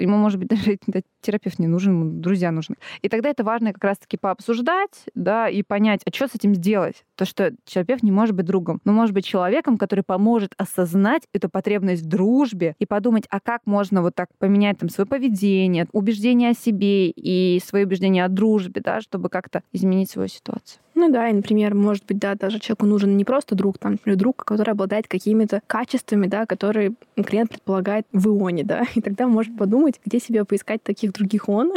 Ему, 0.00 0.16
может 0.16 0.38
быть, 0.38 0.48
даже 0.64 0.78
терапевт 1.20 1.58
не 1.58 1.66
нужен, 1.66 1.92
ему 1.92 2.20
друзья 2.20 2.50
нужны. 2.50 2.76
И 3.02 3.08
тогда 3.08 3.28
это 3.28 3.44
важно 3.44 3.72
как 3.72 3.84
раз-таки 3.84 4.16
пообсуждать, 4.16 5.04
да, 5.14 5.48
и 5.48 5.62
понять, 5.62 6.00
а 6.04 6.14
что 6.14 6.28
с 6.28 6.34
этим 6.34 6.54
сделать. 6.54 7.04
То, 7.16 7.24
что 7.24 7.52
терапевт 7.64 8.02
не 8.02 8.10
может 8.10 8.34
быть 8.34 8.46
другом, 8.46 8.80
но 8.84 8.92
может 8.92 9.14
быть 9.14 9.24
человеком, 9.24 9.76
который 9.76 10.04
поможет 10.04 10.54
осознать 10.56 11.22
эту 11.32 11.48
потребность 11.48 12.02
в 12.02 12.06
дружбе 12.06 12.74
и 12.78 12.86
подумать, 12.86 13.24
а 13.30 13.40
как 13.40 13.60
можно 13.66 14.02
вот 14.02 14.14
так 14.14 14.28
поменять 14.38 14.78
там 14.78 14.88
свое 14.88 15.06
поведение, 15.06 15.86
убеждение 15.92 16.50
о 16.50 16.54
себе 16.54 17.10
и 17.10 17.60
свои 17.64 17.84
убеждения 17.84 18.24
о 18.24 18.28
дружбе, 18.28 18.80
да, 18.80 19.00
чтобы 19.00 19.28
как-то 19.28 19.62
изменить 19.72 20.10
свою 20.10 20.28
ситуацию. 20.28 20.80
Ну 20.94 21.10
да, 21.10 21.28
и, 21.28 21.32
например, 21.32 21.74
может 21.74 22.04
быть, 22.06 22.18
да, 22.18 22.34
даже 22.34 22.58
человеку 22.58 22.86
нужен 22.86 23.16
не 23.16 23.24
просто 23.24 23.54
друг, 23.54 23.78
там, 23.78 23.92
например, 23.92 24.18
друг, 24.18 24.44
который 24.44 24.72
обладает 24.72 25.08
какими-то 25.08 25.62
качествами, 25.66 26.26
да, 26.26 26.46
которые 26.46 26.94
клиент 27.16 27.50
предполагает 27.50 28.06
в 28.12 28.26
ионе, 28.26 28.64
да, 28.64 28.84
и 28.94 29.00
тогда 29.00 29.26
может 29.26 29.56
подумать, 29.56 30.00
где 30.04 30.18
себе 30.18 30.44
поискать 30.44 30.82
таких 30.82 31.12
других 31.12 31.48
он 31.48 31.72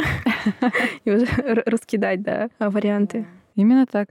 и 1.04 1.10
уже 1.10 1.26
раскидать, 1.66 2.22
да, 2.22 2.48
варианты. 2.58 3.26
Именно 3.54 3.86
так. 3.86 4.08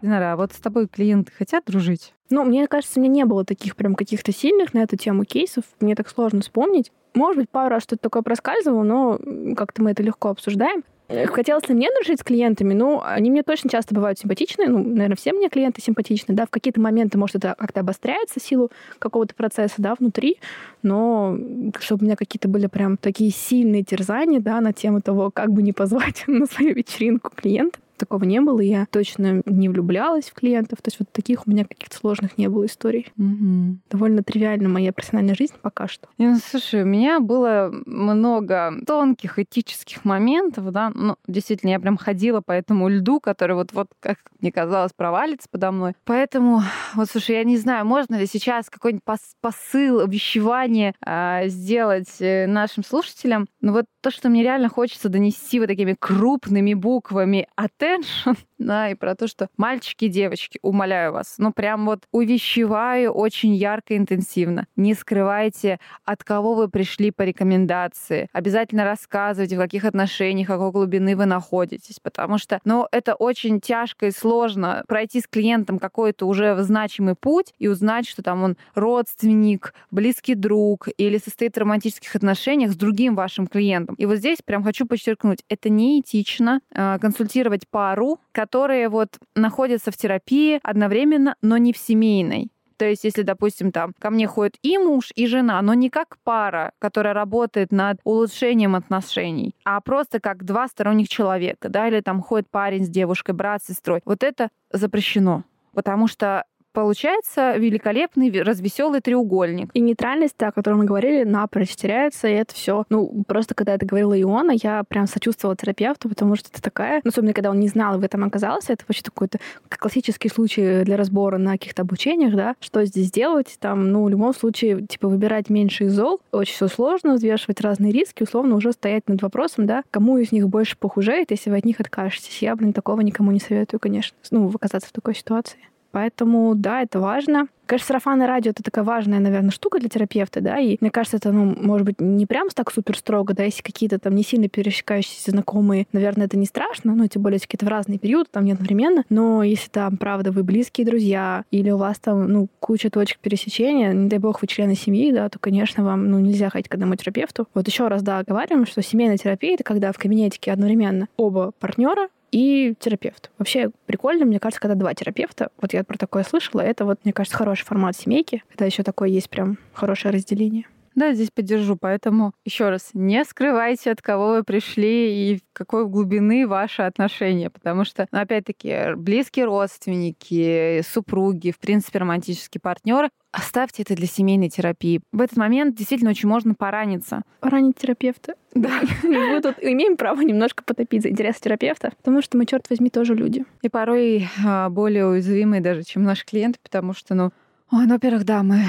Динара, 0.00 0.32
а 0.32 0.36
вот 0.36 0.52
с 0.52 0.58
тобой 0.58 0.86
клиенты 0.88 1.32
хотят 1.32 1.64
дружить? 1.66 2.14
Ну, 2.30 2.44
мне 2.44 2.66
кажется, 2.68 2.98
у 2.98 3.02
меня 3.02 3.12
не 3.12 3.24
было 3.24 3.44
таких 3.44 3.76
прям 3.76 3.94
каких-то 3.94 4.32
сильных 4.32 4.74
на 4.74 4.80
эту 4.80 4.96
тему 4.96 5.24
кейсов. 5.24 5.64
Мне 5.80 5.94
так 5.94 6.08
сложно 6.08 6.40
вспомнить. 6.40 6.92
Может 7.16 7.38
быть, 7.38 7.50
пару 7.50 7.70
раз 7.70 7.82
что-то 7.82 8.02
такое 8.02 8.22
проскальзывало, 8.22 8.82
но 8.82 9.18
как-то 9.56 9.82
мы 9.82 9.92
это 9.92 10.02
легко 10.02 10.28
обсуждаем. 10.28 10.84
Э, 11.08 11.26
хотелось 11.26 11.66
ли 11.68 11.74
мне 11.74 11.88
дружить 11.94 12.20
с 12.20 12.24
клиентами? 12.24 12.74
Ну, 12.74 13.00
они 13.02 13.30
мне 13.30 13.42
точно 13.42 13.70
часто 13.70 13.94
бывают 13.94 14.18
симпатичны. 14.18 14.66
Ну, 14.66 14.78
наверное, 14.82 15.16
все 15.16 15.32
мне 15.32 15.48
клиенты 15.48 15.80
симпатичны, 15.80 16.34
да. 16.34 16.44
В 16.44 16.50
какие-то 16.50 16.80
моменты, 16.80 17.16
может, 17.16 17.36
это 17.36 17.54
как-то 17.58 17.80
обостряется 17.80 18.38
силу 18.38 18.70
какого-то 18.98 19.34
процесса, 19.34 19.76
да, 19.78 19.94
внутри. 19.98 20.36
Но 20.82 21.38
чтобы 21.80 22.02
у 22.02 22.04
меня 22.06 22.16
какие-то 22.16 22.48
были 22.48 22.66
прям 22.66 22.98
такие 22.98 23.30
сильные 23.30 23.82
терзания, 23.82 24.40
да, 24.40 24.60
на 24.60 24.74
тему 24.74 25.00
того, 25.00 25.30
как 25.30 25.52
бы 25.52 25.62
не 25.62 25.72
позвать 25.72 26.24
на 26.26 26.44
свою 26.44 26.74
вечеринку 26.74 27.30
клиента, 27.34 27.78
такого 27.96 28.24
не 28.24 28.40
было. 28.40 28.60
Я 28.60 28.86
точно 28.90 29.42
не 29.44 29.68
влюблялась 29.68 30.26
в 30.26 30.34
клиентов. 30.34 30.80
То 30.82 30.88
есть 30.88 30.98
вот 30.98 31.10
таких 31.12 31.46
у 31.46 31.50
меня 31.50 31.64
каких-то 31.64 31.96
сложных 31.96 32.38
не 32.38 32.48
было 32.48 32.66
историй. 32.66 33.12
Угу. 33.16 33.78
Довольно 33.90 34.22
тривиальна 34.22 34.68
моя 34.68 34.92
профессиональная 34.92 35.34
жизнь 35.34 35.54
пока 35.60 35.88
что. 35.88 36.08
Ну, 36.18 36.38
слушай, 36.44 36.82
у 36.82 36.86
меня 36.86 37.20
было 37.20 37.72
много 37.86 38.74
тонких 38.86 39.38
этических 39.38 40.04
моментов, 40.04 40.70
да. 40.72 40.90
Ну, 40.94 41.16
действительно, 41.26 41.70
я 41.70 41.80
прям 41.80 41.96
ходила 41.96 42.40
по 42.40 42.52
этому 42.52 42.88
льду, 42.88 43.20
который 43.20 43.56
вот, 43.56 43.72
вот 43.72 43.88
как 44.00 44.18
мне 44.40 44.52
казалось, 44.52 44.92
провалится 44.94 45.48
подо 45.50 45.72
мной. 45.72 45.94
Поэтому, 46.04 46.62
вот, 46.94 47.08
слушай, 47.10 47.36
я 47.36 47.44
не 47.44 47.56
знаю, 47.56 47.84
можно 47.86 48.16
ли 48.16 48.26
сейчас 48.26 48.70
какой-нибудь 48.70 49.04
посыл, 49.40 50.00
обещевание 50.00 50.94
э, 51.04 51.48
сделать 51.48 52.16
нашим 52.20 52.84
слушателям. 52.84 53.46
Но 53.60 53.72
вот 53.72 53.86
то, 54.00 54.10
что 54.10 54.28
мне 54.28 54.42
реально 54.42 54.68
хочется 54.68 55.08
донести 55.08 55.58
вот 55.58 55.66
такими 55.66 55.96
крупными 55.98 56.74
буквами 56.74 57.48
от 57.56 57.72
karakter. 57.86 58.02
Sånn 58.02 58.36
да, 58.58 58.90
и 58.90 58.94
про 58.94 59.14
то, 59.14 59.26
что 59.26 59.48
мальчики 59.56 60.08
девочки, 60.08 60.58
умоляю 60.62 61.12
вас, 61.12 61.34
ну 61.38 61.52
прям 61.52 61.86
вот 61.86 62.04
увещеваю 62.12 63.12
очень 63.12 63.54
ярко 63.54 63.94
и 63.94 63.96
интенсивно. 63.96 64.66
Не 64.76 64.94
скрывайте, 64.94 65.78
от 66.04 66.24
кого 66.24 66.54
вы 66.54 66.68
пришли 66.68 67.10
по 67.10 67.22
рекомендации. 67.22 68.28
Обязательно 68.32 68.84
рассказывайте, 68.84 69.56
в 69.56 69.60
каких 69.60 69.84
отношениях, 69.84 70.48
какой 70.48 70.70
глубины 70.70 71.16
вы 71.16 71.26
находитесь, 71.26 72.00
потому 72.00 72.38
что, 72.38 72.60
ну, 72.64 72.86
это 72.92 73.14
очень 73.14 73.60
тяжко 73.60 74.06
и 74.06 74.10
сложно 74.10 74.84
пройти 74.88 75.20
с 75.20 75.26
клиентом 75.26 75.78
какой-то 75.78 76.26
уже 76.26 76.56
значимый 76.62 77.14
путь 77.14 77.52
и 77.58 77.68
узнать, 77.68 78.08
что 78.08 78.22
там 78.22 78.42
он 78.42 78.56
родственник, 78.74 79.74
близкий 79.90 80.34
друг 80.34 80.88
или 80.96 81.18
состоит 81.18 81.56
в 81.56 81.60
романтических 81.60 82.14
отношениях 82.14 82.72
с 82.72 82.76
другим 82.76 83.14
вашим 83.14 83.46
клиентом. 83.46 83.94
И 83.96 84.06
вот 84.06 84.16
здесь 84.16 84.38
прям 84.44 84.62
хочу 84.62 84.86
подчеркнуть, 84.86 85.44
это 85.48 85.68
неэтично 85.68 86.60
а, 86.72 86.98
консультировать 86.98 87.68
пару, 87.68 88.18
которые 88.46 88.88
вот 88.88 89.18
находятся 89.34 89.90
в 89.90 89.96
терапии 89.96 90.60
одновременно, 90.62 91.34
но 91.42 91.56
не 91.56 91.72
в 91.72 91.76
семейной. 91.76 92.52
То 92.76 92.84
есть, 92.84 93.02
если, 93.04 93.22
допустим, 93.22 93.72
там 93.72 93.92
ко 93.98 94.10
мне 94.10 94.28
ходит 94.28 94.56
и 94.62 94.78
муж, 94.78 95.10
и 95.16 95.26
жена, 95.26 95.60
но 95.62 95.74
не 95.74 95.90
как 95.90 96.18
пара, 96.22 96.72
которая 96.78 97.12
работает 97.12 97.72
над 97.72 97.98
улучшением 98.04 98.76
отношений, 98.76 99.56
а 99.64 99.80
просто 99.80 100.20
как 100.20 100.44
два 100.44 100.68
сторонних 100.68 101.08
человека, 101.08 101.68
да, 101.68 101.88
или 101.88 102.00
там 102.00 102.22
ходит 102.22 102.48
парень 102.48 102.84
с 102.84 102.88
девушкой, 102.88 103.34
брат 103.34 103.62
с 103.64 103.68
сестрой. 103.68 104.00
Вот 104.04 104.22
это 104.22 104.50
запрещено, 104.70 105.42
потому 105.72 106.06
что 106.06 106.44
получается 106.76 107.56
великолепный 107.56 108.30
развеселый 108.42 109.00
треугольник. 109.00 109.70
И 109.72 109.80
нейтральность, 109.80 110.42
о 110.42 110.52
которой 110.52 110.74
мы 110.74 110.84
говорили, 110.84 111.24
напрочь 111.24 111.74
теряется, 111.74 112.28
и 112.28 112.32
это 112.32 112.52
все. 112.54 112.84
Ну, 112.90 113.24
просто 113.26 113.54
когда 113.54 113.76
это 113.76 113.86
говорила 113.86 114.20
Иона, 114.20 114.52
я 114.62 114.84
прям 114.84 115.06
сочувствовала 115.06 115.56
терапевту, 115.56 116.10
потому 116.10 116.36
что 116.36 116.50
это 116.52 116.60
такая, 116.60 117.00
ну, 117.02 117.08
особенно 117.08 117.32
когда 117.32 117.50
он 117.50 117.60
не 117.60 117.68
знал 117.68 117.94
и 117.94 117.98
в 117.98 118.04
этом 118.04 118.24
оказался, 118.24 118.74
это 118.74 118.84
вообще 118.86 119.02
такой-то 119.02 119.38
классический 119.70 120.28
случай 120.28 120.84
для 120.84 120.98
разбора 120.98 121.38
на 121.38 121.52
каких-то 121.52 121.80
обучениях, 121.80 122.34
да, 122.34 122.56
что 122.60 122.84
здесь 122.84 123.10
делать, 123.10 123.56
там, 123.58 123.90
ну, 123.90 124.04
в 124.04 124.10
любом 124.10 124.34
случае, 124.34 124.86
типа, 124.86 125.08
выбирать 125.08 125.48
меньше 125.48 125.84
из 125.84 125.94
зол, 125.94 126.20
очень 126.30 126.52
все 126.52 126.68
сложно, 126.68 127.14
взвешивать 127.14 127.62
разные 127.62 127.90
риски, 127.90 128.22
условно 128.22 128.54
уже 128.54 128.72
стоять 128.72 129.08
над 129.08 129.22
вопросом, 129.22 129.64
да, 129.64 129.82
кому 129.90 130.18
из 130.18 130.30
них 130.30 130.46
больше 130.50 130.76
похужает, 130.76 131.30
если 131.30 131.48
вы 131.48 131.56
от 131.56 131.64
них 131.64 131.80
откажетесь. 131.80 132.42
Я, 132.42 132.54
блин, 132.54 132.74
такого 132.74 133.00
никому 133.00 133.30
не 133.30 133.40
советую, 133.40 133.80
конечно, 133.80 134.14
ну, 134.30 134.50
оказаться 134.54 134.90
в 134.90 134.92
такой 134.92 135.14
ситуации. 135.14 135.58
Поэтому, 135.90 136.54
да, 136.54 136.82
это 136.82 137.00
важно. 137.00 137.48
Конечно, 137.66 137.88
сарафанное 137.88 138.28
радио— 138.28 138.50
это 138.52 138.62
такая 138.62 138.84
важная, 138.84 139.18
наверное, 139.18 139.50
штука 139.50 139.80
для 139.80 139.88
терапевта, 139.88 140.40
да, 140.40 140.58
и 140.60 140.76
мне 140.80 140.90
кажется, 140.90 141.16
это, 141.16 141.32
ну, 141.32 141.52
может 141.60 141.84
быть, 141.84 142.00
не 142.00 142.24
прям 142.24 142.48
так 142.48 142.70
супер 142.70 142.96
строго, 142.96 143.34
да, 143.34 143.42
если 143.42 143.60
какие-то 143.60 143.98
там 143.98 144.14
не 144.14 144.22
сильно 144.22 144.48
пересекающиеся 144.48 145.32
знакомые, 145.32 145.88
наверное, 145.92 146.26
это 146.26 146.38
не 146.38 146.46
страшно, 146.46 146.94
ну, 146.94 147.08
тем 147.08 147.22
более, 147.22 147.40
какие-то 147.40 147.66
в 147.66 147.68
разные 147.68 147.98
периоды, 147.98 148.28
там 148.30 148.44
не 148.44 148.52
одновременно, 148.52 149.04
но 149.08 149.42
если 149.42 149.68
там, 149.68 149.96
правда, 149.96 150.30
вы 150.30 150.44
близкие 150.44 150.86
друзья, 150.86 151.44
или 151.50 151.70
у 151.70 151.76
вас 151.76 151.98
там, 151.98 152.28
ну, 152.28 152.46
куча 152.60 152.88
точек 152.88 153.18
пересечения, 153.18 153.92
не 153.92 154.08
дай 154.08 154.20
бог, 154.20 154.42
вы 154.42 154.46
члены 154.46 154.76
семьи, 154.76 155.10
да, 155.10 155.28
то, 155.28 155.40
конечно, 155.40 155.84
вам, 155.84 156.08
ну, 156.08 156.20
нельзя 156.20 156.50
ходить 156.50 156.68
к 156.68 156.74
одному 156.74 156.94
терапевту. 156.94 157.48
Вот 157.52 157.66
еще 157.66 157.88
раз, 157.88 158.02
да, 158.02 158.22
говорим, 158.22 158.64
что 158.66 158.80
семейная 158.80 159.16
терапия— 159.16 159.54
это 159.56 159.64
когда 159.64 159.90
в 159.90 159.98
кабинетике 159.98 160.52
одновременно 160.52 161.08
оба 161.16 161.50
партнера 161.58 162.08
и 162.30 162.74
терапевт. 162.78 163.30
Вообще 163.38 163.70
прикольно, 163.86 164.24
мне 164.24 164.40
кажется, 164.40 164.60
когда 164.60 164.74
два 164.74 164.94
терапевта, 164.94 165.50
вот 165.60 165.72
я 165.72 165.84
про 165.84 165.96
такое 165.96 166.24
слышала, 166.24 166.60
это 166.60 166.84
вот, 166.84 167.00
мне 167.04 167.12
кажется, 167.12 167.36
хороший 167.36 167.64
формат 167.64 167.96
семейки, 167.96 168.42
когда 168.48 168.64
еще 168.64 168.82
такое 168.82 169.08
есть 169.08 169.30
прям 169.30 169.58
хорошее 169.72 170.14
разделение. 170.14 170.66
Да, 170.96 171.12
здесь 171.12 171.30
поддержу. 171.30 171.76
Поэтому 171.76 172.32
еще 172.46 172.70
раз, 172.70 172.88
не 172.94 173.22
скрывайте, 173.26 173.90
от 173.90 174.00
кого 174.00 174.28
вы 174.28 174.44
пришли 174.44 175.34
и 175.34 175.40
какой 175.52 175.86
глубины 175.86 176.48
ваши 176.48 176.82
отношения. 176.82 177.50
Потому 177.50 177.84
что, 177.84 178.08
ну, 178.12 178.20
опять-таки, 178.20 178.94
близкие 178.96 179.44
родственники, 179.44 180.80
супруги, 180.90 181.50
в 181.50 181.58
принципе, 181.58 181.98
романтические 181.98 182.62
партнеры, 182.62 183.10
оставьте 183.36 183.82
это 183.82 183.94
для 183.94 184.06
семейной 184.06 184.48
терапии. 184.48 185.00
В 185.12 185.20
этот 185.20 185.36
момент 185.36 185.76
действительно 185.76 186.10
очень 186.10 186.28
можно 186.28 186.54
пораниться. 186.54 187.22
Поранить 187.40 187.76
терапевта. 187.76 188.34
Да. 188.54 188.80
Мы 189.02 189.40
тут 189.42 189.56
имеем 189.60 189.96
право 189.96 190.20
немножко 190.22 190.64
потопить 190.64 191.02
за 191.02 191.10
интерес 191.10 191.36
терапевта, 191.36 191.92
потому 191.98 192.22
что 192.22 192.38
мы, 192.38 192.46
черт 192.46 192.68
возьми, 192.70 192.88
тоже 192.88 193.14
люди. 193.14 193.44
И 193.60 193.68
порой 193.68 194.28
а, 194.44 194.70
более 194.70 195.06
уязвимые 195.06 195.60
даже, 195.60 195.82
чем 195.82 196.04
наши 196.04 196.24
клиенты, 196.24 196.58
потому 196.62 196.94
что, 196.94 197.14
ну, 197.14 197.32
Ой, 197.72 197.86
ну, 197.86 197.94
во-первых, 197.94 198.24
да, 198.24 198.44
мы 198.44 198.62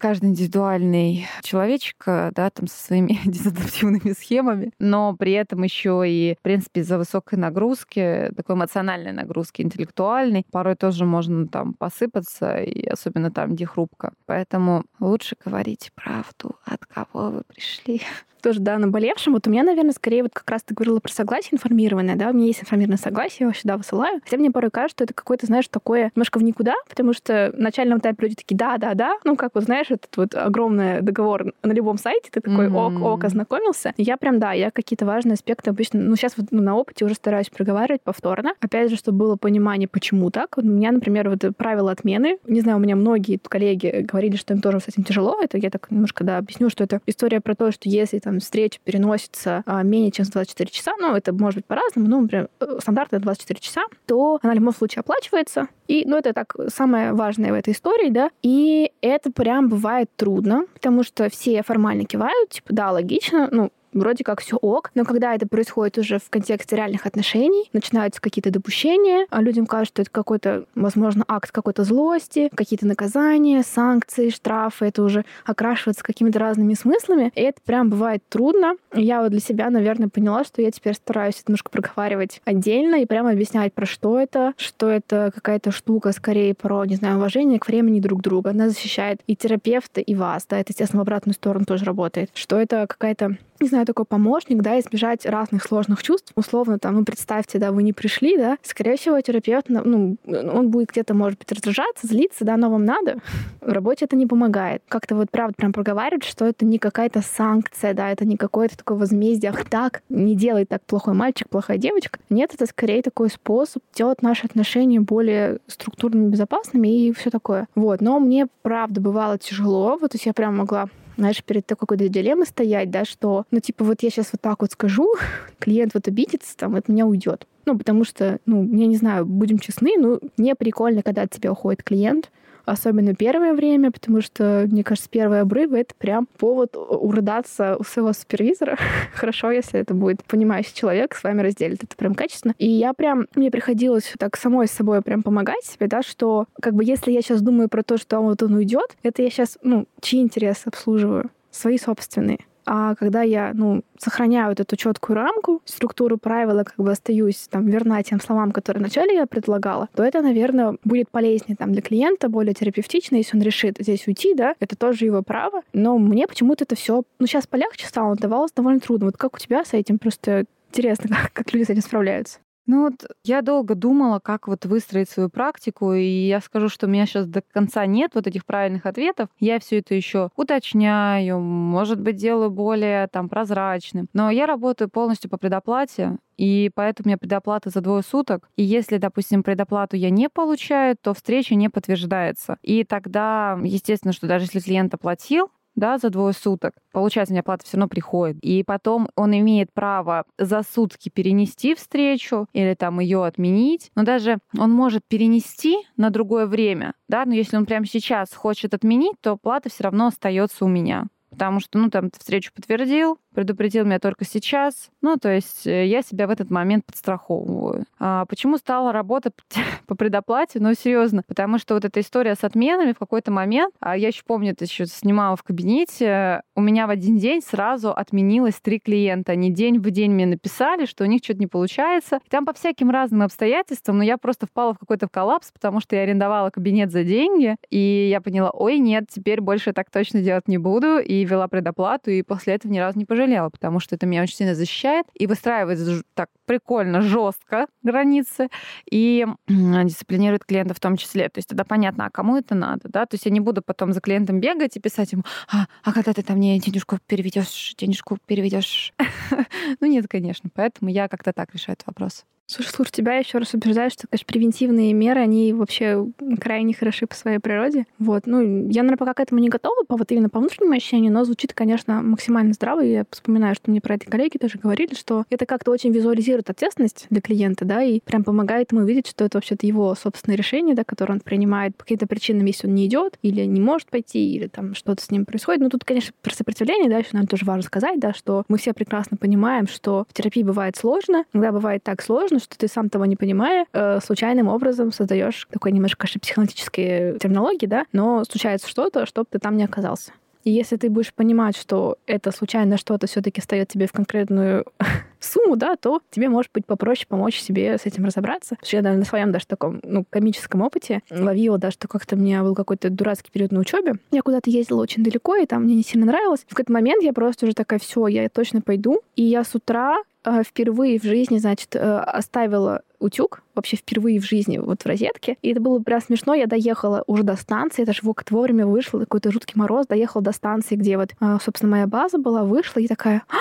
каждый 0.00 0.30
индивидуальный 0.30 1.28
человечек, 1.42 2.02
э, 2.06 2.32
да, 2.34 2.50
там 2.50 2.66
со 2.66 2.84
своими 2.84 3.20
дезадаптивными 3.24 4.12
схемами, 4.12 4.72
но 4.80 5.14
при 5.14 5.32
этом 5.32 5.62
еще 5.62 6.02
и, 6.04 6.34
в 6.34 6.42
принципе, 6.42 6.80
из-за 6.80 6.98
высокой 6.98 7.38
нагрузки, 7.38 8.32
такой 8.36 8.56
эмоциональной 8.56 9.12
нагрузки, 9.12 9.62
интеллектуальной, 9.62 10.44
порой 10.50 10.74
тоже 10.74 11.04
можно 11.04 11.46
там 11.46 11.74
посыпаться, 11.74 12.56
и 12.56 12.86
особенно 12.86 13.30
там, 13.30 13.54
где 13.54 13.66
хрупко. 13.66 14.14
Поэтому 14.26 14.84
лучше 14.98 15.36
говорить 15.44 15.92
правду, 15.94 16.56
от 16.64 16.84
кого 16.86 17.30
вы 17.30 17.42
пришли 17.46 18.02
тоже, 18.40 18.60
да, 18.60 18.78
наболевшим. 18.78 19.34
Вот 19.34 19.46
у 19.46 19.50
меня, 19.50 19.62
наверное, 19.62 19.92
скорее 19.92 20.22
вот 20.22 20.32
как 20.32 20.48
раз 20.50 20.62
ты 20.62 20.74
говорила 20.74 21.00
про 21.00 21.12
согласие 21.12 21.50
информированное, 21.52 22.16
да, 22.16 22.30
у 22.30 22.32
меня 22.32 22.46
есть 22.46 22.62
информированное 22.62 22.98
согласие, 22.98 23.38
я 23.40 23.46
его 23.46 23.52
всегда 23.54 23.76
высылаю. 23.76 24.20
Хотя 24.24 24.36
мне 24.36 24.50
порой 24.50 24.70
кажется, 24.70 24.96
что 24.96 25.04
это 25.04 25.14
какое-то, 25.14 25.46
знаешь, 25.46 25.68
такое 25.68 26.10
немножко 26.14 26.38
в 26.38 26.42
никуда, 26.42 26.74
потому 26.88 27.12
что 27.12 27.52
в 27.54 27.60
начальном 27.60 27.98
этапе 27.98 28.16
люди 28.22 28.34
такие, 28.36 28.56
да, 28.56 28.76
да, 28.78 28.94
да, 28.94 29.14
ну, 29.24 29.36
как 29.36 29.52
вот, 29.54 29.64
знаешь, 29.64 29.90
этот 29.90 30.16
вот 30.16 30.34
огромный 30.34 31.02
договор 31.02 31.52
на 31.62 31.72
любом 31.72 31.98
сайте, 31.98 32.28
ты 32.30 32.40
такой, 32.40 32.68
ок, 32.68 33.00
ок, 33.00 33.24
ознакомился. 33.24 33.94
И 33.96 34.02
я 34.02 34.16
прям, 34.16 34.38
да, 34.38 34.52
я 34.52 34.70
какие-то 34.70 35.06
важные 35.06 35.34
аспекты 35.34 35.70
обычно, 35.70 36.00
ну, 36.00 36.16
сейчас 36.16 36.36
вот 36.36 36.46
ну, 36.50 36.62
на 36.62 36.76
опыте 36.76 37.04
уже 37.04 37.14
стараюсь 37.14 37.50
проговаривать 37.50 38.02
повторно. 38.02 38.54
Опять 38.60 38.90
же, 38.90 38.96
чтобы 38.96 39.18
было 39.18 39.36
понимание, 39.36 39.88
почему 39.88 40.30
так. 40.30 40.56
Вот 40.56 40.64
у 40.64 40.68
меня, 40.68 40.92
например, 40.92 41.28
вот 41.28 41.44
правила 41.56 41.90
отмены, 41.90 42.38
не 42.46 42.60
знаю, 42.60 42.78
у 42.78 42.80
меня 42.80 42.96
многие 42.96 43.38
коллеги 43.38 44.06
говорили, 44.10 44.36
что 44.36 44.54
им 44.54 44.60
тоже 44.60 44.80
с 44.80 44.88
этим 44.88 45.04
тяжело, 45.04 45.36
это 45.40 45.58
я 45.58 45.70
так 45.70 45.90
немножко, 45.90 46.24
да, 46.24 46.38
объясню, 46.38 46.70
что 46.70 46.84
это 46.84 47.00
история 47.06 47.40
про 47.40 47.54
то, 47.54 47.72
что 47.72 47.88
если 47.88 48.18
там 48.18 48.29
встреча 48.38 48.78
переносится 48.84 49.62
а, 49.66 49.82
менее 49.82 50.10
чем 50.12 50.24
за 50.24 50.32
24 50.32 50.70
часа, 50.70 50.92
ну, 51.00 51.14
это 51.14 51.32
может 51.32 51.56
быть 51.56 51.66
по-разному, 51.66 52.08
ну, 52.08 52.20
например, 52.20 52.48
э, 52.60 52.78
стандартно 52.80 53.18
24 53.18 53.58
часа, 53.60 53.82
то 54.06 54.38
она 54.42 54.52
в 54.52 54.56
любом 54.56 54.74
случае 54.74 55.00
оплачивается. 55.00 55.68
И, 55.88 56.04
ну, 56.06 56.16
это 56.16 56.32
так 56.32 56.54
самое 56.68 57.12
важное 57.12 57.50
в 57.50 57.54
этой 57.54 57.72
истории, 57.72 58.10
да. 58.10 58.30
И 58.42 58.92
это 59.00 59.32
прям 59.32 59.68
бывает 59.68 60.08
трудно, 60.16 60.66
потому 60.74 61.02
что 61.02 61.28
все 61.30 61.62
формально 61.62 62.04
кивают, 62.04 62.50
типа, 62.50 62.72
да, 62.72 62.92
логично, 62.92 63.48
ну, 63.50 63.72
вроде 63.92 64.24
как 64.24 64.40
все 64.40 64.56
ок, 64.56 64.90
но 64.94 65.04
когда 65.04 65.34
это 65.34 65.46
происходит 65.46 65.98
уже 65.98 66.18
в 66.18 66.30
контексте 66.30 66.76
реальных 66.76 67.06
отношений, 67.06 67.68
начинаются 67.72 68.20
какие-то 68.20 68.50
допущения, 68.50 69.26
а 69.30 69.42
людям 69.42 69.66
кажется, 69.66 69.90
что 69.90 70.02
это 70.02 70.10
какой-то, 70.10 70.64
возможно, 70.74 71.24
акт 71.26 71.50
какой-то 71.50 71.84
злости, 71.84 72.50
какие-то 72.54 72.86
наказания, 72.86 73.62
санкции, 73.62 74.30
штрафы, 74.30 74.86
это 74.86 75.02
уже 75.02 75.24
окрашивается 75.44 76.04
какими-то 76.04 76.38
разными 76.38 76.74
смыслами, 76.74 77.32
и 77.34 77.40
это 77.40 77.60
прям 77.64 77.90
бывает 77.90 78.22
трудно. 78.28 78.74
Я 78.94 79.22
вот 79.22 79.30
для 79.30 79.40
себя, 79.40 79.70
наверное, 79.70 80.08
поняла, 80.08 80.44
что 80.44 80.62
я 80.62 80.70
теперь 80.70 80.94
стараюсь 80.94 81.36
это 81.36 81.44
немножко 81.48 81.70
проговаривать 81.70 82.40
отдельно 82.44 82.96
и 82.96 83.06
прямо 83.06 83.30
объяснять, 83.30 83.72
про 83.72 83.86
что 83.86 84.18
это, 84.18 84.54
что 84.56 84.88
это 84.88 85.32
какая-то 85.34 85.70
штука 85.72 86.12
скорее 86.12 86.54
про, 86.54 86.84
не 86.84 86.96
знаю, 86.96 87.16
уважение 87.16 87.58
к 87.58 87.66
времени 87.66 88.00
друг 88.00 88.22
друга. 88.22 88.50
Она 88.50 88.68
защищает 88.68 89.20
и 89.26 89.36
терапевта, 89.36 90.00
и 90.00 90.14
вас, 90.14 90.46
да, 90.48 90.58
это, 90.58 90.70
естественно, 90.70 91.00
в 91.00 91.02
обратную 91.02 91.34
сторону 91.34 91.64
тоже 91.64 91.84
работает. 91.84 92.30
Что 92.34 92.60
это 92.60 92.86
какая-то 92.86 93.36
не 93.60 93.68
знаю, 93.68 93.86
такой 93.86 94.04
помощник, 94.04 94.62
да, 94.62 94.78
избежать 94.80 95.26
разных 95.26 95.62
сложных 95.62 96.02
чувств. 96.02 96.32
Условно, 96.34 96.78
там, 96.78 96.94
ну, 96.94 97.04
представьте, 97.04 97.58
да, 97.58 97.72
вы 97.72 97.82
не 97.82 97.92
пришли, 97.92 98.36
да, 98.36 98.56
скорее 98.62 98.96
всего, 98.96 99.20
терапевт, 99.20 99.66
ну, 99.68 100.16
он 100.26 100.70
будет 100.70 100.90
где-то, 100.90 101.14
может 101.14 101.38
быть, 101.38 101.52
раздражаться, 101.52 102.06
злиться, 102.06 102.44
да, 102.44 102.56
но 102.56 102.70
вам 102.70 102.84
надо. 102.84 103.18
В 103.60 103.70
работе 103.70 104.06
это 104.06 104.16
не 104.16 104.26
помогает. 104.26 104.82
Как-то 104.88 105.14
вот, 105.14 105.30
правда, 105.30 105.54
прям 105.56 105.72
проговаривать, 105.72 106.24
что 106.24 106.46
это 106.46 106.64
не 106.64 106.78
какая-то 106.78 107.22
санкция, 107.22 107.92
да, 107.94 108.10
это 108.10 108.24
не 108.24 108.36
какое-то 108.36 108.78
такое 108.78 108.98
возмездие, 108.98 109.50
ах, 109.50 109.68
так, 109.68 110.02
не 110.08 110.34
делай 110.34 110.64
так 110.64 110.82
плохой 110.82 111.14
мальчик, 111.14 111.48
плохая 111.48 111.76
девочка. 111.76 112.18
Нет, 112.30 112.54
это 112.54 112.66
скорее 112.66 113.02
такой 113.02 113.28
способ 113.28 113.82
делать 113.94 114.22
наши 114.22 114.46
отношения 114.46 115.00
более 115.00 115.58
структурными, 115.66 116.30
безопасными 116.30 116.88
и 116.88 117.12
все 117.12 117.30
такое. 117.30 117.68
Вот, 117.74 118.00
но 118.00 118.18
мне, 118.20 118.46
правда, 118.62 119.00
бывало 119.00 119.38
тяжело, 119.38 119.98
вот, 120.00 120.12
то 120.12 120.16
есть 120.16 120.26
я 120.26 120.32
прям 120.32 120.56
могла 120.56 120.88
знаешь, 121.20 121.44
перед 121.44 121.66
такой 121.66 121.86
какой-то 121.86 122.08
дилеммой 122.08 122.46
стоять, 122.46 122.90
да, 122.90 123.04
что, 123.04 123.44
ну, 123.50 123.60
типа, 123.60 123.84
вот 123.84 124.02
я 124.02 124.10
сейчас 124.10 124.30
вот 124.32 124.40
так 124.40 124.60
вот 124.60 124.72
скажу, 124.72 125.14
клиент 125.58 125.94
вот 125.94 126.08
обидится, 126.08 126.56
там, 126.56 126.74
от 126.76 126.88
меня 126.88 127.06
уйдет. 127.06 127.46
Ну, 127.66 127.78
потому 127.78 128.04
что, 128.04 128.38
ну, 128.46 128.62
я 128.64 128.86
не 128.86 128.96
знаю, 128.96 129.26
будем 129.26 129.58
честны, 129.58 129.92
ну, 129.98 130.18
не 130.36 130.54
прикольно, 130.54 131.02
когда 131.02 131.22
от 131.22 131.30
тебя 131.30 131.52
уходит 131.52 131.82
клиент, 131.82 132.30
особенно 132.64 133.14
первое 133.14 133.54
время, 133.54 133.90
потому 133.90 134.20
что, 134.20 134.66
мне 134.70 134.84
кажется, 134.84 135.08
первые 135.10 135.42
обрывы— 135.42 135.78
это 135.80 135.94
прям 135.94 136.26
повод 136.38 136.76
уродаться 136.76 137.76
у 137.78 137.84
своего 137.84 138.12
супервизора. 138.12 138.76
Хорошо, 139.14 139.50
если 139.50 139.80
это 139.80 139.94
будет 139.94 140.24
понимающий 140.24 140.74
человек, 140.74 141.14
с 141.14 141.22
вами 141.22 141.42
разделит 141.42 141.82
это 141.84 141.96
прям 141.96 142.14
качественно. 142.14 142.54
И 142.58 142.68
я 142.68 142.92
прям, 142.92 143.26
мне 143.34 143.50
приходилось 143.50 144.12
так 144.18 144.36
самой 144.36 144.68
с 144.68 144.72
собой 144.72 145.02
прям 145.02 145.22
помогать 145.22 145.64
себе, 145.64 145.86
да, 145.86 146.02
что 146.02 146.46
как 146.60 146.74
бы 146.74 146.84
если 146.84 147.10
я 147.10 147.22
сейчас 147.22 147.42
думаю 147.42 147.68
про 147.68 147.82
то, 147.82 147.96
что 147.96 148.20
вот 148.20 148.42
он 148.42 148.54
уйдет, 148.54 148.96
это 149.02 149.22
я 149.22 149.30
сейчас, 149.30 149.58
ну, 149.62 149.86
чьи 150.00 150.20
интересы 150.20 150.66
обслуживаю? 150.66 151.30
Свои 151.50 151.78
собственные. 151.78 152.38
А 152.66 152.94
когда 152.94 153.22
я, 153.22 153.52
ну, 153.54 153.82
сохраняю 153.98 154.48
вот 154.50 154.60
эту 154.60 154.76
четкую 154.76 155.16
рамку, 155.16 155.62
структуру 155.64 156.18
правила, 156.18 156.64
как 156.64 156.76
бы 156.76 156.90
остаюсь 156.90 157.48
там 157.50 157.66
верна 157.66 158.02
тем 158.02 158.20
словам, 158.20 158.52
которые 158.52 158.80
вначале 158.80 159.14
я 159.14 159.26
предлагала, 159.26 159.88
то 159.94 160.02
это, 160.02 160.22
наверное, 160.22 160.76
будет 160.84 161.10
полезнее 161.10 161.56
там 161.56 161.72
для 161.72 161.82
клиента, 161.82 162.28
более 162.28 162.54
терапевтично, 162.54 163.16
если 163.16 163.36
он 163.36 163.42
решит 163.42 163.76
здесь 163.78 164.06
уйти, 164.06 164.34
да, 164.34 164.54
это 164.60 164.76
тоже 164.76 165.04
его 165.04 165.22
право. 165.22 165.62
Но 165.72 165.98
мне 165.98 166.26
почему-то 166.26 166.64
это 166.64 166.74
все, 166.74 167.02
ну, 167.18 167.26
сейчас 167.26 167.46
полегче 167.46 167.86
стало, 167.86 168.16
давалось 168.16 168.52
довольно 168.52 168.80
трудно. 168.80 169.06
Вот 169.06 169.16
как 169.16 169.36
у 169.36 169.38
тебя 169.38 169.64
с 169.64 169.72
этим? 169.72 169.98
Просто 169.98 170.44
интересно, 170.68 171.08
как, 171.08 171.32
как 171.32 171.52
люди 171.52 171.64
с 171.64 171.70
этим 171.70 171.82
справляются. 171.82 172.38
Ну 172.66 172.84
вот 172.84 173.06
я 173.24 173.42
долго 173.42 173.74
думала, 173.74 174.20
как 174.20 174.46
вот 174.46 174.64
выстроить 174.64 175.10
свою 175.10 175.28
практику, 175.28 175.92
и 175.92 176.04
я 176.28 176.40
скажу, 176.40 176.68
что 176.68 176.86
у 176.86 176.90
меня 176.90 177.06
сейчас 177.06 177.26
до 177.26 177.42
конца 177.42 177.84
нет 177.86 178.12
вот 178.14 178.26
этих 178.26 178.46
правильных 178.46 178.86
ответов. 178.86 179.28
Я 179.40 179.58
все 179.58 179.78
это 179.78 179.94
еще 179.94 180.30
уточняю, 180.36 181.40
может 181.40 182.00
быть, 182.00 182.16
делаю 182.16 182.50
более 182.50 183.08
там 183.08 183.28
прозрачным. 183.28 184.08
Но 184.12 184.30
я 184.30 184.46
работаю 184.46 184.88
полностью 184.88 185.30
по 185.30 185.36
предоплате, 185.36 186.18
и 186.36 186.70
поэтому 186.74 187.06
у 187.06 187.08
меня 187.08 187.18
предоплата 187.18 187.70
за 187.70 187.80
двое 187.80 188.02
суток. 188.02 188.48
И 188.56 188.62
если, 188.62 188.98
допустим, 188.98 189.42
предоплату 189.42 189.96
я 189.96 190.10
не 190.10 190.28
получаю, 190.28 190.96
то 191.00 191.12
встреча 191.12 191.54
не 191.54 191.68
подтверждается. 191.68 192.58
И 192.62 192.84
тогда, 192.84 193.58
естественно, 193.64 194.12
что 194.12 194.26
даже 194.28 194.44
если 194.44 194.60
клиент 194.60 194.94
оплатил, 194.94 195.50
да, 195.80 195.98
за 195.98 196.10
двое 196.10 196.32
суток, 196.32 196.74
получается, 196.92 197.32
мне 197.32 197.40
оплата 197.40 197.64
все 197.64 197.76
равно 197.76 197.88
приходит. 197.88 198.38
И 198.42 198.62
потом 198.62 199.08
он 199.16 199.36
имеет 199.36 199.72
право 199.72 200.24
за 200.38 200.62
сутки 200.62 201.08
перенести 201.08 201.74
встречу 201.74 202.46
или 202.52 202.74
там 202.74 203.00
ее 203.00 203.24
отменить. 203.24 203.90
Но 203.96 204.04
даже 204.04 204.38
он 204.56 204.70
может 204.70 205.02
перенести 205.08 205.78
на 205.96 206.10
другое 206.10 206.46
время, 206.46 206.94
да, 207.08 207.24
но 207.24 207.34
если 207.34 207.56
он 207.56 207.66
прямо 207.66 207.86
сейчас 207.86 208.32
хочет 208.32 208.74
отменить, 208.74 209.16
то 209.20 209.36
плата 209.36 209.70
все 209.70 209.84
равно 209.84 210.06
остается 210.06 210.64
у 210.64 210.68
меня. 210.68 211.06
Потому 211.30 211.60
что, 211.60 211.78
ну, 211.78 211.90
там, 211.90 212.10
встречу 212.16 212.52
подтвердил, 212.54 213.18
предупредил 213.34 213.84
меня 213.84 213.98
только 213.98 214.24
сейчас. 214.24 214.90
Ну, 215.00 215.16
то 215.16 215.32
есть 215.32 215.66
э, 215.66 215.86
я 215.86 216.02
себя 216.02 216.26
в 216.26 216.30
этот 216.30 216.50
момент 216.50 216.84
подстраховываю. 216.84 217.84
А 217.98 218.26
почему 218.26 218.58
стала 218.58 218.92
работа 218.92 219.30
по 219.86 219.94
предоплате? 219.94 220.58
Ну, 220.60 220.74
серьезно, 220.74 221.22
потому 221.26 221.58
что 221.58 221.74
вот 221.74 221.84
эта 221.84 222.00
история 222.00 222.34
с 222.34 222.44
отменами 222.44 222.92
в 222.92 222.98
какой-то 222.98 223.30
момент, 223.30 223.74
а 223.80 223.96
я 223.96 224.08
еще 224.08 224.22
помню, 224.26 224.52
это 224.52 224.64
еще 224.64 224.86
снимала 224.86 225.36
в 225.36 225.42
кабинете, 225.42 226.42
у 226.54 226.60
меня 226.60 226.86
в 226.86 226.90
один 226.90 227.16
день 227.16 227.40
сразу 227.42 227.90
отменилось 227.90 228.56
три 228.60 228.80
клиента. 228.80 229.32
Они 229.32 229.50
день 229.50 229.78
в 229.78 229.90
день 229.90 230.12
мне 230.12 230.26
написали, 230.26 230.84
что 230.86 231.04
у 231.04 231.06
них 231.06 231.20
что-то 231.22 231.40
не 231.40 231.46
получается. 231.46 232.20
Там 232.28 232.44
по 232.44 232.52
всяким 232.52 232.90
разным 232.90 233.22
обстоятельствам, 233.22 233.98
но 233.98 234.04
я 234.04 234.18
просто 234.18 234.46
впала 234.46 234.74
в 234.74 234.78
какой-то 234.78 235.08
коллапс, 235.08 235.52
потому 235.52 235.80
что 235.80 235.96
я 235.96 236.02
арендовала 236.02 236.50
кабинет 236.50 236.90
за 236.90 237.04
деньги, 237.04 237.56
и 237.70 238.08
я 238.10 238.20
поняла, 238.20 238.50
ой, 238.50 238.78
нет, 238.78 239.04
теперь 239.08 239.40
больше 239.40 239.72
так 239.72 239.90
точно 239.90 240.20
делать 240.20 240.48
не 240.48 240.58
буду, 240.58 240.98
и 240.98 241.19
вела 241.24 241.48
предоплату, 241.48 242.10
и 242.10 242.22
после 242.22 242.54
этого 242.54 242.72
ни 242.72 242.78
разу 242.78 242.98
не 242.98 243.04
пожалела 243.04 243.50
потому 243.50 243.80
что 243.80 243.94
это 243.94 244.06
меня 244.06 244.22
очень 244.22 244.36
сильно 244.36 244.54
защищает 244.54 245.06
и 245.14 245.26
выстраивает 245.26 245.78
так 246.14 246.30
прикольно, 246.46 247.02
жестко 247.02 247.66
границы 247.82 248.48
и 248.90 249.26
дисциплинирует 249.48 250.44
клиента 250.44 250.74
в 250.74 250.80
том 250.80 250.96
числе. 250.96 251.28
То 251.28 251.38
есть 251.38 251.48
тогда 251.48 251.64
понятно, 251.64 252.06
а 252.06 252.10
кому 252.10 252.36
это 252.36 252.54
надо, 252.54 252.88
да? 252.88 253.06
То 253.06 253.14
есть 253.14 253.26
я 253.26 253.30
не 253.30 253.40
буду 253.40 253.62
потом 253.62 253.92
за 253.92 254.00
клиентом 254.00 254.40
бегать 254.40 254.76
и 254.76 254.80
писать 254.80 255.12
ему, 255.12 255.22
а, 255.52 255.66
а 255.84 255.92
когда 255.92 256.12
ты 256.12 256.22
там 256.22 256.36
мне 256.36 256.58
денежку 256.58 256.98
переведешь, 257.06 257.74
денежку 257.76 258.18
переведешь. 258.26 258.92
ну 259.80 259.86
нет, 259.86 260.06
конечно. 260.08 260.50
Поэтому 260.54 260.90
я 260.90 261.08
как-то 261.08 261.32
так 261.32 261.52
решаю 261.54 261.74
этот 261.74 261.86
вопрос. 261.86 262.24
Слушай, 262.50 262.70
слушай, 262.70 262.90
тебя 262.90 263.14
еще 263.14 263.38
раз 263.38 263.54
убеждаю, 263.54 263.90
что, 263.90 264.08
конечно, 264.08 264.26
превентивные 264.26 264.92
меры, 264.92 265.20
они 265.20 265.52
вообще 265.52 266.04
крайне 266.40 266.74
хороши 266.74 267.06
по 267.06 267.14
своей 267.14 267.38
природе. 267.38 267.86
Вот. 268.00 268.26
Ну, 268.26 268.40
я, 268.68 268.82
наверное, 268.82 268.96
пока 268.96 269.14
к 269.14 269.20
этому 269.20 269.40
не 269.40 269.48
готова, 269.48 269.84
по 269.86 269.96
вот 269.96 270.10
именно 270.10 270.28
по 270.28 270.40
внутреннему 270.40 270.74
ощущению, 270.74 271.12
но 271.12 271.24
звучит, 271.24 271.54
конечно, 271.54 272.02
максимально 272.02 272.52
здраво. 272.52 272.80
Я 272.80 273.04
вспоминаю, 273.08 273.54
что 273.54 273.70
мне 273.70 273.80
про 273.80 273.94
это 273.94 274.10
коллеги 274.10 274.36
тоже 274.38 274.58
говорили, 274.58 274.94
что 274.94 275.26
это 275.30 275.46
как-то 275.46 275.70
очень 275.70 275.92
визуализирует 275.92 276.50
ответственность 276.50 277.06
для 277.08 277.20
клиента, 277.20 277.64
да, 277.64 277.84
и 277.84 278.00
прям 278.00 278.24
помогает 278.24 278.72
ему 278.72 278.84
видеть, 278.84 279.06
что 279.06 279.24
это 279.24 279.38
вообще-то 279.38 279.64
его 279.64 279.94
собственное 279.94 280.36
решение, 280.36 280.74
да, 280.74 280.82
которое 280.82 281.12
он 281.14 281.20
принимает 281.20 281.76
по 281.76 281.84
каким-то 281.84 282.08
причинам, 282.08 282.46
если 282.46 282.66
он 282.66 282.74
не 282.74 282.86
идет 282.86 283.16
или 283.22 283.44
не 283.44 283.60
может 283.60 283.90
пойти, 283.90 284.34
или 284.34 284.48
там 284.48 284.74
что-то 284.74 285.04
с 285.04 285.10
ним 285.12 285.24
происходит. 285.24 285.60
Ну, 285.60 285.68
тут, 285.68 285.84
конечно, 285.84 286.12
про 286.20 286.34
сопротивление, 286.34 286.90
да, 286.90 286.98
еще, 286.98 287.10
наверное, 287.12 287.28
тоже 287.28 287.44
важно 287.44 287.62
сказать, 287.62 288.00
да, 288.00 288.12
что 288.12 288.42
мы 288.48 288.58
все 288.58 288.72
прекрасно 288.72 289.16
понимаем, 289.16 289.68
что 289.68 290.04
в 290.08 290.14
терапии 290.14 290.42
бывает 290.42 290.76
сложно, 290.76 291.24
иногда 291.32 291.52
бывает 291.52 291.84
так 291.84 292.02
сложно, 292.02 292.39
что 292.40 292.58
ты 292.58 292.68
сам 292.68 292.88
того 292.88 293.04
не 293.06 293.16
понимая, 293.16 293.66
э, 293.72 294.00
случайным 294.00 294.48
образом 294.48 294.92
создаешь 294.92 295.46
такой 295.50 295.72
немножко, 295.72 296.06
психологические 296.06 297.18
терминологии, 297.18 297.66
да, 297.66 297.84
но 297.92 298.24
случается 298.24 298.68
что-то, 298.68 299.06
чтобы 299.06 299.26
ты 299.30 299.38
там 299.38 299.56
не 299.56 299.64
оказался. 299.64 300.12
И 300.44 300.50
если 300.50 300.76
ты 300.76 300.88
будешь 300.88 301.12
понимать, 301.12 301.56
что 301.56 301.98
это 302.06 302.32
случайно 302.32 302.78
что-то 302.78 303.06
все-таки 303.06 303.40
встает 303.40 303.68
тебе 303.68 303.86
в 303.86 303.92
конкретную 303.92 304.64
сумму, 305.20 305.56
да, 305.56 305.76
то 305.76 306.00
тебе 306.10 306.28
может 306.28 306.50
быть 306.52 306.64
попроще 306.64 307.06
помочь 307.08 307.38
себе 307.38 307.76
с 307.76 307.84
этим 307.84 308.06
разобраться. 308.06 308.56
Потому 308.56 308.66
что 308.66 308.76
я 308.76 308.82
даже 308.82 308.98
на 308.98 309.04
своем 309.04 309.32
даже 309.32 309.46
таком, 309.46 309.80
ну, 309.82 310.04
комическом 310.08 310.62
опыте 310.62 311.02
ловила 311.10 311.58
даже, 311.58 311.74
что 311.74 311.88
как-то 311.88 312.16
у 312.16 312.18
меня 312.18 312.42
был 312.42 312.54
какой-то 312.54 312.90
дурацкий 312.90 313.30
период 313.30 313.52
на 313.52 313.60
учебе. 313.60 313.96
Я 314.10 314.22
куда-то 314.22 314.50
ездила 314.50 314.80
очень 314.80 315.04
далеко, 315.04 315.36
и 315.36 315.46
там 315.46 315.64
мне 315.64 315.74
не 315.74 315.82
сильно 315.82 316.06
нравилось. 316.06 316.40
В 316.46 316.50
какой-то 316.50 316.72
момент 316.72 317.02
я 317.02 317.12
просто 317.12 317.46
уже 317.46 317.54
такая, 317.54 317.78
все, 317.78 318.06
я 318.06 318.28
точно 318.28 318.62
пойду. 318.62 319.00
И 319.16 319.22
я 319.22 319.44
с 319.44 319.54
утра 319.54 319.98
впервые 320.44 320.98
в 320.98 321.04
жизни, 321.04 321.38
значит, 321.38 321.74
э, 321.74 321.78
оставила 321.78 322.82
утюг 322.98 323.42
вообще 323.54 323.76
впервые 323.76 324.20
в 324.20 324.24
жизни 324.24 324.58
вот 324.58 324.82
в 324.82 324.86
розетке. 324.86 325.36
И 325.42 325.50
это 325.50 325.60
было 325.60 325.78
прям 325.80 326.00
смешно. 326.00 326.34
Я 326.34 326.46
доехала 326.46 327.04
уже 327.06 327.22
до 327.22 327.36
станции, 327.36 327.84
даже 327.84 328.00
вот 328.02 328.30
вовремя 328.30 328.66
вышла, 328.66 329.00
какой-то 329.00 329.32
жуткий 329.32 329.58
мороз, 329.58 329.86
доехала 329.86 330.22
до 330.22 330.32
станции, 330.32 330.76
где 330.76 330.96
вот, 330.96 331.10
э, 331.20 331.38
собственно, 331.42 331.72
моя 331.72 331.86
база 331.86 332.18
была, 332.18 332.44
вышла 332.44 332.80
и 332.80 332.86
такая, 332.86 333.22
«А, 333.28 333.36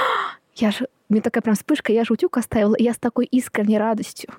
я 0.55 0.71
же 0.71 0.87
мне 1.09 1.21
такая 1.21 1.41
прям 1.41 1.55
вспышка, 1.55 1.91
я 1.91 2.03
же 2.03 2.13
утюг 2.13 2.37
оставила, 2.37 2.75
и 2.75 2.83
я 2.83 2.93
с 2.93 2.99
такой 2.99 3.25
искренней 3.25 3.79
радостью. 3.79 4.29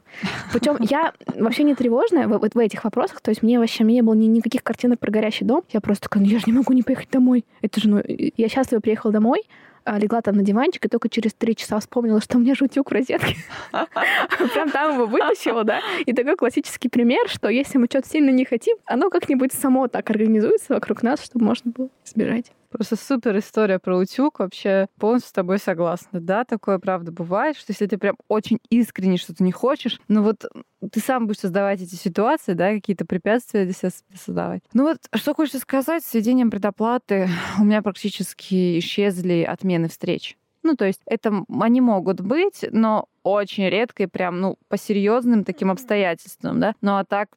Причем 0.52 0.76
я 0.78 1.12
вообще 1.34 1.64
не 1.64 1.74
тревожная 1.74 2.28
в, 2.28 2.38
в, 2.38 2.48
в 2.54 2.58
этих 2.58 2.84
вопросах, 2.84 3.20
то 3.20 3.30
есть 3.30 3.42
мне 3.42 3.58
вообще 3.58 3.82
не 3.82 4.02
было 4.02 4.14
ни, 4.14 4.26
никаких 4.26 4.62
картинок 4.62 5.00
про 5.00 5.10
горящий 5.10 5.44
дом. 5.44 5.64
Я 5.70 5.80
просто 5.80 6.04
такая, 6.04 6.22
ну 6.22 6.28
я 6.28 6.38
же 6.38 6.44
не 6.46 6.52
могу 6.52 6.72
не 6.72 6.84
поехать 6.84 7.10
домой. 7.10 7.44
Это 7.60 7.80
же, 7.80 7.88
ну, 7.88 8.00
я 8.06 8.48
счастливо 8.48 8.80
приехала 8.80 9.12
домой, 9.12 9.42
легла 9.86 10.20
там 10.22 10.36
на 10.36 10.42
диванчик, 10.42 10.84
и 10.84 10.88
только 10.88 11.08
через 11.08 11.34
три 11.34 11.56
часа 11.56 11.78
вспомнила, 11.80 12.20
что 12.20 12.38
у 12.38 12.40
меня 12.40 12.54
жутюк 12.54 12.90
в 12.90 12.92
розетке. 12.92 13.36
Прям 14.54 14.70
там 14.70 14.94
его 14.94 15.06
вытащила, 15.06 15.64
да. 15.64 15.80
И 16.06 16.12
такой 16.12 16.36
классический 16.36 16.88
пример, 16.88 17.28
что 17.28 17.48
если 17.48 17.78
мы 17.78 17.86
что-то 17.86 18.08
сильно 18.08 18.30
не 18.30 18.44
хотим, 18.44 18.76
оно 18.84 19.10
как-нибудь 19.10 19.52
само 19.52 19.88
так 19.88 20.10
организуется 20.10 20.74
вокруг 20.74 21.02
нас, 21.02 21.24
чтобы 21.24 21.44
можно 21.44 21.70
было 21.70 21.88
сбежать. 22.04 22.52
Просто 22.70 22.96
супер 22.96 23.36
история 23.38 23.78
про 23.78 23.96
утюг. 23.96 24.38
Вообще 24.38 24.86
полностью 24.98 25.28
с 25.30 25.32
тобой 25.32 25.58
согласна. 25.58 26.20
Да, 26.20 26.44
такое 26.44 26.78
правда 26.78 27.12
бывает, 27.12 27.56
что 27.56 27.72
если 27.72 27.86
ты 27.86 27.98
прям 27.98 28.16
очень 28.28 28.58
искренне 28.70 29.16
что-то 29.16 29.42
не 29.42 29.52
хочешь, 29.52 30.00
ну 30.08 30.22
вот 30.22 30.44
ты 30.90 31.00
сам 31.00 31.26
будешь 31.26 31.40
создавать 31.40 31.82
эти 31.82 31.94
ситуации, 31.94 32.54
да, 32.54 32.72
какие-то 32.72 33.04
препятствия 33.04 33.64
для 33.64 33.74
себя 33.74 33.90
создавать. 34.14 34.62
Ну 34.72 34.84
вот, 34.84 34.98
что 35.14 35.34
хочется 35.34 35.58
сказать, 35.58 36.04
с 36.04 36.14
введением 36.14 36.50
предоплаты 36.50 37.28
у 37.58 37.64
меня 37.64 37.82
практически 37.82 38.78
исчезли 38.78 39.42
отмены 39.42 39.88
встреч. 39.88 40.36
Ну, 40.62 40.76
то 40.76 40.84
есть 40.84 41.00
это 41.06 41.44
они 41.60 41.80
могут 41.80 42.20
быть, 42.20 42.66
но 42.70 43.08
очень 43.22 43.68
редко 43.68 44.02
и 44.02 44.06
прям, 44.06 44.40
ну, 44.40 44.58
по 44.68 44.76
серьезным 44.76 45.44
таким 45.44 45.70
обстоятельствам, 45.70 46.60
да. 46.60 46.74
Ну, 46.82 46.96
а 46.96 47.04
так 47.04 47.30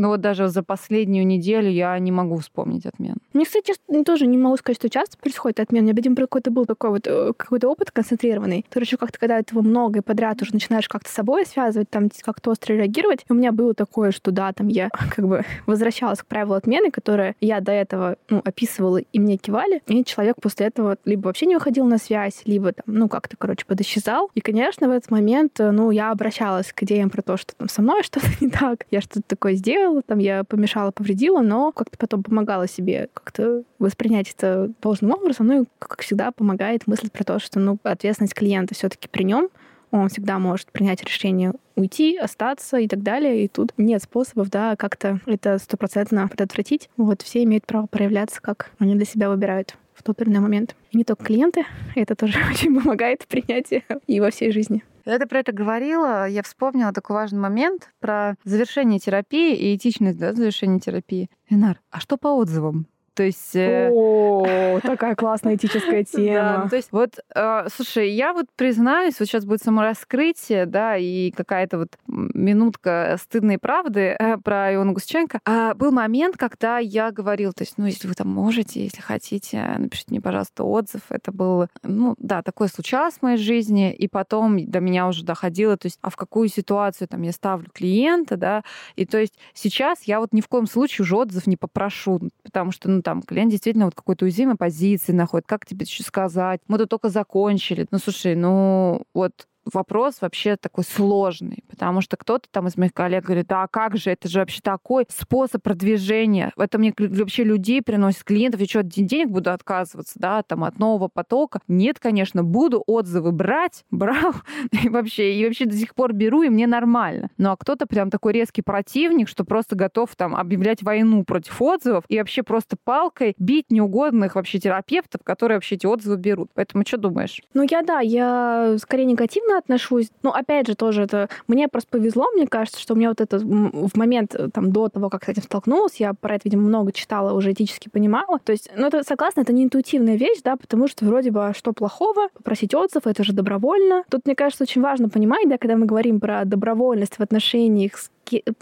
ну 0.00 0.08
вот 0.08 0.22
даже 0.22 0.48
за 0.48 0.62
последнюю 0.62 1.26
неделю 1.26 1.68
я 1.68 1.98
не 1.98 2.10
могу 2.10 2.38
вспомнить 2.38 2.86
отмен. 2.86 3.16
Мне, 3.34 3.44
кстати, 3.44 3.74
тоже 4.06 4.26
не 4.26 4.38
могу 4.38 4.56
сказать, 4.56 4.78
что 4.78 4.88
часто 4.88 5.18
происходит 5.18 5.60
отмен. 5.60 5.86
Я, 5.86 5.92
видимо, 5.92 6.16
какой-то 6.16 6.50
был 6.50 6.64
такой 6.64 6.90
вот 6.90 7.06
э, 7.06 7.32
какой-то 7.36 7.68
опыт 7.68 7.90
концентрированный. 7.90 8.64
Короче, 8.70 8.96
как-то, 8.96 9.18
когда 9.18 9.38
этого 9.38 9.60
много 9.60 9.98
и 9.98 10.02
подряд 10.02 10.40
уже 10.40 10.54
начинаешь 10.54 10.88
как-то 10.88 11.10
с 11.10 11.12
собой 11.12 11.44
связывать, 11.44 11.90
там 11.90 12.08
как-то 12.22 12.50
остро 12.50 12.72
реагировать. 12.72 13.26
И 13.28 13.32
у 13.32 13.36
меня 13.36 13.52
было 13.52 13.74
такое, 13.74 14.10
что 14.10 14.30
да, 14.30 14.54
там 14.54 14.68
я 14.68 14.88
как 15.14 15.28
бы 15.28 15.44
возвращалась 15.66 16.20
к 16.20 16.26
правилу 16.26 16.54
отмены, 16.54 16.90
которое 16.90 17.36
я 17.42 17.60
до 17.60 17.72
этого 17.72 18.16
ну, 18.30 18.40
описывала, 18.42 18.96
и 18.96 19.20
мне 19.20 19.36
кивали. 19.36 19.82
И 19.86 20.02
человек 20.06 20.36
после 20.40 20.68
этого 20.68 20.96
либо 21.04 21.26
вообще 21.26 21.44
не 21.44 21.56
выходил 21.56 21.84
на 21.84 21.98
связь, 21.98 22.40
либо 22.46 22.72
там, 22.72 22.84
ну, 22.86 23.08
как-то, 23.10 23.36
короче, 23.36 23.66
подосчезал. 23.66 24.30
И, 24.34 24.40
конечно, 24.40 24.88
в 24.88 24.92
этот 24.92 25.10
момент, 25.10 25.60
э, 25.60 25.70
ну, 25.70 25.90
я 25.90 26.10
обращалась 26.10 26.72
к 26.72 26.82
идеям 26.84 27.10
про 27.10 27.20
то, 27.20 27.36
что 27.36 27.54
там 27.54 27.68
со 27.68 27.82
мной 27.82 28.02
что-то 28.02 28.26
не 28.40 28.48
так, 28.48 28.86
я 28.90 29.02
что-то 29.02 29.22
такое 29.26 29.54
сделала, 29.54 29.89
сделала, 29.90 30.02
там 30.02 30.18
я 30.18 30.44
помешала, 30.44 30.90
повредила, 30.90 31.40
но 31.40 31.72
как-то 31.72 31.98
потом 31.98 32.22
помогала 32.22 32.68
себе 32.68 33.08
как-то 33.12 33.62
воспринять 33.78 34.30
это 34.36 34.72
должным 34.80 35.12
образом. 35.12 35.46
Ну 35.46 35.62
и, 35.62 35.66
как 35.78 36.02
всегда, 36.02 36.30
помогает 36.30 36.86
мысль 36.86 37.10
про 37.10 37.24
то, 37.24 37.38
что 37.38 37.58
ну, 37.58 37.78
ответственность 37.82 38.34
клиента 38.34 38.74
все 38.74 38.88
таки 38.88 39.08
при 39.08 39.24
нем, 39.24 39.48
он 39.90 40.08
всегда 40.08 40.38
может 40.38 40.70
принять 40.70 41.02
решение 41.02 41.52
уйти, 41.74 42.16
остаться 42.16 42.76
и 42.78 42.86
так 42.86 43.02
далее. 43.02 43.44
И 43.44 43.48
тут 43.48 43.72
нет 43.76 44.02
способов, 44.02 44.48
да, 44.48 44.76
как-то 44.76 45.20
это 45.26 45.58
стопроцентно 45.58 46.28
предотвратить. 46.28 46.88
Вот 46.96 47.22
все 47.22 47.42
имеют 47.42 47.66
право 47.66 47.86
проявляться, 47.86 48.40
как 48.40 48.70
они 48.78 48.94
для 48.94 49.04
себя 49.04 49.28
выбирают 49.28 49.76
в 49.94 50.02
тот 50.02 50.22
или 50.22 50.30
иной 50.30 50.40
момент. 50.40 50.76
И 50.92 50.96
не 50.96 51.04
только 51.04 51.24
клиенты, 51.24 51.64
это 51.96 52.14
тоже 52.14 52.38
очень 52.50 52.74
помогает 52.80 53.22
в 53.22 53.26
принятии 53.26 53.84
и 54.06 54.20
во 54.20 54.30
всей 54.30 54.52
жизни. 54.52 54.84
Когда 55.04 55.18
ты 55.18 55.26
про 55.26 55.40
это 55.40 55.52
говорила, 55.52 56.28
я 56.28 56.42
вспомнила 56.42 56.92
такой 56.92 57.14
важный 57.14 57.40
момент 57.40 57.90
про 58.00 58.36
завершение 58.44 58.98
терапии 58.98 59.56
и 59.56 59.76
этичность 59.76 60.18
да, 60.18 60.32
завершения 60.34 60.80
терапии. 60.80 61.30
Ленар, 61.48 61.80
а 61.90 62.00
что 62.00 62.16
по 62.16 62.28
отзывам? 62.28 62.86
То 63.14 63.24
есть... 63.24 63.54
Э, 63.54 63.90
О, 63.92 64.80
такая 64.82 65.14
классная 65.14 65.56
этическая 65.56 66.04
тема. 66.04 66.62
Да, 66.62 66.68
то 66.68 66.76
есть 66.76 66.92
вот, 66.92 67.18
э, 67.34 67.66
слушай, 67.74 68.10
я 68.10 68.32
вот 68.32 68.46
признаюсь, 68.56 69.18
вот 69.18 69.28
сейчас 69.28 69.44
будет 69.44 69.62
самораскрытие, 69.62 70.66
да, 70.66 70.96
и 70.96 71.30
какая-то 71.30 71.78
вот 71.78 71.98
минутка 72.06 73.16
стыдной 73.20 73.58
правды 73.58 74.16
э, 74.18 74.36
про 74.38 74.72
Иону 74.74 74.92
Гусченко. 74.92 75.40
А 75.44 75.74
был 75.74 75.90
момент, 75.92 76.36
когда 76.36 76.78
я 76.78 77.10
говорила, 77.10 77.52
то 77.52 77.62
есть, 77.62 77.74
ну, 77.76 77.86
если 77.86 78.06
вы 78.08 78.14
там 78.14 78.28
можете, 78.28 78.82
если 78.82 79.00
хотите, 79.00 79.74
напишите 79.78 80.10
мне, 80.10 80.20
пожалуйста, 80.20 80.64
отзыв. 80.64 81.02
Это 81.10 81.32
было, 81.32 81.68
ну, 81.82 82.14
да, 82.18 82.42
такое 82.42 82.68
случалось 82.68 83.14
в 83.14 83.22
моей 83.22 83.38
жизни, 83.38 83.92
и 83.92 84.08
потом 84.08 84.64
до 84.70 84.80
меня 84.80 85.08
уже 85.08 85.24
доходило, 85.24 85.76
то 85.76 85.86
есть, 85.86 85.98
а 86.02 86.10
в 86.10 86.16
какую 86.16 86.48
ситуацию 86.48 87.08
там 87.08 87.22
я 87.22 87.32
ставлю 87.32 87.68
клиента, 87.72 88.36
да, 88.36 88.62
и 88.96 89.04
то 89.04 89.18
есть 89.18 89.34
сейчас 89.54 90.02
я 90.04 90.20
вот 90.20 90.32
ни 90.32 90.40
в 90.40 90.48
коем 90.48 90.66
случае 90.66 91.04
уже 91.04 91.16
отзыв 91.16 91.46
не 91.46 91.56
попрошу, 91.56 92.20
потому 92.42 92.72
что, 92.72 92.88
ну, 92.88 92.99
там 93.02 93.22
клиент 93.22 93.50
действительно 93.50 93.86
вот 93.86 93.94
какой-то 93.94 94.24
уязвимой 94.24 94.56
позиции 94.56 95.12
находит, 95.12 95.46
как 95.46 95.66
тебе 95.66 95.84
еще 95.84 96.02
сказать, 96.02 96.60
мы 96.68 96.78
тут 96.78 96.90
только 96.90 97.08
закончили. 97.08 97.86
Ну, 97.90 97.98
слушай, 97.98 98.34
ну 98.34 99.02
вот 99.14 99.46
вопрос 99.72 100.20
вообще 100.20 100.56
такой 100.56 100.84
сложный, 100.84 101.64
потому 101.68 102.00
что 102.00 102.16
кто-то 102.16 102.48
там 102.50 102.66
из 102.66 102.76
моих 102.76 102.92
коллег 102.92 103.24
говорит, 103.24 103.46
да, 103.48 103.62
а 103.62 103.68
как 103.68 103.96
же, 103.96 104.10
это 104.10 104.28
же 104.28 104.40
вообще 104.40 104.60
такой 104.62 105.06
способ 105.08 105.62
продвижения. 105.62 106.52
Это 106.56 106.78
мне 106.78 106.92
вообще 106.96 107.44
людей 107.44 107.82
приносит, 107.82 108.24
клиентов, 108.24 108.60
и 108.60 108.66
что, 108.66 108.82
денег 108.82 109.28
буду 109.28 109.50
отказываться, 109.50 110.18
да, 110.18 110.42
там, 110.42 110.64
от 110.64 110.78
нового 110.78 111.08
потока? 111.08 111.60
Нет, 111.68 111.98
конечно, 111.98 112.42
буду 112.42 112.82
отзывы 112.86 113.32
брать, 113.32 113.84
брал, 113.90 114.34
и 114.70 114.88
вообще, 114.88 115.34
и 115.34 115.44
вообще 115.44 115.66
до 115.66 115.76
сих 115.76 115.94
пор 115.94 116.12
беру, 116.12 116.42
и 116.42 116.48
мне 116.48 116.66
нормально. 116.66 117.30
Ну, 117.38 117.50
а 117.50 117.56
кто-то 117.56 117.86
прям 117.86 118.10
такой 118.10 118.32
резкий 118.32 118.62
противник, 118.62 119.28
что 119.28 119.44
просто 119.44 119.76
готов 119.76 120.14
там 120.16 120.34
объявлять 120.34 120.82
войну 120.82 121.24
против 121.24 121.60
отзывов 121.60 122.04
и 122.08 122.18
вообще 122.18 122.42
просто 122.42 122.76
палкой 122.82 123.34
бить 123.38 123.70
неугодных 123.70 124.34
вообще 124.34 124.58
терапевтов, 124.58 125.22
которые 125.24 125.56
вообще 125.56 125.76
эти 125.76 125.86
отзывы 125.86 126.16
берут. 126.16 126.50
Поэтому 126.54 126.84
что 126.86 126.96
думаешь? 126.96 127.40
Ну, 127.54 127.66
я, 127.68 127.82
да, 127.82 128.00
я 128.00 128.76
скорее 128.78 129.04
негативно 129.04 129.58
отношусь. 129.60 130.10
Но, 130.22 130.32
опять 130.32 130.66
же, 130.66 130.74
тоже 130.74 131.02
это... 131.02 131.28
Мне 131.46 131.68
просто 131.68 131.88
повезло, 131.90 132.26
мне 132.34 132.46
кажется, 132.46 132.80
что 132.80 132.94
у 132.94 132.96
меня 132.96 133.08
вот 133.08 133.20
это 133.20 133.38
в 133.38 133.96
момент 133.96 134.34
э, 134.34 134.48
там 134.52 134.72
до 134.72 134.88
того, 134.88 135.08
как 135.08 135.24
с 135.24 135.28
этим 135.28 135.42
столкнулась, 135.42 135.96
я 135.96 136.12
про 136.14 136.34
это, 136.34 136.42
видимо, 136.44 136.62
много 136.62 136.92
читала, 136.92 137.32
уже 137.32 137.52
этически 137.52 137.88
понимала. 137.88 138.38
То 138.44 138.52
есть, 138.52 138.70
ну, 138.76 138.86
это, 138.86 139.02
согласна, 139.04 139.42
это 139.42 139.52
не 139.52 139.64
интуитивная 139.64 140.16
вещь, 140.16 140.40
да, 140.44 140.56
потому 140.56 140.88
что 140.88 141.04
вроде 141.04 141.30
бы, 141.30 141.46
а 141.46 141.54
что 141.54 141.72
плохого? 141.72 142.28
Попросить 142.34 142.74
отзыв, 142.74 143.06
это 143.06 143.24
же 143.24 143.32
добровольно. 143.32 144.02
Тут, 144.10 144.26
мне 144.26 144.34
кажется, 144.34 144.64
очень 144.64 144.82
важно 144.82 145.08
понимать, 145.08 145.48
да, 145.48 145.58
когда 145.58 145.76
мы 145.76 145.86
говорим 145.86 146.20
про 146.20 146.44
добровольность 146.44 147.16
в 147.16 147.20
отношениях 147.20 147.96
с 147.96 148.10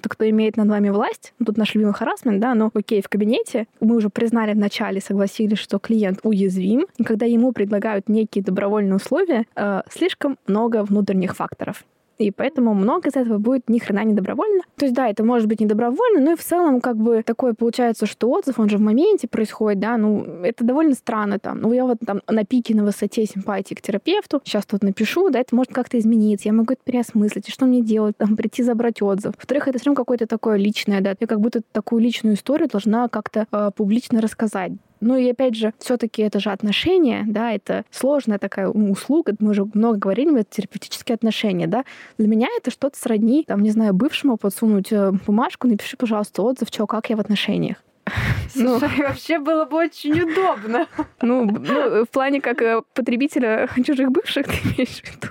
кто 0.03 0.29
имеет 0.29 0.57
над 0.57 0.69
вами 0.69 0.91
власть, 0.91 1.35
ну, 1.39 1.47
тут 1.47 1.57
наш 1.57 1.75
любимый 1.75 1.95
харасмент, 1.95 2.41
да, 2.41 2.55
но 2.55 2.71
окей, 2.75 3.03
в 3.03 3.09
кабинете 3.09 3.67
мы 3.81 3.97
уже 3.97 4.09
признали 4.09 4.55
вначале, 4.55 5.01
согласились, 5.01 5.59
что 5.59 5.79
клиент 5.79 6.21
уязвим, 6.23 6.87
и 6.97 7.05
когда 7.05 7.27
ему 7.27 7.53
предлагают 7.53 8.09
некие 8.09 8.45
добровольные 8.45 8.97
условия, 8.97 9.45
э, 9.55 9.83
слишком 9.91 10.39
много 10.47 10.83
внутренних 10.85 11.37
факторов 11.37 11.85
и 12.19 12.31
поэтому 12.31 12.75
много 12.75 13.09
из 13.09 13.17
этого 13.17 13.39
будет 13.39 13.69
ни 13.69 13.79
хрена 13.79 14.05
не 14.05 14.15
добровольно. 14.15 14.63
То 14.77 14.85
есть, 14.85 14.95
да, 14.95 15.09
это 15.09 15.25
может 15.25 15.47
быть 15.47 15.61
не 15.61 15.67
добровольно, 15.67 16.21
но 16.21 16.33
и 16.33 16.37
в 16.37 16.43
целом 16.43 16.81
как 16.81 16.97
бы 16.97 17.23
такое 17.23 17.55
получается, 17.55 18.07
что 18.07 18.31
отзыв, 18.31 18.59
он 18.59 18.69
же 18.69 18.79
в 18.79 18.81
моменте 18.81 19.29
происходит, 19.29 19.81
да, 19.81 19.97
ну, 19.97 20.25
это 20.43 20.65
довольно 20.65 20.95
странно 20.95 21.39
там. 21.39 21.61
Ну, 21.61 21.73
я 21.73 21.85
вот 21.85 21.99
там 22.05 22.21
на 22.29 22.45
пике 22.45 22.75
на 22.75 22.85
высоте 22.85 23.25
симпатии 23.25 23.75
к 23.75 23.83
терапевту, 23.83 24.41
сейчас 24.45 24.67
тут 24.67 24.83
напишу, 24.83 25.31
да, 25.31 25.41
это 25.41 25.55
может 25.55 25.73
как-то 25.73 25.99
измениться, 25.99 26.49
я 26.49 26.53
могу 26.53 26.73
это 26.73 26.83
переосмыслить, 26.85 27.49
и 27.49 27.53
что 27.53 27.67
мне 27.67 27.83
делать, 27.83 28.17
там, 28.17 28.37
прийти 28.37 28.63
забрать 28.63 29.01
отзыв. 29.01 29.35
Во-вторых, 29.37 29.69
это 29.69 29.79
все 29.79 29.87
равно 29.87 29.97
какое-то 29.97 30.27
такое 30.27 30.57
личное, 30.57 31.01
да, 31.01 31.15
я 31.19 31.27
как 31.27 31.41
будто 31.41 31.63
такую 31.73 32.03
личную 32.03 32.35
историю 32.35 32.69
должна 32.69 33.09
как-то 33.09 33.47
э, 33.53 33.71
публично 33.77 34.21
рассказать. 34.21 34.73
Ну 35.01 35.17
и 35.17 35.31
опять 35.31 35.55
же, 35.55 35.73
все-таки 35.79 36.23
это 36.23 36.41
же 36.41 36.51
отношения, 36.51 37.25
да, 37.27 37.53
это 37.53 37.85
сложная 37.91 38.39
такая 38.39 38.69
услуга, 38.69 39.35
мы 39.39 39.51
уже 39.51 39.65
много 39.75 39.99
говорили, 39.99 40.41
это 40.41 40.57
терапевтические 40.57 41.15
отношения, 41.15 41.67
да. 41.67 41.85
Для 42.19 42.29
меня 42.29 42.49
это 42.57 42.71
что-то 42.71 42.99
сродни, 42.99 43.45
там, 43.47 43.63
не 43.63 43.71
знаю, 43.71 43.95
бывшему 43.95 44.37
подсунуть 44.37 44.93
э, 44.93 45.13
бумажку, 45.27 45.69
напиши, 45.69 45.97
пожалуйста, 45.97 46.43
отзыв, 46.43 46.69
что, 46.69 46.87
как 46.87 47.11
я 47.11 47.17
в 47.17 47.21
отношениях. 47.21 47.77
Ну, 48.55 48.79
вообще 48.79 49.39
было 49.39 49.67
бы 49.67 49.77
очень 49.77 50.21
удобно. 50.21 50.87
Ну, 51.21 51.45
ну, 51.45 52.05
в 52.05 52.09
плане 52.09 52.41
как 52.41 52.63
э, 52.63 52.83
потребителя 52.95 53.69
чужих 53.87 54.11
бывших 54.11 54.47
ты 54.47 54.53
имеешь 54.53 55.03
в 55.03 55.05
виду? 55.05 55.29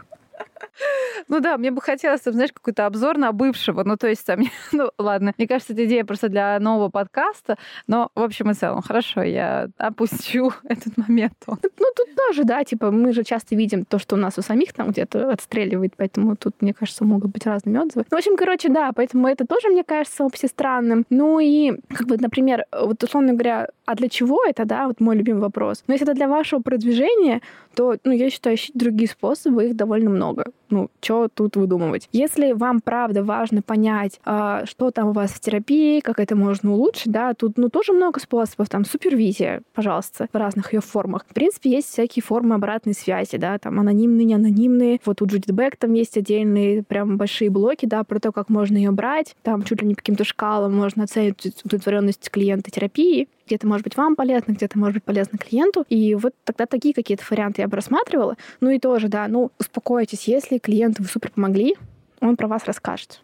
Ну 1.28 1.40
да, 1.40 1.58
мне 1.58 1.72
бы 1.72 1.82
хотелось, 1.82 2.22
знаешь, 2.24 2.52
какой-то 2.54 2.86
обзор 2.86 3.18
на 3.18 3.32
бывшего. 3.32 3.84
Ну, 3.84 3.98
то 3.98 4.08
есть 4.08 4.26
там, 4.26 4.42
ну 4.72 4.92
ладно, 4.98 5.34
мне 5.38 5.48
кажется, 5.48 5.74
это 5.74 5.86
идея 5.86 6.06
просто 6.06 6.30
для 6.30 6.60
нового 6.60 6.90
подкаста, 6.90 7.58
но 7.88 8.10
в 8.16 8.22
общем 8.22 8.52
и 8.52 8.54
целом, 8.54 8.82
хорошо, 8.82 9.22
я 9.22 9.68
опущу 9.78 10.52
этот 10.64 10.98
момент. 10.98 11.34
Ну, 11.80 11.86
тут 11.96 12.16
тоже, 12.16 12.44
да, 12.44 12.64
типа, 12.64 12.92
мы 12.92 13.14
же 13.14 13.24
часто 13.24 13.56
видим 13.56 13.86
то, 13.86 14.00
что 14.00 14.16
у 14.16 14.20
нас 14.20 14.38
у 14.38 14.42
самих 14.42 14.74
там 14.74 14.90
где-то 14.90 15.32
отстреливает, 15.32 15.94
поэтому 15.96 16.36
тут, 16.36 16.56
мне 16.62 16.74
кажется, 16.74 17.04
могут 17.06 17.32
быть 17.32 17.46
разными 17.46 17.78
отзывы. 17.78 18.06
Ну, 18.10 18.18
в 18.18 18.20
общем, 18.20 18.36
короче, 18.36 18.70
да, 18.70 18.92
поэтому 18.96 19.28
это 19.28 19.46
тоже, 19.46 19.70
мне 19.70 19.84
кажется, 19.84 20.24
вообще 20.24 20.48
странным. 20.48 21.06
Ну 21.10 21.40
и, 21.40 21.74
как 21.90 22.08
бы, 22.08 22.18
например, 22.18 22.66
вот 22.72 23.04
условно 23.04 23.34
говоря, 23.34 23.68
а 23.86 23.96
для 23.96 24.10
чего 24.10 24.44
это, 24.46 24.66
да, 24.66 24.88
вот 24.88 25.00
мой 25.00 25.16
любимый 25.16 25.42
вопрос. 25.42 25.84
Но 25.88 25.94
если 25.94 26.06
это 26.06 26.16
для 26.16 26.28
вашего 26.28 26.62
продвижения, 26.62 27.42
то, 27.76 27.96
ну, 28.04 28.12
я 28.12 28.30
считаю, 28.30 28.56
ищите 28.56 28.78
другие 28.78 29.10
способы, 29.10 29.68
их 29.68 29.76
довольно 29.76 30.10
много. 30.10 30.46
Ну, 30.70 30.90
что 31.02 31.28
тут 31.34 31.56
выдумывать? 31.56 32.10
Если 32.12 32.52
вам, 32.52 32.82
правда, 32.82 33.24
важно 33.24 33.62
понять, 33.62 34.20
а, 34.26 34.66
что 34.66 34.92
там 34.92 35.10
у 35.10 35.12
вас 35.14 35.32
в 35.32 35.40
терапии, 35.40 36.00
как 36.02 36.20
это 36.20 36.36
можно 36.36 36.74
улучшить, 36.74 37.12
да, 37.12 37.34
тут, 37.34 37.58
ну, 37.58 37.70
тоже 37.70 37.94
много 37.94 38.20
способов, 38.20 38.70
там, 38.70 38.86
супервизия, 38.86 39.62
пожалуйста, 39.74 40.28
в 40.32 40.38
разных 40.38 40.74
ее 40.74 40.82
формах. 40.82 41.26
В 41.30 41.34
принципе, 41.34 41.72
есть 41.72 41.90
всякие 41.90 42.24
формы 42.24 42.56
обратной 42.56 42.94
связи, 42.94 43.38
да, 43.38 43.58
там, 43.58 43.80
анонимные, 43.80 44.26
неанонимные. 44.26 45.00
Вот 45.06 45.22
у 45.22 45.26
Джудит 45.26 45.52
Бек 45.52 45.78
там 45.78 45.94
есть 45.94 46.18
отдельные 46.18 46.84
прям 46.84 47.18
большие 47.18 47.50
блоки, 47.50 47.86
да, 47.86 48.04
про 48.04 48.20
то, 48.20 48.32
как 48.32 48.50
можно 48.50 48.78
ее 48.78 48.92
брать. 48.92 49.36
Там 49.44 49.64
чуть 49.64 49.82
ли 49.82 49.88
не 49.88 49.96
по 49.96 50.02
каким-то 50.02 50.24
шкалам 50.24 50.76
можно 50.76 51.04
оценить 51.04 51.64
удовлетворенность 51.64 52.30
клиента 52.30 52.72
терапии 52.72 53.28
где-то 53.48 53.68
может 53.68 53.84
быть 53.84 53.98
вам 53.98 54.16
полезно, 54.16 54.54
где-то 54.54 54.78
может 54.78 54.96
быть 54.96 55.04
полезно 55.04 55.38
клиенту. 55.38 55.86
И 55.90 56.16
вот 56.16 56.34
тогда 56.44 56.66
такие 56.66 56.94
какие-то 56.94 57.24
варианты 57.30 57.62
я 57.62 57.68
бы 57.68 57.76
рассматривала. 57.76 58.38
Ну 58.62 58.70
и 58.70 58.80
тоже, 58.80 59.08
да, 59.08 59.28
ну 59.28 59.52
успокойтесь, 59.60 60.28
если 60.28 60.58
клиенту 60.58 61.04
вы 61.04 61.10
супер 61.10 61.32
помогли, 61.32 61.76
он 62.22 62.36
про 62.36 62.48
вас 62.48 62.66
расскажет 62.66 63.22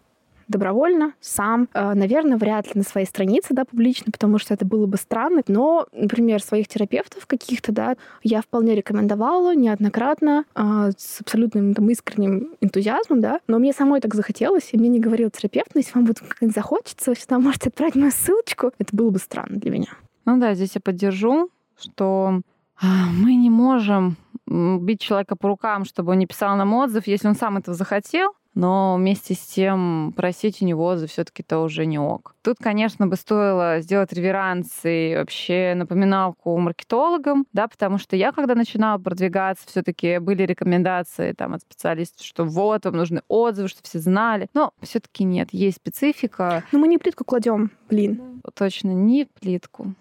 добровольно, 0.48 1.14
сам. 1.20 1.68
Э, 1.74 1.94
наверное, 1.94 2.38
вряд 2.38 2.68
ли 2.68 2.74
на 2.76 2.84
своей 2.84 3.08
странице, 3.08 3.54
да, 3.54 3.66
публично, 3.66 4.12
потому 4.12 4.38
что 4.38 4.54
это 4.54 4.66
было 4.66 4.86
бы 4.86 4.98
странно. 4.98 5.42
Но, 5.48 5.88
например, 5.92 6.42
своих 6.42 6.68
терапевтов 6.68 7.26
каких-то, 7.26 7.72
да, 7.72 7.96
я 8.24 8.42
вполне 8.42 8.76
рекомендовала 8.76 9.56
неоднократно 9.56 10.46
э, 10.56 10.92
с 10.98 11.22
абсолютным 11.22 11.74
там, 11.74 11.90
искренним 11.90 12.56
энтузиазмом, 12.62 13.22
да. 13.22 13.40
Но 13.48 13.60
мне 13.60 13.74
самой 13.74 14.02
так 14.02 14.16
захотелось, 14.16 14.70
и 14.72 14.78
мне 14.78 14.90
не 14.90 15.00
говорил 15.00 15.30
терапевт, 15.30 15.72
но 15.74 15.80
если 15.80 15.94
вам 15.96 16.08
как-нибудь 16.08 16.56
захочется, 16.56 17.12
вы 17.12 17.16
всегда 17.16 17.40
можете 17.40 17.70
отправить 17.70 17.96
мою 17.96 18.12
ссылочку. 18.12 18.72
Это 18.78 18.96
было 18.96 19.10
бы 19.10 19.20
странно 19.20 19.58
для 19.58 19.72
меня. 19.72 19.90
Ну 20.26 20.40
да, 20.40 20.54
здесь 20.54 20.76
я 20.76 20.82
поддержу, 20.82 21.50
что 21.78 22.42
а, 22.82 22.86
мы 23.12 23.36
не 23.36 23.50
можем 23.50 24.18
бить 24.46 25.02
человека 25.02 25.36
по 25.36 25.48
рукам, 25.48 25.86
чтобы 25.86 26.12
он 26.12 26.20
не 26.20 26.28
писал 26.28 26.56
нам 26.56 26.74
отзыв, 26.74 27.08
если 27.08 27.28
он 27.28 27.36
сам 27.36 27.58
этого 27.58 27.76
захотел, 27.76 28.34
но 28.56 28.96
вместе 28.98 29.34
с 29.34 29.40
тем 29.40 30.14
просить 30.16 30.62
у 30.62 30.66
него 30.66 30.86
отзыв 30.86 31.10
все 31.10 31.24
таки 31.24 31.44
это 31.44 31.60
уже 31.60 31.86
не 31.86 31.98
ок. 31.98 32.36
Тут, 32.44 32.58
конечно, 32.60 33.08
бы 33.08 33.16
стоило 33.16 33.80
сделать 33.82 34.14
реверанс 34.14 34.82
и 34.84 35.16
вообще 35.18 35.74
напоминалку 35.76 36.58
маркетологам, 36.58 37.46
да, 37.52 37.68
потому 37.68 37.98
что 37.98 38.16
я, 38.16 38.32
когда 38.32 38.54
начинала 38.54 39.00
продвигаться, 39.00 39.68
все 39.68 39.82
таки 39.82 40.20
были 40.20 40.44
рекомендации 40.44 41.32
там 41.32 41.54
от 41.56 41.62
специалистов, 41.62 42.26
что 42.26 42.44
вот, 42.44 42.86
вам 42.86 42.96
нужны 42.96 43.22
отзывы, 43.28 43.70
что 43.70 43.82
все 43.84 44.00
знали. 44.00 44.48
Но 44.54 44.72
все 44.82 45.00
таки 45.00 45.24
нет, 45.24 45.50
есть 45.52 45.78
специфика. 45.78 46.64
Но 46.72 46.80
мы 46.80 46.88
не 46.88 46.98
плитку 46.98 47.24
кладем, 47.24 47.72
блин. 47.90 48.42
Точно, 48.56 48.92
не 48.92 49.26
плитку. 49.26 49.94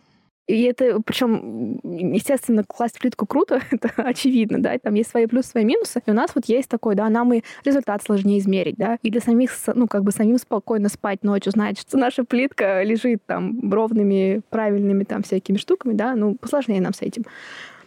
И 0.49 0.62
это, 0.62 1.01
причем, 1.01 1.80
естественно, 1.84 2.64
класть 2.64 2.99
плитку 2.99 3.26
круто, 3.26 3.61
это 3.70 3.90
очевидно, 3.97 4.61
да, 4.61 4.76
там 4.78 4.95
есть 4.95 5.11
свои 5.11 5.26
плюсы, 5.26 5.51
свои 5.51 5.64
минусы. 5.64 6.03
И 6.05 6.11
у 6.11 6.14
нас 6.14 6.30
вот 6.34 6.47
есть 6.47 6.68
такой, 6.68 6.95
да, 6.95 7.09
нам 7.09 7.32
и 7.32 7.43
результат 7.64 8.03
сложнее 8.03 8.38
измерить, 8.38 8.76
да, 8.76 8.99
и 9.03 9.11
для 9.11 9.20
самих, 9.20 9.53
ну, 9.74 9.86
как 9.86 10.03
бы 10.03 10.11
самим 10.11 10.38
спокойно 10.38 10.88
спать 10.88 11.22
ночью, 11.22 11.53
знать, 11.53 11.78
что 11.78 11.97
наша 11.97 12.24
плитка 12.24 12.82
лежит 12.82 13.24
там 13.26 13.72
ровными, 13.72 14.43
правильными 14.51 15.05
там 15.05 15.22
всякими 15.22 15.57
штуками, 15.57 15.95
да, 15.95 16.16
ну, 16.16 16.34
посложнее 16.34 16.80
нам 16.80 16.93
с 16.93 17.03
этим. 17.03 17.24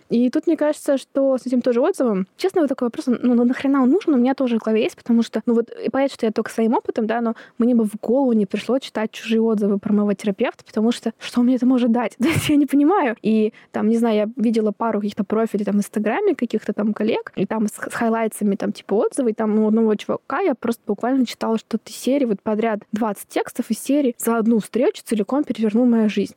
И 0.10 0.30
тут 0.30 0.48
мне 0.48 0.56
кажется, 0.56 0.98
что 0.98 1.38
с 1.38 1.46
этим 1.46 1.62
тоже 1.62 1.82
отзывом, 1.82 2.28
честно, 2.38 2.62
вот 2.62 2.68
такой 2.68 2.88
вопрос, 2.88 3.06
ну, 3.08 3.34
ну 3.34 3.44
нахрена 3.44 3.82
он 3.82 3.90
нужен, 3.90 4.14
у 4.14 4.18
меня 4.18 4.36
тоже 4.36 4.60
в 4.60 4.64
голове 4.64 4.84
есть, 4.84 4.96
потому 4.96 5.24
что, 5.24 5.42
ну 5.46 5.56
вот, 5.56 5.70
и 5.70 5.90
понятно, 5.90 6.14
что 6.14 6.26
я 6.26 6.32
только 6.32 6.52
своим 6.52 6.74
опытом, 6.74 7.08
да, 7.08 7.22
но 7.22 7.36
мне 7.58 7.74
бы 7.74 7.86
в 7.86 7.96
голову 8.00 8.34
не 8.34 8.46
пришло 8.46 8.78
читать 8.80 9.12
чужие 9.12 9.42
отзывы 9.42 9.80
про 9.80 9.94
моего 9.94 10.14
терапевта, 10.14 10.64
потому 10.64 10.92
что 10.92 11.14
что 11.18 11.42
мне 11.42 11.56
это 11.56 11.66
может 11.66 11.92
дать? 11.92 12.16
То 12.20 12.28
я 12.48 12.56
не 12.56 12.66
понимаю. 12.66 13.16
И 13.22 13.54
там, 13.72 13.90
не 13.90 13.98
знаю, 13.98 14.16
я 14.16 14.30
видела 14.36 14.72
пару 14.72 15.00
каких-то 15.00 15.24
профилей 15.24 15.66
там 15.66 15.76
в 15.76 15.80
Инстаграме 15.80 16.36
каких-то 16.36 16.74
там 16.74 16.94
коллег, 16.94 17.32
и 17.36 17.46
там 17.46 17.68
с, 17.68 17.72
с 17.72 17.94
хайлайтсами 17.94 18.56
там 18.56 18.72
типа 18.72 18.94
отзывы, 18.94 19.32
и 19.32 19.34
там 19.34 19.60
у 19.60 19.68
одного 19.68 19.96
чувака 19.96 20.40
я 20.42 20.54
просто 20.54 20.84
буквально 20.86 21.26
читала 21.26 21.58
что-то 21.58 21.92
серии, 21.92 22.26
вот 22.26 22.42
подряд 22.42 22.82
20 22.92 23.28
текстов 23.28 23.72
из 23.72 23.80
серии 23.80 24.16
за 24.18 24.38
одну 24.38 24.60
встречу 24.60 25.02
целиком 25.04 25.44
перевернул 25.44 25.86
мою 25.86 26.10
жизнь. 26.10 26.36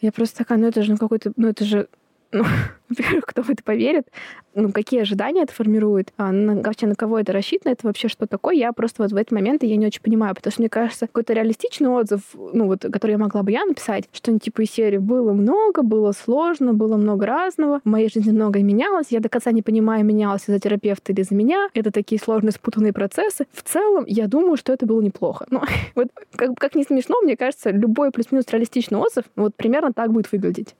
Я 0.00 0.12
просто 0.12 0.38
такая, 0.38 0.58
ну 0.58 0.66
это 0.66 0.82
же 0.82 0.92
ну 0.92 0.98
какой-то, 0.98 1.32
ну 1.36 1.48
это 1.48 1.64
же 1.64 1.88
ну, 2.34 2.44
во-первых, 2.88 3.24
кто 3.24 3.42
в 3.42 3.50
это 3.50 3.62
поверит, 3.62 4.08
ну, 4.54 4.72
какие 4.72 5.00
ожидания 5.00 5.42
это 5.42 5.54
формирует, 5.54 6.12
а, 6.16 6.32
на, 6.32 6.60
вообще 6.60 6.86
на 6.86 6.94
кого 6.94 7.18
это 7.18 7.32
рассчитано, 7.32 7.72
это 7.72 7.86
вообще 7.86 8.08
что 8.08 8.26
такое, 8.26 8.54
я 8.56 8.72
просто 8.72 9.02
вот 9.02 9.12
в 9.12 9.16
этот 9.16 9.32
момент 9.32 9.62
я 9.62 9.76
не 9.76 9.86
очень 9.86 10.02
понимаю, 10.02 10.34
потому 10.34 10.52
что 10.52 10.62
мне 10.62 10.68
кажется, 10.68 11.06
какой-то 11.06 11.32
реалистичный 11.32 11.88
отзыв, 11.88 12.20
ну, 12.34 12.66
вот, 12.66 12.80
который 12.80 13.12
я 13.12 13.18
могла 13.18 13.42
бы 13.42 13.52
я 13.52 13.64
написать, 13.64 14.08
что 14.12 14.36
типа 14.38 14.62
из 14.62 14.70
серии 14.72 14.98
было 14.98 15.32
много, 15.32 15.82
было 15.82 16.12
сложно, 16.12 16.74
было 16.74 16.96
много 16.96 17.24
разного, 17.26 17.80
в 17.84 17.88
моей 17.88 18.10
жизни 18.10 18.32
многое 18.32 18.62
менялось, 18.62 19.06
я 19.10 19.20
до 19.20 19.28
конца 19.28 19.52
не 19.52 19.62
понимаю, 19.62 20.04
менялось 20.04 20.42
из-за 20.42 20.58
терапевта 20.58 21.12
или 21.12 21.22
за 21.22 21.34
меня, 21.34 21.68
это 21.72 21.92
такие 21.92 22.20
сложные 22.20 22.52
спутанные 22.52 22.92
процессы. 22.92 23.46
В 23.52 23.62
целом, 23.62 24.04
я 24.08 24.26
думаю, 24.26 24.56
что 24.56 24.72
это 24.72 24.86
было 24.86 25.00
неплохо. 25.00 25.46
Но 25.50 25.62
вот 25.94 26.08
как, 26.34 26.56
как 26.56 26.74
не 26.74 26.82
смешно, 26.82 27.20
мне 27.22 27.36
кажется, 27.36 27.70
любой 27.70 28.10
плюс-минус 28.10 28.46
реалистичный 28.50 28.98
отзыв, 28.98 29.24
вот 29.36 29.54
примерно 29.54 29.92
так 29.92 30.12
будет 30.12 30.30
выглядеть 30.32 30.74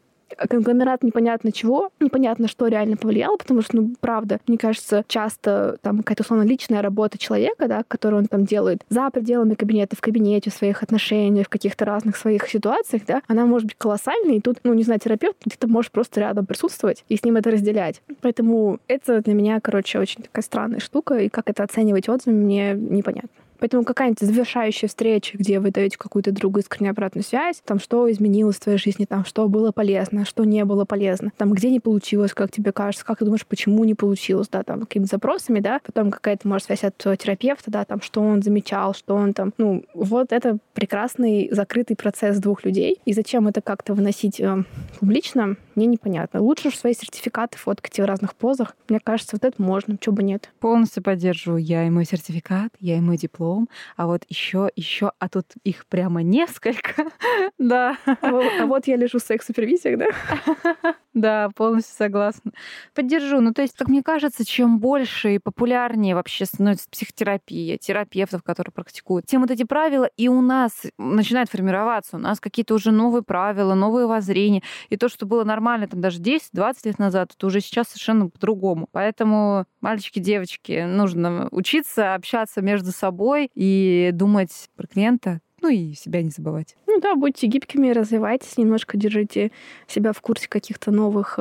конгломерат 0.49 1.03
непонятно 1.03 1.53
чего, 1.53 1.91
непонятно, 2.01 2.49
что 2.49 2.67
реально 2.69 2.97
повлияло, 2.97 3.37
потому 3.37 3.63
что, 3.63 3.77
ну, 3.77 3.95
правда, 4.01 4.41
мне 4.47 4.59
кажется, 4.59 5.05
часто 5.09 5.79
там 5.83 5.99
какая-то 5.99 6.23
условно 6.23 6.45
личная 6.45 6.83
работа 6.83 7.19
человека, 7.19 7.69
да, 7.69 7.83
которую 7.87 8.23
он 8.23 8.27
там 8.27 8.45
делает 8.45 8.83
за 8.89 9.11
пределами 9.11 9.55
кабинета, 9.55 9.97
в 9.97 10.01
кабинете, 10.01 10.51
в 10.51 10.55
своих 10.55 10.83
отношениях, 10.83 11.47
в 11.47 11.51
каких-то 11.51 11.85
разных 11.85 12.17
своих 12.17 12.49
ситуациях, 12.49 13.03
да, 13.07 13.23
она 13.27 13.47
может 13.47 13.67
быть 13.67 13.77
колоссальной, 13.77 14.37
и 14.37 14.41
тут, 14.41 14.59
ну, 14.65 14.75
не 14.75 14.83
знаю, 14.83 15.01
терапевт, 15.01 15.37
ты 15.59 15.67
можешь 15.67 15.91
просто 15.91 16.21
рядом 16.21 16.47
присутствовать 16.47 17.05
и 17.09 17.17
с 17.17 17.25
ним 17.25 17.37
это 17.37 17.51
разделять. 17.51 18.03
Поэтому 18.21 18.79
это 18.89 19.21
для 19.21 19.35
меня, 19.35 19.61
короче, 19.61 19.99
очень 19.99 20.23
такая 20.23 20.43
странная 20.43 20.81
штука, 20.81 21.17
и 21.19 21.29
как 21.29 21.51
это 21.51 21.63
оценивать 21.63 22.09
отзывами, 22.09 22.45
мне 22.45 22.75
непонятно. 22.75 23.44
Поэтому 23.65 23.83
какая-нибудь 23.83 24.21
завершающая 24.21 24.91
встреча, 24.91 25.39
где 25.39 25.59
вы 25.59 25.71
даете 25.71 25.97
какую-то 25.97 26.33
другу 26.33 26.59
искреннюю 26.59 26.91
обратную 26.91 27.25
связь, 27.25 27.63
там, 27.65 27.79
что 27.79 28.13
изменилось 28.13 28.57
в 28.57 28.61
твоей 28.61 28.77
жизни, 28.77 29.07
там, 29.07 29.25
что 29.25 29.49
было 29.49 29.73
полезно, 29.73 30.27
что 30.27 30.45
не 30.45 30.67
было 30.67 30.85
полезно, 30.85 31.33
там, 31.39 31.51
где 31.51 31.71
не 31.71 31.81
получилось, 31.81 32.35
как 32.35 32.51
тебе 32.51 32.73
кажется, 32.73 33.07
как 33.07 33.21
ты 33.21 33.25
думаешь, 33.25 33.47
почему 33.47 33.83
не 33.85 33.95
получилось, 33.95 34.49
да, 34.53 34.65
там, 34.65 34.81
какими-то 34.81 35.13
запросами, 35.13 35.61
да, 35.61 35.81
потом 35.83 36.11
какая-то, 36.11 36.47
может, 36.47 36.67
связь 36.67 36.85
от 36.85 36.99
терапевта, 36.99 37.71
да, 37.71 37.87
там, 37.87 38.03
что 38.03 38.21
он 38.21 38.43
замечал, 38.43 38.93
что 38.93 39.15
он 39.15 39.33
там, 39.33 39.55
ну, 39.57 39.83
вот 39.95 40.35
это 40.35 40.59
прекрасный 40.75 41.49
закрытый 41.51 41.97
процесс 41.97 42.37
двух 42.41 42.67
людей, 42.67 43.01
и 43.07 43.15
зачем 43.15 43.49
это 43.49 43.63
как-то 43.63 43.95
выносить 43.95 44.41
э, 44.41 44.65
публично, 45.01 45.57
мне 45.75 45.87
непонятно. 45.87 46.43
Лучше 46.43 46.69
уж 46.69 46.77
свои 46.77 46.93
сертификаты 46.93 47.57
фоткать 47.57 47.99
в 47.99 48.05
разных 48.05 48.35
позах. 48.35 48.77
Мне 48.91 49.01
кажется, 49.03 49.37
вот 49.37 49.45
это 49.45 49.61
можно, 49.61 49.97
чего 49.97 50.17
бы 50.17 50.23
нет. 50.23 50.51
Полностью 50.61 51.03
поддерживаю 51.03 51.63
я 51.63 51.87
и 51.87 51.91
мой 51.91 52.05
сертификат, 52.05 52.71
я 52.79 52.99
и 52.99 53.01
мой 53.01 53.17
диплом, 53.17 53.54
а 53.97 54.07
вот 54.07 54.25
еще, 54.29 54.71
еще, 54.77 55.13
а 55.19 55.29
тут 55.29 55.47
их 55.65 55.87
прямо 55.87 56.23
несколько, 56.23 57.07
да. 57.59 57.97
А 58.07 58.67
вот 58.67 58.87
я 58.87 58.97
лежу 58.97 59.19
в 59.19 59.23
секс-супервизиях, 59.23 59.99
да? 59.99 60.95
Да, 61.15 61.49
полностью 61.55 61.95
согласна. 61.97 62.51
Поддержу. 62.93 63.41
Ну, 63.41 63.53
то 63.53 63.63
есть, 63.63 63.77
как 63.77 63.89
мне 63.89 64.03
кажется, 64.03 64.45
чем 64.45 64.81
больше 64.81 65.37
и 65.37 65.39
популярнее 65.39 66.17
вообще 66.17 66.45
становится 66.45 66.91
психотерапия, 66.91 67.79
терапевтов, 67.79 68.43
которые 68.43 68.73
практикуют, 68.73 69.27
тем 69.27 69.43
вот 69.43 69.51
эти 69.53 69.63
правила 69.63 70.09
и 70.17 70.27
у 70.29 70.41
нас 70.41 70.73
начинают 70.99 71.51
формироваться. 71.51 72.17
У 72.17 72.19
нас 72.19 72.41
какие-то 72.41 72.75
уже 72.75 72.91
новые 72.91 73.23
правила, 73.23 73.75
новые 73.75 74.07
воззрения. 74.09 74.63
И 74.89 74.97
то, 74.97 75.09
что 75.09 75.25
было 75.25 75.45
нормально 75.45 75.87
там 75.87 76.01
даже 76.01 76.19
10-20 76.21 76.85
лет 76.85 76.99
назад, 76.99 77.31
это 77.37 77.47
уже 77.47 77.61
сейчас 77.61 77.89
совершенно 77.89 78.29
по-другому. 78.29 78.89
Поэтому, 78.91 79.67
мальчики, 79.81 80.19
девочки, 80.19 80.85
нужно 80.85 81.47
учиться 81.53 82.15
общаться 82.15 82.61
между 82.61 82.91
собой 82.91 83.51
и 83.55 84.11
думать 84.13 84.69
про 84.77 84.89
клиента 84.89 85.41
ну 85.65 85.71
и 85.71 85.95
себя 85.95 86.23
не 86.23 86.29
забывать. 86.29 86.77
Ну 86.87 87.01
да, 87.01 87.15
будьте 87.15 87.47
гибкими, 87.47 87.89
развивайтесь, 87.89 88.59
немножко 88.59 88.99
держите 88.99 89.51
себя 89.87 90.13
в 90.13 90.21
курсе 90.21 90.47
каких-то 90.47 90.91
новых 90.91 91.39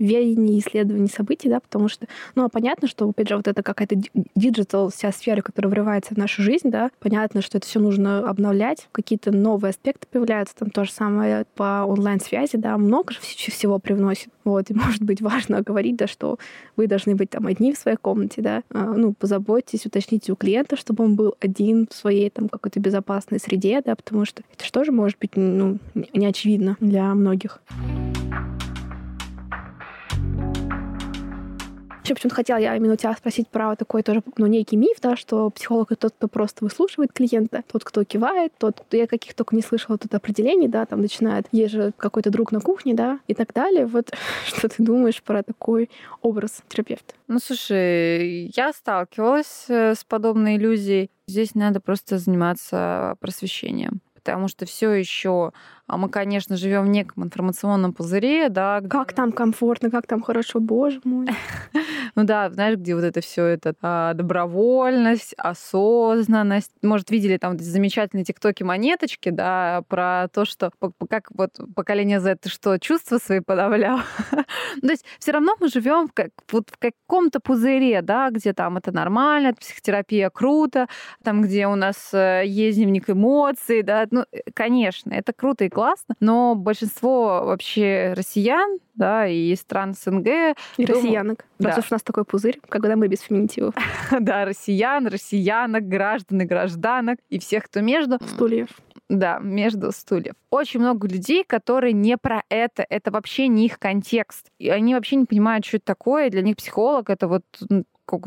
веяний, 0.00 0.58
исследований 0.58 1.08
событий, 1.08 1.48
да, 1.48 1.60
потому 1.60 1.88
что, 1.88 2.06
ну, 2.34 2.44
а 2.44 2.48
понятно, 2.48 2.88
что, 2.88 3.08
опять 3.08 3.28
же, 3.28 3.36
вот 3.36 3.46
это 3.46 3.62
какая-то 3.62 3.96
digital, 4.34 4.90
вся 4.90 5.12
сфера, 5.12 5.42
которая 5.42 5.70
врывается 5.70 6.14
в 6.14 6.18
нашу 6.18 6.42
жизнь, 6.42 6.70
да, 6.70 6.90
понятно, 6.98 7.42
что 7.42 7.58
это 7.58 7.66
все 7.66 7.78
нужно 7.78 8.28
обновлять, 8.28 8.88
какие-то 8.92 9.30
новые 9.30 9.70
аспекты 9.70 10.08
появляются, 10.10 10.56
там 10.56 10.70
то 10.70 10.84
же 10.84 10.90
самое 10.90 11.44
по 11.54 11.84
онлайн-связи, 11.86 12.56
да, 12.56 12.76
много 12.78 13.12
же 13.12 13.20
всего 13.20 13.78
привносит, 13.78 14.28
вот, 14.44 14.70
и 14.70 14.74
может 14.74 15.02
быть 15.02 15.20
важно 15.20 15.60
говорить, 15.60 15.96
да, 15.96 16.06
что 16.06 16.38
вы 16.76 16.86
должны 16.86 17.14
быть 17.14 17.30
там 17.30 17.46
одни 17.46 17.72
в 17.72 17.78
своей 17.78 17.98
комнате, 17.98 18.40
да, 18.40 18.62
а, 18.70 18.94
ну, 18.94 19.12
позаботьтесь, 19.12 19.84
уточните 19.84 20.32
у 20.32 20.36
клиента, 20.36 20.76
чтобы 20.76 21.04
он 21.04 21.14
был 21.14 21.34
один 21.40 21.86
в 21.90 21.94
своей 21.94 22.30
там 22.30 22.48
какой-то 22.48 22.80
безопасной 22.80 23.38
среде, 23.38 23.82
да, 23.84 23.94
потому 23.94 24.24
что 24.24 24.42
это 24.54 24.64
же 24.64 24.72
тоже 24.72 24.92
может 24.92 25.18
быть, 25.18 25.32
ну, 25.36 25.78
не 25.94 26.26
очевидно 26.26 26.76
для 26.80 27.14
многих. 27.14 27.60
Еще 32.10 32.16
почему-то 32.16 32.34
хотела 32.34 32.58
я 32.58 32.74
именно 32.74 32.94
у 32.94 32.96
тебя 32.96 33.14
спросить 33.14 33.46
про 33.46 33.76
такой 33.76 34.02
тоже, 34.02 34.24
ну, 34.36 34.46
некий 34.46 34.76
миф, 34.76 34.96
да, 35.00 35.14
что 35.14 35.48
психолог— 35.50 35.88
это 35.92 36.08
тот, 36.08 36.14
кто 36.18 36.26
просто 36.26 36.64
выслушивает 36.64 37.12
клиента, 37.12 37.62
тот, 37.70 37.84
кто 37.84 38.02
кивает, 38.02 38.52
тот, 38.58 38.82
я 38.90 39.06
каких 39.06 39.34
только 39.34 39.54
не 39.54 39.62
слышала 39.62 39.96
тут 39.96 40.12
определений, 40.12 40.66
да, 40.66 40.86
там 40.86 41.02
начинает, 41.02 41.46
есть 41.52 41.72
же 41.72 41.92
какой-то 41.96 42.30
друг 42.30 42.50
на 42.50 42.60
кухне, 42.60 42.94
да, 42.94 43.20
и 43.28 43.34
так 43.34 43.52
далее. 43.54 43.86
Вот 43.86 44.12
что 44.44 44.68
ты 44.68 44.82
думаешь 44.82 45.22
про 45.22 45.44
такой 45.44 45.88
образ 46.20 46.64
терапевта? 46.66 47.14
Ну, 47.28 47.38
слушай, 47.38 48.50
я 48.56 48.72
сталкивалась 48.72 49.66
э, 49.68 49.94
с 49.94 50.02
подобной 50.02 50.56
иллюзией. 50.56 51.12
Здесь 51.28 51.54
надо 51.54 51.78
просто 51.78 52.18
заниматься 52.18 53.14
просвещением 53.20 54.00
потому 54.20 54.48
что 54.48 54.66
все 54.66 54.90
еще 54.92 55.52
а 55.90 55.96
мы, 55.96 56.08
конечно, 56.08 56.56
живем 56.56 56.84
в 56.84 56.88
неком 56.88 57.24
информационном 57.24 57.92
пузыре, 57.92 58.48
да. 58.48 58.80
Как 58.88 59.12
там 59.12 59.32
комфортно, 59.32 59.90
как 59.90 60.06
там 60.06 60.22
хорошо, 60.22 60.60
боже 60.60 61.00
мой. 61.02 61.26
ну 62.14 62.22
да, 62.22 62.48
знаешь, 62.50 62.76
где 62.76 62.94
вот 62.94 63.02
это 63.02 63.20
все 63.20 63.44
это 63.46 63.74
а, 63.82 64.14
добровольность, 64.14 65.34
осознанность. 65.36 66.70
Может, 66.82 67.10
видели 67.10 67.38
там 67.38 67.54
эти 67.54 67.62
замечательные 67.62 68.24
тиктоки 68.24 68.62
монеточки, 68.62 69.30
да, 69.30 69.82
про 69.88 70.28
то, 70.32 70.44
что 70.44 70.70
как 71.08 71.28
вот 71.34 71.50
поколение 71.74 72.20
Z 72.20 72.38
что 72.46 72.78
чувства 72.78 73.18
свои 73.18 73.40
подавлял. 73.40 73.98
то 74.80 74.88
есть 74.88 75.04
все 75.18 75.32
равно 75.32 75.56
мы 75.58 75.68
живем 75.68 76.06
в, 76.06 76.12
как, 76.12 76.30
вот 76.52 76.70
в 76.70 76.78
каком-то 76.78 77.40
пузыре, 77.40 78.00
да, 78.02 78.30
где 78.30 78.52
там 78.52 78.76
это 78.76 78.92
нормально, 78.92 79.54
психотерапия 79.54 80.30
круто, 80.30 80.86
там, 81.24 81.42
где 81.42 81.66
у 81.66 81.74
нас 81.74 82.10
э, 82.12 82.44
есть 82.46 82.78
дневник 82.78 83.10
эмоций, 83.10 83.82
да, 83.82 84.06
ну, 84.10 84.24
э, 84.30 84.42
конечно, 84.54 85.12
это 85.12 85.32
круто 85.32 85.64
и 85.64 85.68
классно, 85.68 85.79
но 86.20 86.54
большинство 86.54 87.44
вообще 87.44 88.14
россиян, 88.16 88.78
да, 88.94 89.26
и 89.26 89.54
стран 89.56 89.94
СНГ... 89.94 90.56
И 90.76 90.86
дум... 90.86 90.96
россиянок. 90.96 91.46
Да. 91.58 91.70
Раз 91.70 91.78
уж 91.78 91.90
у 91.90 91.94
нас 91.94 92.02
такой 92.02 92.24
пузырь, 92.24 92.60
когда 92.68 92.96
мы 92.96 93.08
без 93.08 93.20
феминитивов. 93.20 93.74
да, 94.20 94.44
россиян, 94.44 95.06
россиянок, 95.06 95.88
граждан 95.88 96.42
и 96.42 96.44
гражданок, 96.44 97.18
и 97.28 97.38
всех, 97.38 97.64
кто 97.64 97.80
между. 97.80 98.18
Стульев. 98.26 98.68
Да, 99.08 99.40
между 99.40 99.90
стульев. 99.90 100.34
Очень 100.50 100.80
много 100.80 101.08
людей, 101.08 101.42
которые 101.44 101.92
не 101.92 102.16
про 102.16 102.44
это, 102.48 102.86
это 102.88 103.10
вообще 103.10 103.48
не 103.48 103.66
их 103.66 103.78
контекст. 103.80 104.46
И 104.58 104.68
они 104.68 104.94
вообще 104.94 105.16
не 105.16 105.24
понимают, 105.24 105.64
что 105.64 105.78
это 105.78 105.86
такое. 105.86 106.30
Для 106.30 106.42
них 106.42 106.56
психолог— 106.56 107.08
это 107.10 107.26
вот 107.26 107.42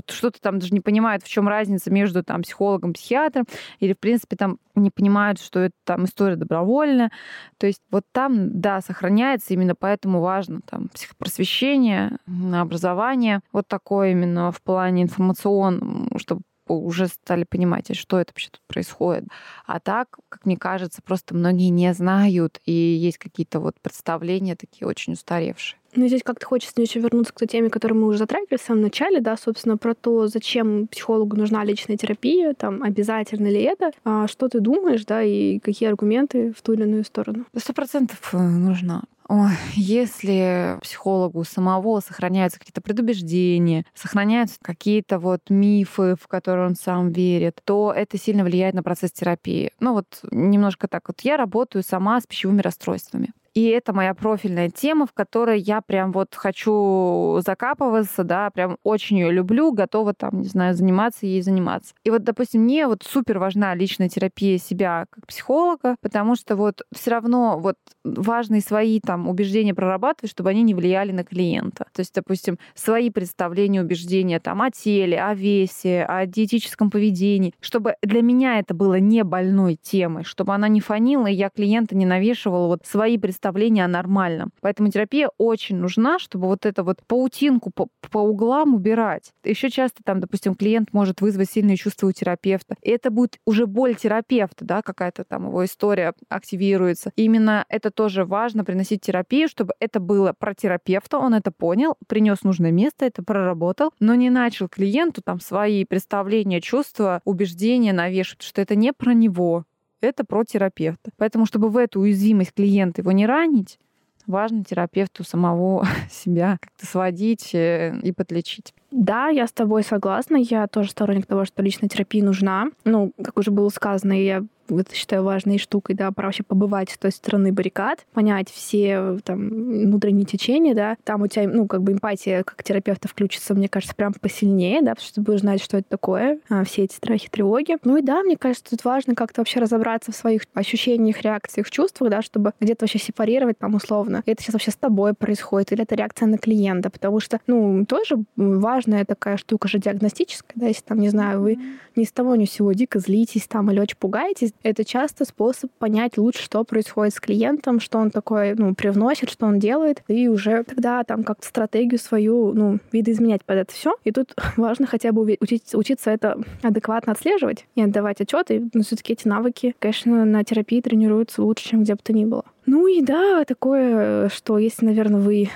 что-то 0.07 0.39
там 0.41 0.59
даже 0.59 0.73
не 0.73 0.79
понимают, 0.79 1.23
в 1.23 1.27
чем 1.27 1.47
разница 1.47 1.91
между 1.91 2.23
там 2.23 2.43
психологом, 2.43 2.93
психиатром, 2.93 3.45
или, 3.79 3.93
в 3.93 3.99
принципе, 3.99 4.36
там 4.36 4.57
не 4.75 4.89
понимают, 4.89 5.39
что 5.39 5.59
это 5.59 5.75
там 5.84 6.05
история 6.05 6.36
добровольная. 6.36 7.11
То 7.57 7.67
есть 7.67 7.81
вот 7.91 8.05
там, 8.11 8.59
да, 8.59 8.81
сохраняется, 8.81 9.53
именно 9.53 9.75
поэтому 9.75 10.21
важно 10.21 10.61
там 10.61 10.89
психопросвещение, 10.89 12.17
образование, 12.53 13.41
вот 13.51 13.67
такое 13.67 14.11
именно 14.11 14.51
в 14.51 14.61
плане 14.61 15.03
информационном, 15.03 16.09
чтобы 16.17 16.41
уже 16.67 17.07
стали 17.07 17.43
понимать, 17.43 17.91
а 17.91 17.93
что 17.93 18.19
это 18.19 18.31
вообще 18.31 18.49
тут 18.49 18.61
происходит. 18.67 19.25
А 19.65 19.81
так, 19.81 20.17
как 20.29 20.45
мне 20.45 20.55
кажется, 20.55 21.01
просто 21.01 21.36
многие 21.36 21.67
не 21.67 21.93
знают, 21.93 22.61
и 22.65 22.71
есть 22.71 23.17
какие-то 23.17 23.59
вот 23.59 23.75
представления 23.81 24.55
такие 24.55 24.88
очень 24.88 25.13
устаревшие. 25.13 25.77
Ну, 25.95 26.07
здесь 26.07 26.23
как-то 26.23 26.45
хочется 26.45 26.81
еще 26.81 26.99
вернуться 26.99 27.33
к 27.33 27.39
той 27.39 27.47
теме, 27.47 27.69
которую 27.69 28.01
мы 28.01 28.07
уже 28.07 28.17
затрагивали 28.17 28.57
в 28.57 28.61
самом 28.61 28.81
начале, 28.81 29.21
да, 29.21 29.37
собственно, 29.37 29.77
про 29.77 29.93
то, 29.93 30.27
зачем 30.27 30.87
психологу 30.87 31.35
нужна 31.35 31.63
личная 31.63 31.97
терапия, 31.97 32.53
там, 32.53 32.81
обязательно 32.83 33.47
ли 33.47 33.61
это, 33.61 33.91
а 34.03 34.27
что 34.27 34.47
ты 34.49 34.59
думаешь, 34.59 35.05
да, 35.05 35.21
и 35.21 35.59
какие 35.59 35.89
аргументы 35.89 36.53
в 36.57 36.61
ту 36.61 36.73
или 36.73 36.83
иную 36.83 37.03
сторону? 37.03 37.45
Сто 37.55 37.73
процентов 37.73 38.33
э, 38.33 38.37
нужна. 38.37 39.03
Ой, 39.29 39.51
если 39.73 40.77
психологу 40.81 41.43
самого 41.45 42.01
сохраняются 42.01 42.59
какие-то 42.59 42.81
предубеждения, 42.81 43.85
сохраняются 43.93 44.57
какие-то 44.61 45.17
вот 45.17 45.49
мифы, 45.49 46.15
в 46.19 46.27
которые 46.27 46.67
он 46.67 46.75
сам 46.75 47.11
верит, 47.11 47.61
то 47.63 47.93
это 47.95 48.17
сильно 48.17 48.43
влияет 48.43 48.75
на 48.75 48.83
процесс 48.83 49.11
терапии. 49.11 49.71
Ну 49.79 49.93
вот 49.93 50.19
немножко 50.29 50.87
так 50.87 51.07
вот. 51.07 51.21
Я 51.21 51.37
работаю 51.37 51.83
сама 51.83 52.19
с 52.19 52.27
пищевыми 52.27 52.61
расстройствами. 52.61 53.31
И 53.54 53.68
это 53.68 53.93
моя 53.93 54.16
профильная 54.16 54.70
тема, 54.70 55.06
в 55.06 55.14
которой 55.14 55.60
я 55.60 55.82
прям 55.82 56.12
вот 56.12 56.34
хочу 56.34 57.39
закапываться, 57.45 58.24
да, 58.24 58.49
прям 58.49 58.78
очень 58.84 59.20
ее 59.20 59.32
люблю, 59.32 59.72
готова 59.72 60.16
там, 60.16 60.41
не 60.41 60.47
знаю, 60.47 60.74
заниматься 60.74 61.28
ей 61.28 61.41
заниматься. 61.43 61.93
И 62.04 62.10
вот, 62.10 62.24
допустим, 62.24 62.62
мне 62.62 62.88
вот 62.88 63.04
супер 63.04 63.38
важна 63.38 63.76
личная 63.76 64.10
терапия 64.10 64.58
себя 64.58 65.06
как 65.12 65.28
психолога, 65.28 65.97
потому 66.01 66.36
что 66.36 66.56
вот 66.56 66.82
все 66.95 67.12
равно 67.12 67.60
вот 67.60 67.76
важные 68.04 68.62
свои 68.62 68.99
там 68.99 69.30
убеждения 69.30 69.76
прорабатывать, 69.76 70.32
чтобы 70.32 70.49
они 70.49 70.64
не 70.64 70.74
влияли 70.74 71.12
на 71.12 71.24
клиента. 71.24 71.86
То 71.93 71.99
есть, 71.99 72.16
допустим, 72.16 72.58
свои 72.74 73.12
представления, 73.12 73.82
убеждения 73.82 74.39
там 74.39 74.64
о 74.64 74.72
теле, 74.72 75.22
о 75.22 75.36
весе, 75.36 76.06
о 76.06 76.26
диетическом 76.26 76.89
поведении, 76.89 77.54
чтобы 77.60 77.95
для 78.01 78.24
меня 78.24 78.58
это 78.60 78.74
было 78.74 78.99
не 78.99 79.24
больной 79.24 79.78
темой, 79.80 80.24
чтобы 80.24 80.56
она 80.56 80.68
не 80.68 80.82
фанила, 80.82 81.28
и 81.28 81.36
я 81.36 81.49
клиента 81.49 81.95
не 81.95 82.08
навешивала 82.08 82.68
вот 82.68 82.86
свои 82.86 83.20
представления 83.20 83.42
представление 83.43 83.83
о 83.83 83.89
нормальном. 83.89 84.51
Поэтому 84.61 84.89
терапия 84.89 85.29
очень 85.37 85.75
нужна, 85.75 86.17
чтобы 86.17 86.47
вот 86.47 86.65
это 86.65 86.81
вот 86.81 87.01
паутинку 87.05 87.71
по, 87.71 87.87
по 88.09 88.19
углам 88.19 88.73
убирать. 88.73 89.33
Еще 89.43 89.69
часто 89.69 90.01
там, 90.01 90.21
допустим, 90.21 90.55
клиент 90.55 90.93
может 90.93 91.19
вызвать 91.19 91.49
сильные 91.49 91.75
чувства 91.75 92.07
у 92.07 92.11
терапевта. 92.13 92.77
И 92.81 92.89
это 92.89 93.11
будет 93.11 93.39
уже 93.45 93.65
боль 93.65 93.95
терапевта, 93.95 94.63
да, 94.63 94.81
какая-то 94.81 95.25
там 95.25 95.47
его 95.47 95.65
история 95.65 96.13
активируется. 96.29 97.11
И 97.17 97.23
именно 97.23 97.65
это 97.67 97.91
тоже 97.91 98.23
важно 98.23 98.63
приносить 98.63 99.01
терапию, 99.01 99.49
чтобы 99.49 99.73
это 99.81 99.99
было 99.99 100.33
про 100.37 100.53
терапевта, 100.53 101.17
он 101.17 101.33
это 101.33 101.51
понял, 101.51 101.95
принес 102.07 102.43
нужное 102.43 102.71
место, 102.71 103.05
это 103.05 103.23
проработал, 103.23 103.91
но 103.99 104.15
не 104.15 104.29
начал 104.29 104.69
клиенту 104.69 105.21
там 105.21 105.41
свои 105.41 105.83
представления, 105.83 106.61
чувства, 106.61 107.19
убеждения 107.25 107.91
навешивать, 107.91 108.43
что 108.43 108.61
это 108.61 108.75
не 108.75 108.93
про 108.93 109.13
него, 109.13 109.65
это 110.08 110.24
про 110.24 110.43
терапевта. 110.43 111.12
Поэтому, 111.18 111.45
чтобы 111.45 111.70
в 111.70 111.78
эту 111.78 112.01
уязвимость 112.01 112.54
клиента 112.54 113.01
его 113.01 113.12
не 113.12 113.26
ранить, 113.26 113.80
важно 114.28 114.64
терапевту 114.64 115.24
самого 115.24 115.86
себя 116.12 116.58
как-то 116.62 116.86
сводить 116.86 117.54
э, 117.54 117.99
и 118.01 118.12
подлечить. 118.12 118.74
Да, 118.91 119.28
я 119.28 119.47
с 119.47 119.51
тобой 119.51 119.84
согласна. 119.84 120.38
Я 120.38 120.68
тоже 120.68 120.91
сторонник 120.91 121.26
того, 121.26 121.45
что 121.45 121.62
личная 121.62 121.89
терапия 121.89 122.24
нужна. 122.24 122.68
Ну, 122.86 123.12
как 123.22 123.38
уже 123.38 123.51
было 123.51 123.70
сказано, 123.70 124.14
я 124.14 124.43
это 124.70 124.93
считаю 124.95 125.24
важной 125.24 125.57
штукой, 125.57 125.95
да, 125.95 126.11
пора 126.11 126.28
вообще 126.28 126.43
побывать 126.43 126.89
с 126.89 126.97
той 126.97 127.11
стороны 127.11 127.51
баррикад, 127.51 128.05
понять 128.14 128.49
все 128.49 129.18
там 129.24 129.49
внутренние 129.49 130.26
течения, 130.26 130.74
да, 130.74 130.97
там 131.03 131.22
у 131.22 131.28
тебя, 131.28 131.47
ну, 131.47 131.68
как 131.68 131.82
бы 131.84 131.93
эмпатия 131.93 132.43
как 132.43 132.64
терапевта 132.64 133.07
включится, 133.07 133.53
мне 133.53 133.68
кажется, 133.68 133.95
прям 133.95 134.14
посильнее, 134.14 134.82
да, 134.82 134.91
потому 134.91 135.05
что 135.05 135.16
ты 135.16 135.22
будешь 135.22 135.41
знать, 135.41 135.61
что 135.61 135.78
это 135.78 135.89
такое, 135.89 136.39
а, 136.49 136.64
все 136.64 136.84
эти 136.84 136.95
страхи, 136.95 137.30
тревоги. 137.30 137.78
Ну 137.84 137.97
и 137.97 138.01
да, 138.01 138.22
мне 138.24 138.38
кажется, 138.38 138.72
тут 138.72 138.86
важно 138.86 139.16
как-то 139.16 139.41
вообще 139.41 139.59
разобраться 139.59 140.11
в 140.11 140.16
своих 140.16 140.43
ощущениях, 140.53 141.22
реакциях, 141.22 141.70
чувствах, 141.70 142.09
да, 142.09 142.22
чтобы 142.22 142.53
где-то 142.59 142.84
вообще 142.84 142.99
сепарировать 142.99 143.57
там 143.57 143.76
условно. 143.76 144.24
Это 144.26 144.41
сейчас 144.41 144.53
вообще 144.53 144.72
с 144.72 144.76
тобой 144.76 145.14
происходит, 145.14 145.72
или 145.72 145.84
это 145.84 145.95
реакция 145.95 146.28
на 146.28 146.38
клиента, 146.38 146.89
потому 146.89 147.20
что, 147.20 147.39
ну, 147.47 147.86
тоже 147.86 148.18
важная 148.36 149.05
такая 149.05 149.38
штука 149.38 149.68
же 149.68 149.80
диагностическая, 149.80 150.53
да, 150.55 150.68
если 150.68 150.84
там, 150.84 150.99
не 150.99 151.09
знаю, 151.09 151.41
вы 151.41 151.59
ни 151.95 152.03
с 152.03 152.11
того 152.11 152.36
ни 152.36 152.45
с 152.45 152.51
сего 152.51 152.74
дико 152.74 152.99
злитесь 152.99 153.47
там 153.47 153.70
или 153.72 153.80
очень 153.80 153.97
пугаетесь, 153.97 154.53
это 154.64 154.86
часто 154.86 155.26
способ 155.26 155.72
понять 155.72 156.18
лучше, 156.18 156.41
что 156.43 156.64
происходит 156.64 157.14
с 157.14 157.20
клиентом, 157.20 157.80
что 157.80 157.99
он 157.99 158.12
такое, 158.12 158.56
ну, 158.58 158.74
привносит, 158.74 159.30
что 159.30 159.45
он 159.45 159.60
делает, 159.60 160.04
и 160.08 160.28
уже 160.28 160.64
тогда 160.64 161.04
там 161.04 161.24
как-то 161.24 161.45
стратегию 161.45 161.99
свою, 161.99 162.54
ну, 162.54 162.80
видоизменять 162.91 163.43
под 163.43 163.58
это 163.58 163.74
все. 163.74 163.95
И 164.04 164.12
тут 164.12 164.34
важно 164.58 164.88
хотя 164.88 165.12
бы 165.12 165.38
учиться, 165.39 165.78
учиться 165.78 166.12
это 166.12 166.39
адекватно 166.62 167.12
отслеживать 167.12 167.66
и 167.76 167.82
отдавать 167.82 168.22
отчеты. 168.22 168.70
Но 168.74 168.84
все-таки 168.84 169.14
эти 169.14 169.28
навыки, 169.28 169.76
конечно, 169.80 170.26
на 170.26 170.43
терапии 170.43 170.82
тренируются 170.82 171.43
лучше, 171.43 171.70
чем 171.70 171.84
где 171.84 171.95
бы 171.95 171.99
то 172.01 172.14
ни 172.14 172.26
было. 172.26 172.45
Ну 172.66 172.88
и 172.88 173.01
да, 173.01 173.43
такое, 173.43 174.30
что 174.30 174.58
если, 174.58 174.86
наверное, 174.86 175.20
вы 175.20 175.49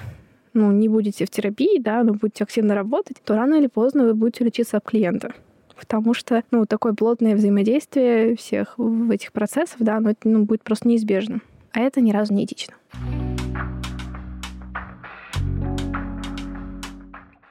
ну, 0.54 0.72
не 0.72 0.89
будете 0.89 1.26
в 1.26 1.30
терапии, 1.30 1.80
да, 1.80 2.04
но 2.04 2.14
будете 2.14 2.43
активно 2.43 2.76
работать, 2.76 3.18
то 3.24 3.36
рано 3.36 3.56
или 3.56 3.68
поздно 3.68 4.04
вы 4.04 4.14
будете 4.14 4.43
лечиться 4.43 4.78
от 4.78 4.84
клиента 4.84 5.34
потому 5.78 6.13
что, 6.13 6.43
ну, 6.51 6.65
такое 6.65 6.93
плотное 6.93 7.36
взаимодействие 7.36 8.36
всех 8.36 8.73
в 8.78 9.11
этих 9.11 9.32
процессах, 9.32 9.78
да, 9.80 9.99
но 9.99 10.11
это, 10.11 10.28
ну, 10.28 10.45
будет 10.45 10.63
просто 10.63 10.88
неизбежно. 10.88 11.41
А 11.73 11.80
это 11.80 12.01
ни 12.01 12.11
разу 12.11 12.34
не 12.34 12.45
этично. 12.45 12.75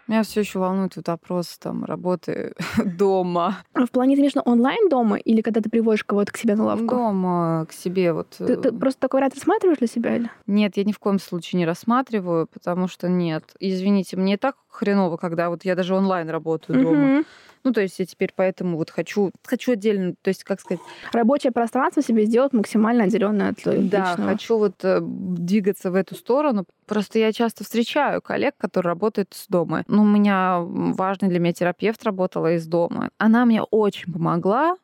Меня 0.08 0.22
все 0.22 0.40
еще 0.40 0.60
волнует 0.60 0.94
вот 0.94 1.08
вопрос 1.08 1.58
там 1.58 1.84
работы 1.84 2.54
дома. 2.84 3.58
А 3.72 3.86
в 3.86 3.90
плане, 3.90 4.14
конечно, 4.14 4.40
онлайн 4.42 4.88
дома 4.88 5.16
или 5.16 5.40
когда 5.40 5.60
ты 5.60 5.68
приводишь 5.68 6.04
кого-то 6.04 6.32
к 6.32 6.36
себе 6.36 6.54
на 6.54 6.64
лавку? 6.64 6.86
Дома, 6.86 7.66
к 7.68 7.72
себе 7.72 8.12
вот. 8.12 8.28
Ты, 8.38 8.56
ты 8.56 8.68
э, 8.68 8.72
просто 8.72 9.00
такой 9.00 9.18
вариант 9.18 9.34
рассматриваешь 9.34 9.78
для 9.78 9.88
себя 9.88 10.14
или? 10.14 10.30
Нет, 10.46 10.76
я 10.76 10.84
ни 10.84 10.92
в 10.92 11.00
коем 11.00 11.18
случае 11.18 11.58
не 11.58 11.66
рассматриваю, 11.66 12.46
потому 12.46 12.86
что 12.86 13.08
нет. 13.08 13.52
Извините, 13.58 14.16
мне 14.16 14.36
так 14.36 14.56
хреново, 14.68 15.16
когда 15.16 15.50
вот 15.50 15.64
я 15.64 15.74
даже 15.74 15.94
онлайн 15.94 16.30
работаю 16.30 16.78
угу. 16.78 16.88
дома. 16.88 17.24
Ну, 17.66 17.72
то 17.72 17.80
есть 17.80 17.98
я 17.98 18.06
теперь 18.06 18.30
поэтому 18.32 18.76
вот 18.76 18.90
хочу, 18.90 19.32
хочу 19.44 19.72
отдельно, 19.72 20.14
то 20.22 20.28
есть, 20.28 20.44
как 20.44 20.60
сказать... 20.60 20.80
Рабочее 21.12 21.50
пространство 21.50 22.00
себе 22.00 22.24
сделать 22.24 22.52
максимально 22.52 23.04
отделенное 23.04 23.48
от 23.48 23.66
личного. 23.66 23.88
Да, 23.88 24.14
хочу 24.14 24.56
вот 24.56 24.84
э, 24.84 25.00
двигаться 25.02 25.90
в 25.90 25.96
эту 25.96 26.14
сторону. 26.14 26.64
Просто 26.86 27.18
я 27.18 27.32
часто 27.32 27.64
встречаю 27.64 28.22
коллег, 28.22 28.54
которые 28.56 28.90
работают 28.90 29.34
из 29.34 29.48
дома. 29.48 29.82
Ну, 29.88 30.02
у 30.02 30.06
меня 30.06 30.60
важный 30.60 31.28
для 31.28 31.40
меня 31.40 31.54
терапевт 31.54 32.04
работала 32.04 32.54
из 32.54 32.68
дома. 32.68 33.10
Она 33.18 33.44
мне 33.44 33.62
очень 33.62 34.12
помогла, 34.12 34.76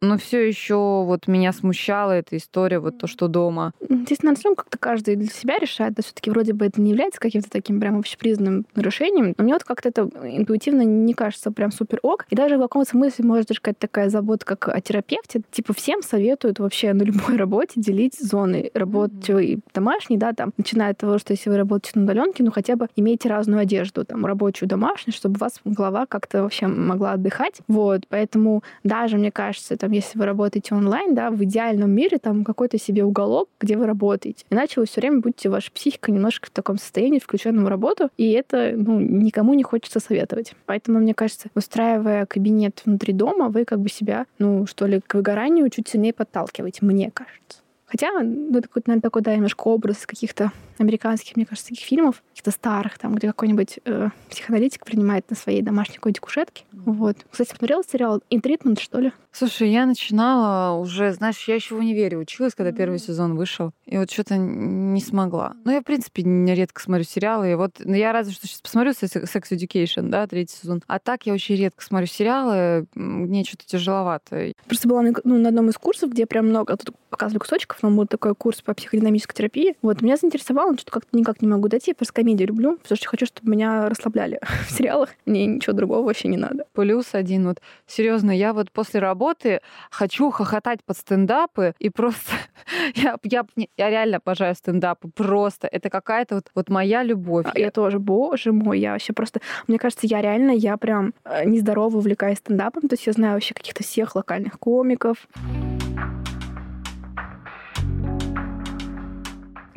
но 0.00 0.16
все 0.16 0.46
еще 0.46 0.76
вот 1.04 1.26
меня 1.26 1.52
смущала 1.52 2.12
эта 2.12 2.36
история, 2.36 2.78
вот 2.78 2.98
то, 2.98 3.06
что 3.06 3.28
дома. 3.28 3.72
Здесь, 3.80 4.22
наверное, 4.22 4.54
как-то 4.54 4.78
каждый 4.78 5.16
для 5.16 5.28
себя 5.28 5.58
решает, 5.58 5.94
да, 5.94 6.02
все-таки 6.02 6.30
вроде 6.30 6.52
бы 6.52 6.66
это 6.66 6.80
не 6.80 6.90
является 6.90 7.20
каким-то 7.20 7.50
таким 7.50 7.80
прям 7.80 7.98
общепризнанным 7.98 8.66
нарушением, 8.74 9.34
но 9.36 9.44
мне 9.44 9.54
вот 9.54 9.64
как-то 9.64 9.88
это 9.88 10.08
интуитивно 10.22 10.82
не 10.82 11.14
кажется 11.14 11.50
прям 11.50 11.72
супер 11.72 11.98
ок. 12.02 12.26
И 12.30 12.36
даже 12.36 12.56
в 12.56 12.60
каком-то 12.60 12.90
смысле 12.90 13.24
может 13.24 13.48
даже 13.48 13.60
какая-то 13.60 13.80
такая 13.80 14.08
забота, 14.08 14.44
как 14.44 14.68
о 14.68 14.80
терапевте. 14.80 15.42
Типа 15.50 15.72
всем 15.72 16.02
советуют 16.02 16.58
вообще 16.60 16.92
на 16.92 17.02
любой 17.02 17.36
работе 17.36 17.80
делить 17.80 18.18
зоны 18.18 18.70
работы 18.74 19.44
и 19.44 19.58
домашней, 19.74 20.16
да, 20.16 20.32
там, 20.32 20.52
начиная 20.56 20.92
от 20.92 20.98
того, 20.98 21.18
что 21.18 21.32
если 21.32 21.50
вы 21.50 21.56
работаете 21.56 21.98
на 21.98 22.04
удаленке, 22.04 22.44
ну 22.44 22.52
хотя 22.52 22.76
бы 22.76 22.88
имейте 22.94 23.28
разную 23.28 23.60
одежду, 23.60 24.04
там, 24.04 24.24
рабочую, 24.24 24.68
домашнюю, 24.68 25.14
чтобы 25.14 25.36
у 25.36 25.40
вас 25.40 25.60
голова 25.64 26.06
как-то 26.06 26.42
вообще 26.42 26.66
могла 26.66 27.12
отдыхать. 27.12 27.60
Вот, 27.66 28.02
поэтому 28.08 28.62
даже, 28.84 29.16
мне 29.16 29.32
кажется, 29.32 29.74
это 29.74 29.87
там, 29.88 29.92
если 29.94 30.18
вы 30.18 30.26
работаете 30.26 30.74
онлайн, 30.74 31.14
да, 31.14 31.30
в 31.30 31.42
идеальном 31.44 31.90
мире 31.90 32.18
там 32.18 32.44
какой-то 32.44 32.78
себе 32.78 33.04
уголок, 33.04 33.48
где 33.58 33.74
вы 33.76 33.86
работаете. 33.86 34.44
Иначе 34.50 34.80
вы 34.80 34.86
все 34.86 35.00
время 35.00 35.20
будете, 35.20 35.48
ваша 35.48 35.72
психика 35.72 36.12
немножко 36.12 36.48
в 36.48 36.50
таком 36.50 36.76
состоянии, 36.76 37.18
включенном 37.18 37.64
в 37.64 37.68
работу, 37.68 38.10
и 38.18 38.32
это, 38.32 38.74
ну, 38.76 39.00
никому 39.00 39.54
не 39.54 39.62
хочется 39.62 39.98
советовать. 39.98 40.52
Поэтому, 40.66 40.98
мне 40.98 41.14
кажется, 41.14 41.48
устраивая 41.54 42.26
кабинет 42.26 42.82
внутри 42.84 43.14
дома, 43.14 43.48
вы 43.48 43.64
как 43.64 43.80
бы 43.80 43.88
себя, 43.88 44.26
ну, 44.38 44.66
что 44.66 44.86
ли, 44.86 45.00
к 45.00 45.14
выгоранию 45.14 45.70
чуть 45.70 45.88
сильнее 45.88 46.12
подталкиваете, 46.12 46.84
мне 46.84 47.10
кажется. 47.10 47.62
Хотя, 47.88 48.12
ну, 48.22 48.58
это, 48.58 48.68
наверное, 48.86 49.00
такой, 49.00 49.22
да, 49.22 49.34
немножко 49.34 49.68
образ 49.68 50.06
каких-то 50.06 50.52
американских, 50.78 51.36
мне 51.36 51.46
кажется, 51.46 51.70
таких 51.70 51.84
фильмов, 51.84 52.22
каких-то 52.30 52.50
старых, 52.50 52.98
там, 52.98 53.14
где 53.14 53.28
какой-нибудь 53.28 53.80
э, 53.84 54.08
психоаналитик 54.30 54.84
принимает 54.84 55.28
на 55.30 55.36
своей 55.36 55.62
домашней 55.62 55.96
какой-нибудь 55.96 56.20
кушетке. 56.20 56.64
Вот. 56.72 57.16
Кстати, 57.30 57.50
смотрела 57.50 57.82
сериал 57.82 58.22
«Интритмент», 58.30 58.78
что 58.78 59.00
ли? 59.00 59.12
Слушай, 59.32 59.70
я 59.70 59.86
начинала 59.86 60.78
уже, 60.78 61.12
знаешь, 61.12 61.46
я 61.48 61.54
еще 61.54 61.74
в 61.74 61.78
универе 61.78 62.16
училась, 62.16 62.54
когда 62.54 62.72
первый 62.72 62.98
сезон 62.98 63.36
вышел, 63.36 63.72
и 63.86 63.96
вот 63.96 64.10
что-то 64.10 64.36
не 64.36 65.00
смогла. 65.00 65.54
Ну, 65.64 65.72
я, 65.72 65.80
в 65.80 65.84
принципе, 65.84 66.22
редко 66.22 66.80
смотрю 66.80 67.04
сериалы, 67.04 67.52
и 67.52 67.54
вот 67.54 67.76
ну, 67.78 67.94
я 67.94 68.12
разве 68.12 68.32
что 68.32 68.46
сейчас 68.46 68.60
посмотрю 68.60 68.92
Sex 68.92 69.50
Education, 69.50 70.08
да, 70.08 70.26
третий 70.26 70.56
сезон. 70.56 70.82
А 70.86 70.98
так 70.98 71.26
я 71.26 71.34
очень 71.34 71.56
редко 71.56 71.84
смотрю 71.84 72.06
сериалы, 72.06 72.86
мне 72.94 73.44
что-то 73.44 73.66
тяжеловато. 73.66 74.52
Просто 74.66 74.88
была 74.88 75.02
ну, 75.02 75.38
на 75.38 75.48
одном 75.48 75.68
из 75.68 75.74
курсов, 75.74 76.10
где 76.10 76.26
прям 76.26 76.48
много, 76.48 76.76
тут 76.76 76.96
показывали 77.10 77.38
кусочков, 77.38 77.77
но 77.82 77.90
был 77.90 78.06
такой 78.06 78.34
курс 78.34 78.62
по 78.62 78.74
психодинамической 78.74 79.34
терапии. 79.34 79.76
Вот, 79.82 80.02
меня 80.02 80.16
заинтересовало 80.16 80.68
сериалам 80.68 80.78
что-то 80.78 80.92
как-то 80.92 81.16
никак 81.16 81.42
не 81.42 81.48
могу 81.48 81.68
дойти. 81.68 81.90
Я 81.90 81.94
просто 81.94 82.14
комедию 82.14 82.48
люблю, 82.48 82.76
потому 82.78 82.96
что 82.96 83.08
хочу, 83.08 83.26
чтобы 83.26 83.50
меня 83.50 83.88
расслабляли 83.88 84.40
в 84.68 84.70
сериалах. 84.70 85.10
Мне 85.26 85.46
ничего 85.46 85.72
другого 85.72 86.04
вообще 86.04 86.28
не 86.28 86.36
надо. 86.36 86.64
Плюс 86.72 87.14
один 87.14 87.48
вот. 87.48 87.60
Серьезно, 87.86 88.30
я 88.30 88.52
вот 88.52 88.70
после 88.70 89.00
работы 89.00 89.60
хочу 89.90 90.30
хохотать 90.30 90.82
под 90.84 90.96
стендапы 90.96 91.74
и 91.78 91.90
просто... 91.90 92.32
я, 92.94 93.16
я, 93.22 93.46
я 93.76 93.90
реально 93.90 94.18
обожаю 94.18 94.54
стендапы. 94.54 95.08
Просто. 95.08 95.68
Это 95.68 95.90
какая-то 95.90 96.36
вот, 96.36 96.50
вот 96.54 96.68
моя 96.68 97.02
любовь. 97.02 97.46
А, 97.52 97.58
я 97.58 97.70
тоже, 97.70 97.98
боже 97.98 98.52
мой, 98.52 98.78
я 98.80 98.92
вообще 98.92 99.12
просто... 99.12 99.40
Мне 99.66 99.78
кажется, 99.78 100.06
я 100.06 100.20
реально, 100.20 100.52
я 100.52 100.76
прям 100.76 101.14
э, 101.24 101.44
нездорово 101.44 101.98
увлекаюсь 101.98 102.38
стендапом. 102.38 102.88
То 102.88 102.94
есть 102.94 103.06
я 103.06 103.12
знаю 103.12 103.34
вообще 103.34 103.54
каких-то 103.54 103.82
всех 103.82 104.14
локальных 104.14 104.58
комиков. 104.58 105.28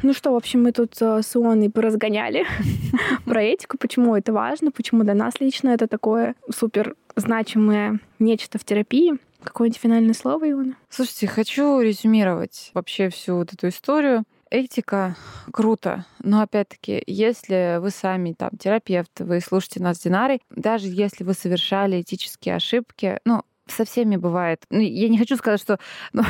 Ну 0.04 0.14
что, 0.14 0.32
в 0.32 0.36
общем, 0.36 0.64
мы 0.64 0.72
тут 0.72 1.00
э, 1.00 1.22
с 1.22 1.36
Ионой 1.36 1.70
поразгоняли 1.70 2.46
про 3.26 3.44
этику, 3.44 3.78
почему 3.78 4.16
это 4.16 4.34
важно, 4.34 4.72
почему 4.72 5.04
для 5.04 5.14
нас 5.14 5.36
лично 5.40 5.70
это 5.70 5.88
такое 5.88 6.36
супер 6.50 6.96
значимое 7.16 8.00
нечто 8.18 8.58
в 8.58 8.66
терапии. 8.66 9.14
Какое-нибудь 9.44 9.80
финальное 9.80 10.14
слово, 10.14 10.50
Иона? 10.50 10.76
Слушайте, 10.90 11.28
хочу 11.28 11.80
резюмировать 11.82 12.72
вообще 12.74 13.10
всю 13.10 13.36
вот 13.36 13.54
эту 13.54 13.68
историю. 13.68 14.24
Этика 14.50 15.16
круто, 15.54 16.06
но 16.20 16.42
опять-таки, 16.42 17.02
если 17.08 17.78
вы 17.80 17.90
сами 17.90 18.34
там 18.34 18.50
терапевт, 18.60 19.22
вы 19.22 19.40
слушаете 19.40 19.82
нас 19.82 19.98
с 19.98 20.02
Динарой, 20.02 20.42
даже 20.50 20.88
если 20.88 21.24
вы 21.24 21.34
совершали 21.34 22.02
этические 22.02 22.56
ошибки, 22.56 23.20
ну, 23.24 23.44
со 23.68 23.86
всеми 23.86 24.16
бывает. 24.16 24.64
Ну, 24.70 24.80
я 24.80 25.10
не 25.10 25.18
хочу 25.18 25.36
сказать, 25.36 25.62
что, 25.62 25.80
ну, 26.14 26.24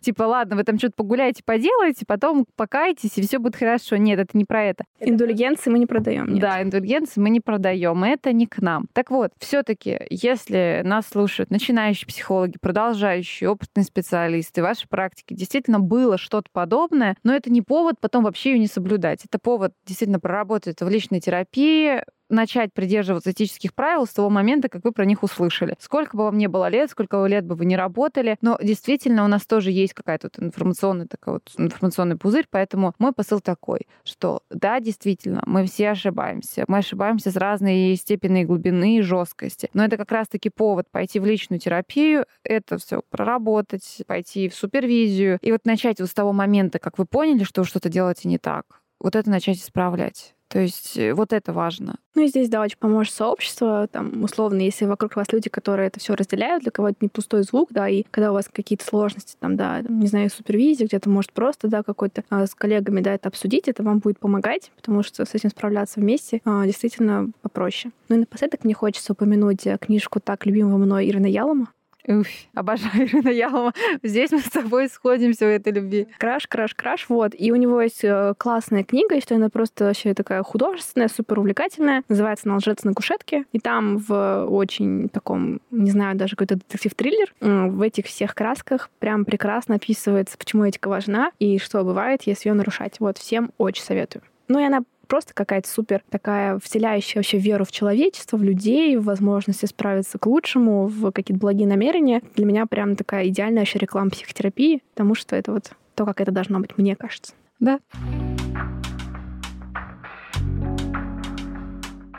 типа, 0.00 0.24
ладно, 0.24 0.56
вы 0.56 0.64
там 0.64 0.78
что-то 0.78 0.94
погуляете, 0.96 1.42
поделаете, 1.44 2.04
потом 2.06 2.46
покайтесь, 2.56 3.16
и 3.16 3.22
все 3.22 3.38
будет 3.38 3.56
хорошо. 3.56 3.96
Нет, 3.96 4.18
это 4.18 4.36
не 4.36 4.44
про 4.44 4.64
это. 4.64 4.84
Индульгенции 5.00 5.70
мы 5.70 5.78
не 5.78 5.86
продаем. 5.86 6.38
Да, 6.38 6.62
индульгенции 6.62 7.20
мы 7.20 7.30
не 7.30 7.40
продаем. 7.40 8.04
Это 8.04 8.32
не 8.32 8.46
к 8.46 8.58
нам. 8.58 8.86
Так 8.92 9.10
вот, 9.10 9.32
все-таки, 9.38 9.98
если 10.10 10.82
нас 10.84 11.08
слушают 11.08 11.50
начинающие 11.50 12.06
психологи, 12.06 12.56
продолжающие, 12.60 13.50
опытные 13.50 13.84
специалисты, 13.84 14.62
ваши 14.62 14.88
практики, 14.88 15.34
действительно 15.34 15.80
было 15.80 16.18
что-то 16.18 16.48
подобное, 16.52 17.16
но 17.22 17.34
это 17.34 17.50
не 17.50 17.62
повод 17.62 17.96
потом 18.00 18.24
вообще 18.24 18.52
ее 18.52 18.58
не 18.58 18.66
соблюдать. 18.66 19.24
Это 19.24 19.38
повод 19.38 19.72
действительно 19.86 20.20
проработать 20.20 20.80
в 20.80 20.88
личной 20.88 21.20
терапии, 21.20 22.02
начать 22.30 22.72
придерживаться 22.72 23.32
этических 23.32 23.74
правил 23.74 24.06
с 24.06 24.10
того 24.10 24.30
момента, 24.30 24.68
как 24.68 24.84
вы 24.84 24.92
про 24.92 25.04
них 25.04 25.22
услышали. 25.22 25.74
Сколько 25.78 26.16
бы 26.16 26.24
вам 26.24 26.38
не 26.38 26.46
было 26.46 26.68
лет, 26.68 26.90
сколько 26.90 27.24
лет 27.26 27.44
бы 27.44 27.54
вы 27.54 27.64
не 27.64 27.76
работали, 27.76 28.36
но 28.40 28.58
действительно 28.62 29.24
у 29.24 29.28
нас 29.28 29.46
тоже 29.46 29.70
есть 29.70 29.94
какая-то 29.94 30.30
вот 30.32 30.42
информационный, 30.42 31.06
такой 31.06 31.34
вот 31.34 31.52
информационный 31.58 32.16
пузырь, 32.16 32.46
поэтому 32.50 32.94
мой 32.98 33.12
посыл 33.12 33.40
такой, 33.40 33.86
что 34.04 34.42
да, 34.50 34.80
действительно, 34.80 35.42
мы 35.46 35.66
все 35.66 35.90
ошибаемся. 35.90 36.64
Мы 36.68 36.78
ошибаемся 36.78 37.30
с 37.30 37.36
разной 37.36 37.96
степени 37.96 38.44
глубины 38.44 38.98
и 38.98 39.02
жесткости. 39.02 39.68
Но 39.74 39.84
это 39.84 39.96
как 39.96 40.10
раз-таки 40.12 40.50
повод 40.50 40.86
пойти 40.90 41.18
в 41.20 41.26
личную 41.26 41.60
терапию, 41.60 42.26
это 42.44 42.78
все 42.78 43.02
проработать, 43.10 44.02
пойти 44.06 44.48
в 44.48 44.54
супервизию 44.54 45.38
и 45.42 45.52
вот 45.52 45.64
начать 45.64 46.00
вот 46.00 46.08
с 46.08 46.14
того 46.14 46.32
момента, 46.32 46.78
как 46.78 46.98
вы 46.98 47.06
поняли, 47.06 47.44
что 47.44 47.62
вы 47.62 47.66
что-то 47.66 47.88
делаете 47.88 48.28
не 48.28 48.38
так, 48.38 48.79
вот 49.00 49.16
это 49.16 49.28
начать 49.30 49.58
исправлять. 49.58 50.34
То 50.50 50.58
есть 50.58 50.98
э, 50.98 51.14
вот 51.14 51.32
это 51.32 51.52
важно. 51.52 51.94
Ну 52.16 52.22
и 52.22 52.26
здесь, 52.26 52.48
да, 52.48 52.60
очень 52.60 52.76
поможет 52.76 53.14
сообщество. 53.14 53.86
Там, 53.86 54.24
условно, 54.24 54.60
если 54.60 54.84
вокруг 54.84 55.14
вас 55.14 55.28
люди, 55.32 55.48
которые 55.48 55.86
это 55.86 56.00
все 56.00 56.16
разделяют, 56.16 56.64
для 56.64 56.72
кого 56.72 56.88
это 56.88 56.98
не 57.00 57.08
пустой 57.08 57.44
звук, 57.44 57.68
да, 57.70 57.88
и 57.88 58.02
когда 58.10 58.32
у 58.32 58.34
вас 58.34 58.48
какие-то 58.52 58.84
сложности, 58.84 59.36
там, 59.38 59.56
да, 59.56 59.80
не 59.88 60.08
знаю, 60.08 60.28
супервизия, 60.28 60.88
где-то 60.88 61.08
может 61.08 61.32
просто, 61.32 61.68
да, 61.68 61.84
какой-то 61.84 62.24
а, 62.30 62.46
с 62.46 62.54
коллегами, 62.56 63.00
да, 63.00 63.14
это 63.14 63.28
обсудить, 63.28 63.68
это 63.68 63.84
вам 63.84 64.00
будет 64.00 64.18
помогать, 64.18 64.72
потому 64.74 65.04
что 65.04 65.24
с 65.24 65.34
этим 65.34 65.50
справляться 65.50 66.00
вместе 66.00 66.42
а, 66.44 66.66
действительно 66.66 67.30
попроще. 67.42 67.92
Ну 68.08 68.16
и 68.16 68.18
напоследок 68.18 68.64
мне 68.64 68.74
хочется 68.74 69.12
упомянуть 69.12 69.68
э, 69.68 69.78
книжку 69.80 70.18
«Так 70.18 70.46
любимого 70.46 70.78
мной» 70.78 71.08
Ирина 71.08 71.26
Ялома. 71.26 71.68
Уф, 72.06 72.26
обожаю 72.54 73.06
Ирина 73.06 73.28
Ялова. 73.28 73.72
Здесь 74.02 74.30
мы 74.30 74.40
с 74.40 74.50
тобой 74.50 74.88
сходимся 74.88 75.46
в 75.46 75.48
этой 75.48 75.72
любви. 75.72 76.08
Краш, 76.18 76.46
краш, 76.46 76.74
краш. 76.74 77.06
Вот. 77.08 77.32
И 77.36 77.52
у 77.52 77.56
него 77.56 77.80
есть 77.80 78.04
э, 78.04 78.34
классная 78.38 78.84
книга, 78.84 79.16
и 79.16 79.20
что 79.20 79.34
она 79.34 79.48
просто 79.48 79.84
вообще 79.84 80.14
такая 80.14 80.42
художественная, 80.42 81.08
супер 81.08 81.38
увлекательная. 81.38 82.02
Называется 82.08 82.48
«На 82.48 82.56
лжец 82.56 82.84
на 82.84 82.94
кушетке». 82.94 83.44
И 83.52 83.58
там 83.58 83.98
в 83.98 84.46
очень 84.46 85.08
таком, 85.08 85.60
не 85.70 85.90
знаю, 85.90 86.16
даже 86.16 86.36
какой-то 86.36 86.56
детектив-триллер, 86.56 87.34
в 87.40 87.82
этих 87.82 88.06
всех 88.06 88.34
красках 88.34 88.90
прям 88.98 89.24
прекрасно 89.24 89.76
описывается, 89.76 90.38
почему 90.38 90.64
этика 90.64 90.88
важна 90.88 91.32
и 91.38 91.58
что 91.58 91.82
бывает, 91.84 92.22
если 92.24 92.48
ее 92.48 92.54
нарушать. 92.54 93.00
Вот, 93.00 93.18
всем 93.18 93.52
очень 93.58 93.82
советую. 93.82 94.22
Ну 94.48 94.58
и 94.58 94.64
она 94.64 94.80
просто 95.10 95.34
какая-то 95.34 95.68
супер 95.68 96.02
такая 96.08 96.60
вселяющая 96.60 97.18
вообще 97.18 97.38
веру 97.38 97.64
в 97.64 97.72
человечество, 97.72 98.36
в 98.36 98.44
людей, 98.44 98.96
в 98.96 99.04
возможности 99.04 99.66
справиться 99.66 100.18
к 100.18 100.26
лучшему, 100.26 100.86
в 100.86 101.10
какие-то 101.10 101.40
благие 101.40 101.66
намерения. 101.66 102.22
Для 102.36 102.46
меня 102.46 102.64
прям 102.66 102.94
такая 102.94 103.26
идеальная 103.26 103.62
вообще 103.62 103.80
реклама 103.80 104.10
психотерапии, 104.10 104.82
потому 104.92 105.16
что 105.16 105.34
это 105.34 105.50
вот 105.52 105.72
то, 105.96 106.06
как 106.06 106.20
это 106.20 106.30
должно 106.30 106.60
быть, 106.60 106.78
мне 106.78 106.94
кажется. 106.94 107.34
Да. 107.58 107.80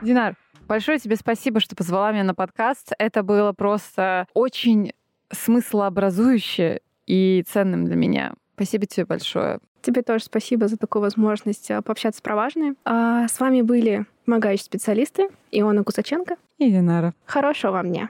Динар, 0.01 0.35
большое 0.67 0.99
тебе 0.99 1.15
спасибо, 1.15 1.61
что 1.61 1.77
позвала 1.77 2.11
меня 2.11 2.25
на 2.25 2.35
подкаст. 2.35 2.91
Это 2.99 3.23
было 3.23 3.53
просто 3.53 4.27
очень 4.33 4.91
смыслообразующе 5.31 6.81
и 7.07 7.45
ценным 7.47 7.85
для 7.85 7.95
меня. 7.95 8.33
Спасибо 8.55 8.85
тебе 8.85 9.05
большое. 9.05 9.59
Тебе 9.81 10.03
тоже 10.03 10.23
спасибо 10.25 10.67
за 10.67 10.77
такую 10.77 11.01
возможность 11.01 11.71
а, 11.71 11.81
пообщаться 11.81 12.21
про 12.21 12.35
важное. 12.35 12.75
А 12.85 13.27
с 13.27 13.39
вами 13.39 13.61
были 13.61 14.05
помогающие 14.25 14.65
специалисты 14.65 15.29
Иона 15.51 15.83
Кусаченко 15.83 16.35
и 16.59 16.69
Динара. 16.69 17.13
Хорошего 17.25 17.71
вам 17.71 17.87
дня. 17.89 18.09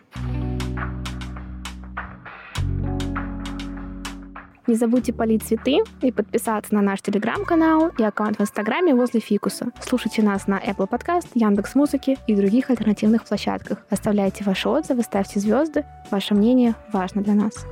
Не 4.68 4.76
забудьте 4.76 5.12
полить 5.12 5.44
цветы 5.44 5.80
и 6.02 6.12
подписаться 6.12 6.74
на 6.74 6.82
наш 6.82 7.02
телеграм-канал 7.02 7.92
и 7.98 8.04
аккаунт 8.04 8.38
в 8.38 8.42
инстаграме 8.42 8.94
возле 8.94 9.20
фикуса. 9.20 9.72
Слушайте 9.82 10.22
нас 10.22 10.48
на 10.48 10.60
Apple 10.60 10.88
Podcast, 10.88 11.28
Яндекс 11.34 11.76
Музыки 11.76 12.18
и 12.28 12.36
других 12.36 12.70
альтернативных 12.70 13.26
площадках. 13.26 13.80
Оставляйте 13.90 14.44
ваши 14.44 14.70
отзывы, 14.70 15.02
ставьте 15.02 15.40
звезды. 15.40 15.84
Ваше 16.12 16.36
мнение 16.36 16.76
важно 16.94 17.22
для 17.22 17.34
нас. 17.34 17.66